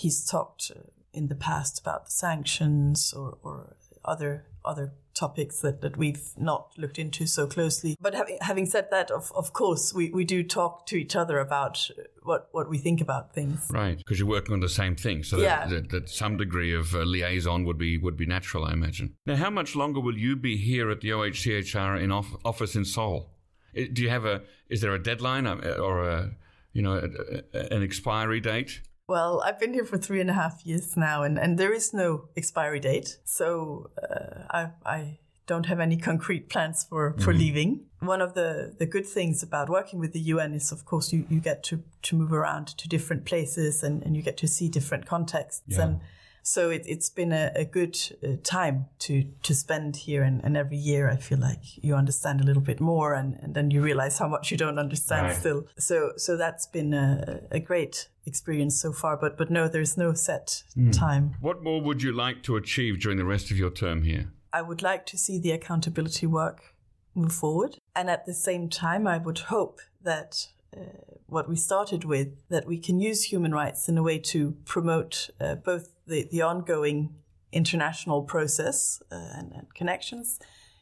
he's 0.00 0.24
talked 0.24 0.72
uh, 0.74 0.80
in 1.12 1.28
the 1.28 1.34
past 1.34 1.80
about 1.80 2.06
the 2.06 2.10
sanctions 2.10 3.12
or, 3.12 3.38
or 3.42 3.76
other 4.04 4.46
other 4.64 4.92
topics 5.14 5.60
that, 5.60 5.80
that 5.80 5.96
we've 5.96 6.32
not 6.36 6.72
looked 6.76 6.98
into 6.98 7.26
so 7.26 7.46
closely. 7.46 7.96
But 8.00 8.14
having, 8.14 8.38
having 8.40 8.66
said 8.66 8.88
that, 8.90 9.10
of, 9.10 9.32
of 9.34 9.52
course, 9.52 9.92
we, 9.94 10.10
we 10.10 10.24
do 10.24 10.42
talk 10.42 10.86
to 10.86 10.96
each 10.96 11.16
other 11.16 11.38
about 11.38 11.90
what, 12.22 12.48
what 12.52 12.68
we 12.68 12.78
think 12.78 13.00
about 13.00 13.34
things. 13.34 13.66
Right, 13.70 13.98
because 13.98 14.18
you're 14.18 14.28
working 14.28 14.52
on 14.52 14.60
the 14.60 14.68
same 14.68 14.96
thing. 14.96 15.22
So 15.22 15.38
yeah. 15.38 15.66
that, 15.66 15.70
that, 15.70 15.90
that 15.90 16.08
some 16.08 16.36
degree 16.36 16.74
of 16.74 16.94
uh, 16.94 17.00
liaison 17.00 17.64
would 17.64 17.78
be 17.78 17.98
would 17.98 18.16
be 18.16 18.26
natural, 18.26 18.64
I 18.64 18.72
imagine. 18.72 19.14
Now, 19.26 19.36
how 19.36 19.50
much 19.50 19.74
longer 19.74 20.00
will 20.00 20.16
you 20.16 20.36
be 20.36 20.56
here 20.56 20.90
at 20.90 21.00
the 21.00 21.10
OHCHR 21.10 22.00
in 22.00 22.12
off, 22.12 22.34
office 22.44 22.74
in 22.74 22.84
Seoul? 22.84 23.30
Do 23.74 24.02
you 24.02 24.10
have 24.10 24.24
a, 24.24 24.42
is 24.68 24.80
there 24.80 24.94
a 24.94 25.02
deadline 25.02 25.46
uh, 25.46 25.76
or 25.80 26.04
a, 26.04 26.30
you 26.72 26.82
know, 26.82 26.94
a, 26.94 27.58
a, 27.58 27.74
an 27.74 27.82
expiry 27.82 28.40
date? 28.40 28.80
Well, 29.10 29.42
I've 29.44 29.58
been 29.58 29.74
here 29.74 29.84
for 29.84 29.98
three 29.98 30.20
and 30.20 30.30
a 30.30 30.34
half 30.34 30.64
years 30.64 30.96
now, 30.96 31.24
and, 31.24 31.36
and 31.36 31.58
there 31.58 31.72
is 31.72 31.92
no 31.92 32.28
expiry 32.36 32.78
date. 32.78 33.18
So 33.24 33.90
uh, 34.00 34.44
I, 34.48 34.68
I 34.86 35.18
don't 35.48 35.66
have 35.66 35.80
any 35.80 35.96
concrete 35.96 36.48
plans 36.48 36.84
for, 36.84 37.14
for 37.14 37.32
mm-hmm. 37.32 37.40
leaving. 37.40 37.86
One 37.98 38.20
of 38.20 38.34
the, 38.34 38.72
the 38.78 38.86
good 38.86 39.04
things 39.04 39.42
about 39.42 39.68
working 39.68 39.98
with 39.98 40.12
the 40.12 40.20
UN 40.20 40.54
is, 40.54 40.70
of 40.70 40.84
course, 40.84 41.12
you, 41.12 41.26
you 41.28 41.40
get 41.40 41.64
to, 41.64 41.82
to 42.02 42.14
move 42.14 42.32
around 42.32 42.68
to 42.68 42.88
different 42.88 43.24
places 43.24 43.82
and, 43.82 44.00
and 44.04 44.16
you 44.16 44.22
get 44.22 44.36
to 44.36 44.46
see 44.46 44.68
different 44.68 45.06
contexts. 45.06 45.64
Yeah. 45.66 45.82
And 45.82 46.00
so 46.42 46.70
it, 46.70 46.86
has 46.86 47.10
been 47.10 47.32
a, 47.32 47.52
a 47.54 47.64
good 47.64 47.98
uh, 48.22 48.36
time 48.42 48.86
to, 49.00 49.24
to 49.42 49.54
spend 49.54 49.96
here. 49.96 50.22
And, 50.22 50.42
and, 50.44 50.56
every 50.56 50.76
year 50.76 51.10
I 51.10 51.16
feel 51.16 51.38
like 51.38 51.60
you 51.82 51.94
understand 51.94 52.40
a 52.40 52.44
little 52.44 52.62
bit 52.62 52.80
more 52.80 53.14
and, 53.14 53.38
and 53.40 53.54
then 53.54 53.70
you 53.70 53.82
realize 53.82 54.18
how 54.18 54.28
much 54.28 54.50
you 54.50 54.56
don't 54.56 54.78
understand 54.78 55.28
right. 55.28 55.36
still. 55.36 55.66
So, 55.78 56.12
so 56.16 56.36
that's 56.36 56.66
been 56.66 56.92
a, 56.94 57.40
a 57.50 57.60
great 57.60 58.08
experience 58.26 58.80
so 58.80 58.92
far. 58.92 59.16
But, 59.16 59.36
but 59.36 59.50
no, 59.50 59.68
there's 59.68 59.96
no 59.96 60.12
set 60.14 60.62
mm. 60.76 60.92
time. 60.96 61.36
What 61.40 61.62
more 61.62 61.80
would 61.80 62.02
you 62.02 62.12
like 62.12 62.42
to 62.44 62.56
achieve 62.56 63.00
during 63.00 63.18
the 63.18 63.24
rest 63.24 63.50
of 63.50 63.58
your 63.58 63.70
term 63.70 64.02
here? 64.02 64.32
I 64.52 64.62
would 64.62 64.82
like 64.82 65.06
to 65.06 65.18
see 65.18 65.38
the 65.38 65.52
accountability 65.52 66.26
work 66.26 66.74
move 67.14 67.32
forward. 67.32 67.78
And 67.94 68.10
at 68.10 68.26
the 68.26 68.34
same 68.34 68.68
time, 68.68 69.06
I 69.06 69.18
would 69.18 69.38
hope 69.38 69.80
that 70.02 70.48
uh, 70.76 70.80
what 71.26 71.48
we 71.48 71.56
started 71.56 72.04
with, 72.04 72.28
that 72.48 72.66
we 72.66 72.78
can 72.78 73.00
use 73.00 73.24
human 73.24 73.52
rights 73.52 73.88
in 73.88 73.98
a 73.98 74.02
way 74.02 74.18
to 74.18 74.56
promote 74.64 75.30
uh, 75.40 75.54
both 75.54 75.90
the, 76.06 76.28
the 76.30 76.42
ongoing 76.42 77.14
international 77.52 78.22
process 78.22 79.02
uh, 79.10 79.16
and, 79.34 79.52
and, 79.52 79.74
connections 79.74 80.38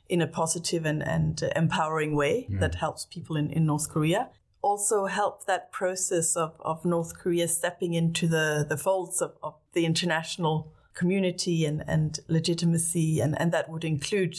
in 0.09 0.21
a 0.21 0.27
positive 0.27 0.85
and, 0.85 1.03
and 1.03 1.43
empowering 1.57 2.15
way 2.15 2.47
yeah. 2.49 2.59
that 2.61 2.75
helps 2.77 3.07
people 3.07 3.37
in, 3.37 3.51
in 3.51 3.67
North 3.67 3.89
Korea. 3.91 4.29
Also 4.61 5.07
help 5.07 5.47
that 5.47 5.71
process 5.71 6.37
of, 6.37 6.55
of 6.61 6.85
North 6.85 7.17
Korea 7.17 7.49
stepping 7.49 7.95
into 7.95 8.27
the, 8.27 8.67
the 8.69 8.77
folds 8.77 9.23
of, 9.23 9.33
of 9.43 9.55
the 9.73 9.85
international 9.85 10.73
community 10.95 11.65
and, 11.65 11.85
and 11.87 12.21
legitimacy, 12.29 13.21
and, 13.21 13.41
and 13.41 13.53
that 13.53 13.71
would 13.71 13.85
include 13.85 14.37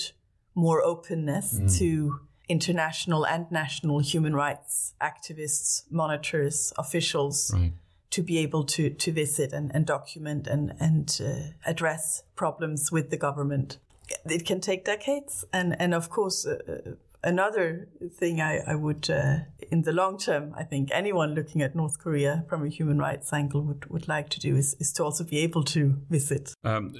more 0.55 0.83
openness 0.83 1.57
mm. 1.57 1.77
to 1.79 2.19
international 2.49 3.25
and 3.25 3.49
national 3.51 3.99
human 3.99 4.35
rights 4.35 4.93
activists, 4.99 5.83
monitors, 5.89 6.73
officials 6.77 7.51
right. 7.53 7.71
to 8.09 8.23
be 8.23 8.39
able 8.39 8.63
to, 8.63 8.89
to 8.89 9.11
visit 9.11 9.53
and, 9.53 9.71
and 9.73 9.85
document 9.85 10.47
and, 10.47 10.73
and 10.79 11.21
uh, 11.23 11.69
address 11.69 12.23
problems 12.35 12.91
with 12.91 13.11
the 13.11 13.17
government. 13.17 13.77
It 14.25 14.45
can 14.45 14.59
take 14.59 14.85
decades, 14.85 15.45
and, 15.53 15.79
and 15.79 15.93
of 15.93 16.09
course, 16.09 16.45
uh, 16.45 16.95
another 17.23 17.89
thing 18.17 18.41
I, 18.41 18.59
I 18.59 18.75
would, 18.75 19.09
uh, 19.09 19.39
in 19.71 19.81
the 19.83 19.91
long 19.91 20.17
term, 20.17 20.53
I 20.57 20.63
think 20.63 20.89
anyone 20.91 21.35
looking 21.35 21.61
at 21.61 21.75
North 21.75 21.99
Korea 21.99 22.45
from 22.47 22.65
a 22.65 22.69
human 22.69 22.97
rights 22.97 23.31
angle 23.33 23.61
would, 23.63 23.89
would 23.89 24.07
like 24.07 24.29
to 24.29 24.39
do 24.39 24.55
is, 24.55 24.75
is 24.79 24.93
to 24.93 25.03
also 25.03 25.23
be 25.23 25.39
able 25.39 25.63
to 25.65 26.01
visit. 26.09 26.53
Um, 26.63 26.93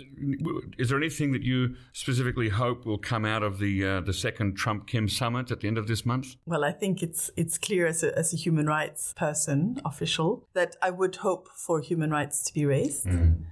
is 0.78 0.90
there 0.90 0.98
anything 0.98 1.32
that 1.32 1.44
you 1.44 1.76
specifically 1.94 2.50
hope 2.50 2.86
will 2.86 2.98
come 2.98 3.26
out 3.26 3.44
of 3.44 3.60
the 3.60 3.86
uh, 3.86 4.02
the 4.02 4.14
second 4.14 4.56
Trump 4.56 4.88
Kim 4.88 5.08
summit 5.08 5.52
at 5.52 5.62
the 5.62 5.68
end 5.68 5.78
of 5.78 5.88
this 5.88 6.06
month? 6.06 6.36
Well, 6.46 6.64
I 6.64 6.72
think 6.72 7.02
it's 7.02 7.32
it's 7.36 7.58
clear 7.58 7.88
as 7.88 8.04
a, 8.04 8.18
as 8.18 8.34
a 8.34 8.38
human 8.38 8.68
rights 8.68 9.14
person, 9.16 9.80
official, 9.86 10.48
that 10.54 10.76
I 10.82 10.90
would 10.90 11.18
hope 11.18 11.50
for 11.56 11.82
human 11.82 12.12
rights 12.12 12.44
to 12.44 12.54
be 12.54 12.66
raised. 12.66 13.06
Mm. 13.06 13.46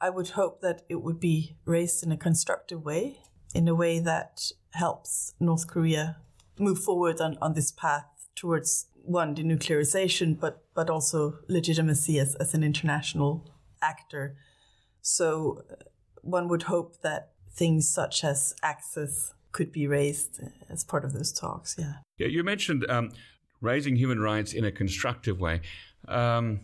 I 0.00 0.08
would 0.08 0.30
hope 0.30 0.62
that 0.62 0.82
it 0.88 1.02
would 1.02 1.20
be 1.20 1.56
raised 1.66 2.02
in 2.02 2.10
a 2.10 2.16
constructive 2.16 2.82
way, 2.82 3.18
in 3.54 3.68
a 3.68 3.74
way 3.74 3.98
that 3.98 4.50
helps 4.72 5.34
North 5.40 5.66
Korea 5.66 6.16
move 6.58 6.78
forward 6.78 7.20
on, 7.20 7.36
on 7.40 7.54
this 7.54 7.72
path 7.72 8.04
towards 8.34 8.86
one 9.02 9.34
denuclearization, 9.34 10.38
but 10.38 10.64
but 10.74 10.90
also 10.90 11.38
legitimacy 11.48 12.18
as, 12.18 12.34
as 12.36 12.54
an 12.54 12.62
international 12.62 13.50
actor. 13.82 14.36
So 15.02 15.64
uh, 15.70 15.74
one 16.22 16.48
would 16.48 16.64
hope 16.64 17.00
that 17.02 17.32
things 17.52 17.88
such 17.88 18.24
as 18.24 18.54
access 18.62 19.34
could 19.52 19.72
be 19.72 19.86
raised 19.86 20.40
as 20.68 20.84
part 20.84 21.04
of 21.04 21.12
those 21.12 21.32
talks. 21.32 21.76
Yeah. 21.78 21.94
Yeah. 22.18 22.28
You 22.28 22.44
mentioned 22.44 22.86
um, 22.88 23.10
raising 23.60 23.96
human 23.96 24.20
rights 24.20 24.52
in 24.52 24.64
a 24.64 24.70
constructive 24.70 25.40
way, 25.40 25.62
um, 26.08 26.60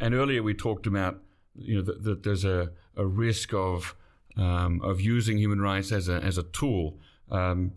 and 0.00 0.14
earlier 0.14 0.42
we 0.42 0.54
talked 0.54 0.86
about 0.86 1.22
you 1.54 1.76
know 1.76 1.82
that, 1.82 2.02
that 2.02 2.22
there's 2.22 2.44
a, 2.44 2.70
a 2.96 3.06
risk 3.06 3.54
of 3.54 3.94
um, 4.36 4.80
of 4.82 5.00
using 5.00 5.38
human 5.38 5.60
rights 5.60 5.92
as 5.92 6.08
a 6.08 6.16
as 6.16 6.38
a 6.38 6.42
tool 6.42 6.98
um, 7.30 7.72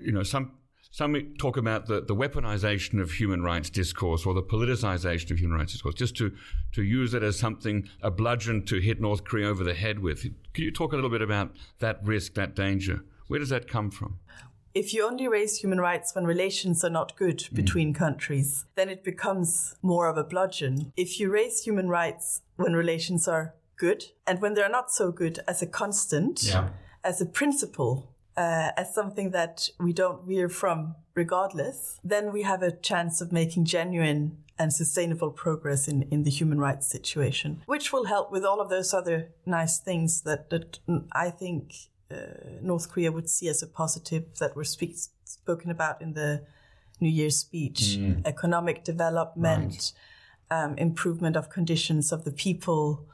you 0.00 0.12
know, 0.12 0.22
some 0.22 0.52
some 0.90 1.34
talk 1.38 1.56
about 1.56 1.86
the, 1.86 2.00
the 2.00 2.14
weaponization 2.14 3.00
of 3.00 3.12
human 3.12 3.42
rights 3.42 3.70
discourse 3.70 4.24
or 4.24 4.34
the 4.34 4.42
politicization 4.42 5.30
of 5.30 5.38
human 5.38 5.58
rights 5.58 5.72
discourse, 5.72 5.94
just 5.94 6.16
to, 6.16 6.34
to 6.72 6.82
use 6.82 7.14
it 7.14 7.22
as 7.22 7.38
something, 7.38 7.88
a 8.02 8.10
bludgeon 8.10 8.64
to 8.66 8.80
hit 8.80 9.00
North 9.00 9.24
Korea 9.24 9.48
over 9.48 9.62
the 9.62 9.74
head 9.74 9.98
with. 9.98 10.22
Can 10.54 10.64
you 10.64 10.72
talk 10.72 10.92
a 10.92 10.96
little 10.96 11.10
bit 11.10 11.22
about 11.22 11.52
that 11.80 12.00
risk, 12.02 12.34
that 12.34 12.56
danger? 12.56 13.04
Where 13.28 13.38
does 13.38 13.50
that 13.50 13.68
come 13.68 13.90
from? 13.90 14.18
If 14.74 14.94
you 14.94 15.06
only 15.06 15.28
raise 15.28 15.58
human 15.58 15.80
rights 15.80 16.14
when 16.14 16.24
relations 16.24 16.82
are 16.84 16.90
not 16.90 17.16
good 17.16 17.38
mm. 17.38 17.54
between 17.54 17.92
countries, 17.92 18.64
then 18.74 18.88
it 18.88 19.04
becomes 19.04 19.76
more 19.82 20.08
of 20.08 20.16
a 20.16 20.24
bludgeon. 20.24 20.92
If 20.96 21.20
you 21.20 21.30
raise 21.30 21.62
human 21.62 21.88
rights 21.88 22.42
when 22.56 22.74
relations 22.74 23.28
are 23.28 23.54
good 23.76 24.04
and 24.26 24.40
when 24.40 24.54
they're 24.54 24.68
not 24.68 24.90
so 24.90 25.12
good 25.12 25.40
as 25.46 25.62
a 25.62 25.66
constant, 25.66 26.42
yeah. 26.44 26.70
as 27.04 27.20
a 27.20 27.26
principle, 27.26 28.12
uh, 28.38 28.70
as 28.76 28.94
something 28.94 29.32
that 29.32 29.68
we 29.80 29.92
don't 29.92 30.24
veer 30.24 30.48
from 30.48 30.94
regardless, 31.14 31.98
then 32.04 32.32
we 32.32 32.42
have 32.42 32.62
a 32.62 32.70
chance 32.70 33.20
of 33.20 33.32
making 33.32 33.64
genuine 33.64 34.38
and 34.60 34.72
sustainable 34.72 35.32
progress 35.32 35.88
in, 35.88 36.02
in 36.10 36.22
the 36.22 36.30
human 36.30 36.58
rights 36.58 36.86
situation, 36.86 37.62
which 37.66 37.92
will 37.92 38.04
help 38.04 38.30
with 38.30 38.44
all 38.44 38.60
of 38.60 38.68
those 38.68 38.94
other 38.94 39.30
nice 39.44 39.80
things 39.80 40.22
that, 40.22 40.50
that 40.50 40.78
I 41.12 41.30
think 41.30 41.74
uh, 42.12 42.60
North 42.62 42.90
Korea 42.90 43.10
would 43.10 43.28
see 43.28 43.48
as 43.48 43.60
a 43.60 43.66
positive 43.66 44.24
that 44.38 44.54
were 44.54 44.64
speak, 44.64 44.96
spoken 45.24 45.70
about 45.70 46.00
in 46.00 46.14
the 46.14 46.44
New 47.00 47.10
Year's 47.10 47.38
speech 47.38 47.96
mm. 47.98 48.24
economic 48.24 48.84
development, 48.84 49.92
right. 50.50 50.64
um, 50.64 50.78
improvement 50.78 51.36
of 51.36 51.50
conditions 51.50 52.12
of 52.12 52.24
the 52.24 52.32
people, 52.32 53.04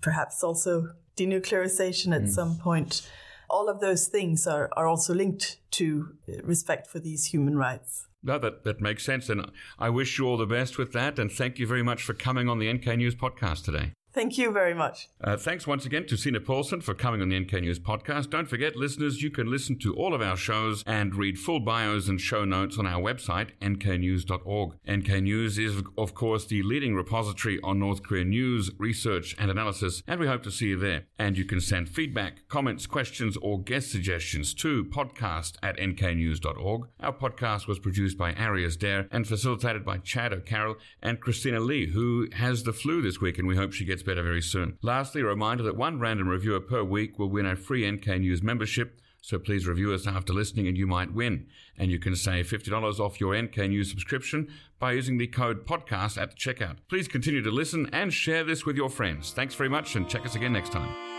perhaps 0.00 0.42
also 0.42 0.92
denuclearization 1.16 2.14
at 2.14 2.22
mm. 2.22 2.28
some 2.28 2.56
point 2.56 3.06
all 3.52 3.68
of 3.68 3.80
those 3.80 4.08
things 4.08 4.46
are, 4.46 4.68
are 4.72 4.88
also 4.88 5.14
linked 5.14 5.58
to 5.72 6.16
uh, 6.28 6.42
respect 6.42 6.88
for 6.88 6.98
these 6.98 7.26
human 7.26 7.56
rights. 7.56 8.08
No, 8.24 8.38
that, 8.38 8.64
that 8.64 8.80
makes 8.80 9.04
sense. 9.04 9.28
And 9.28 9.50
I 9.78 9.90
wish 9.90 10.18
you 10.18 10.26
all 10.26 10.36
the 10.36 10.46
best 10.46 10.78
with 10.78 10.92
that. 10.92 11.18
And 11.18 11.30
thank 11.30 11.58
you 11.58 11.66
very 11.66 11.82
much 11.82 12.02
for 12.02 12.14
coming 12.14 12.48
on 12.48 12.58
the 12.58 12.72
NK 12.72 12.86
News 12.96 13.14
podcast 13.14 13.64
today. 13.64 13.92
Thank 14.12 14.36
you 14.36 14.52
very 14.52 14.74
much. 14.74 15.08
Uh, 15.22 15.38
thanks 15.38 15.66
once 15.66 15.86
again 15.86 16.06
to 16.06 16.18
Signe 16.18 16.38
Poulsen 16.38 16.82
for 16.82 16.92
coming 16.92 17.22
on 17.22 17.30
the 17.30 17.40
NK 17.40 17.52
News 17.62 17.78
podcast. 17.78 18.28
Don't 18.28 18.48
forget, 18.48 18.76
listeners, 18.76 19.22
you 19.22 19.30
can 19.30 19.50
listen 19.50 19.78
to 19.78 19.94
all 19.94 20.12
of 20.12 20.20
our 20.20 20.36
shows 20.36 20.84
and 20.86 21.14
read 21.14 21.38
full 21.38 21.60
bios 21.60 22.08
and 22.08 22.20
show 22.20 22.44
notes 22.44 22.78
on 22.78 22.86
our 22.86 23.00
website, 23.00 23.50
nknews.org. 23.62 24.74
NK 24.90 25.22
News 25.22 25.58
is, 25.58 25.82
of 25.96 26.14
course, 26.14 26.44
the 26.44 26.62
leading 26.62 26.94
repository 26.94 27.58
on 27.62 27.78
North 27.78 28.02
Korean 28.02 28.28
news, 28.28 28.70
research, 28.76 29.34
and 29.38 29.50
analysis, 29.50 30.02
and 30.06 30.20
we 30.20 30.26
hope 30.26 30.42
to 30.42 30.50
see 30.50 30.66
you 30.68 30.78
there. 30.78 31.06
And 31.18 31.38
you 31.38 31.46
can 31.46 31.62
send 31.62 31.88
feedback, 31.88 32.46
comments, 32.48 32.86
questions, 32.86 33.38
or 33.38 33.62
guest 33.62 33.90
suggestions 33.90 34.52
to 34.54 34.84
podcast 34.84 35.56
at 35.62 35.78
nknews.org. 35.78 36.88
Our 37.00 37.12
podcast 37.14 37.66
was 37.66 37.78
produced 37.78 38.18
by 38.18 38.34
Arias 38.34 38.76
Dare 38.76 39.08
and 39.10 39.26
facilitated 39.26 39.86
by 39.86 39.98
Chad 39.98 40.34
O'Carroll 40.34 40.76
and 41.00 41.18
Christina 41.18 41.60
Lee, 41.60 41.86
who 41.86 42.28
has 42.34 42.64
the 42.64 42.74
flu 42.74 43.00
this 43.00 43.20
week, 43.20 43.38
and 43.38 43.48
we 43.48 43.56
hope 43.56 43.72
she 43.72 43.86
gets 43.86 44.01
gets 44.02 44.06
better 44.06 44.22
very 44.22 44.42
soon. 44.42 44.78
Lastly, 44.82 45.20
a 45.20 45.24
reminder 45.24 45.62
that 45.62 45.76
one 45.76 45.98
random 46.00 46.28
reviewer 46.28 46.60
per 46.60 46.82
week 46.82 47.18
will 47.18 47.30
win 47.30 47.46
a 47.46 47.56
free 47.56 47.88
NK 47.90 48.06
News 48.18 48.42
membership. 48.42 49.00
So 49.20 49.38
please 49.38 49.68
review 49.68 49.92
us 49.92 50.06
after 50.06 50.32
listening 50.32 50.66
and 50.66 50.76
you 50.76 50.86
might 50.86 51.14
win. 51.14 51.46
And 51.78 51.90
you 51.90 52.00
can 52.00 52.16
save 52.16 52.50
$50 52.50 52.98
off 52.98 53.20
your 53.20 53.40
NK 53.40 53.56
News 53.68 53.90
subscription 53.90 54.48
by 54.80 54.92
using 54.92 55.18
the 55.18 55.28
code 55.28 55.64
podcast 55.64 56.20
at 56.20 56.30
the 56.30 56.36
checkout. 56.36 56.78
Please 56.88 57.06
continue 57.06 57.42
to 57.42 57.50
listen 57.50 57.88
and 57.92 58.12
share 58.12 58.42
this 58.42 58.66
with 58.66 58.76
your 58.76 58.90
friends. 58.90 59.30
Thanks 59.32 59.54
very 59.54 59.68
much 59.68 59.94
and 59.94 60.08
check 60.08 60.26
us 60.26 60.34
again 60.34 60.52
next 60.52 60.72
time. 60.72 61.11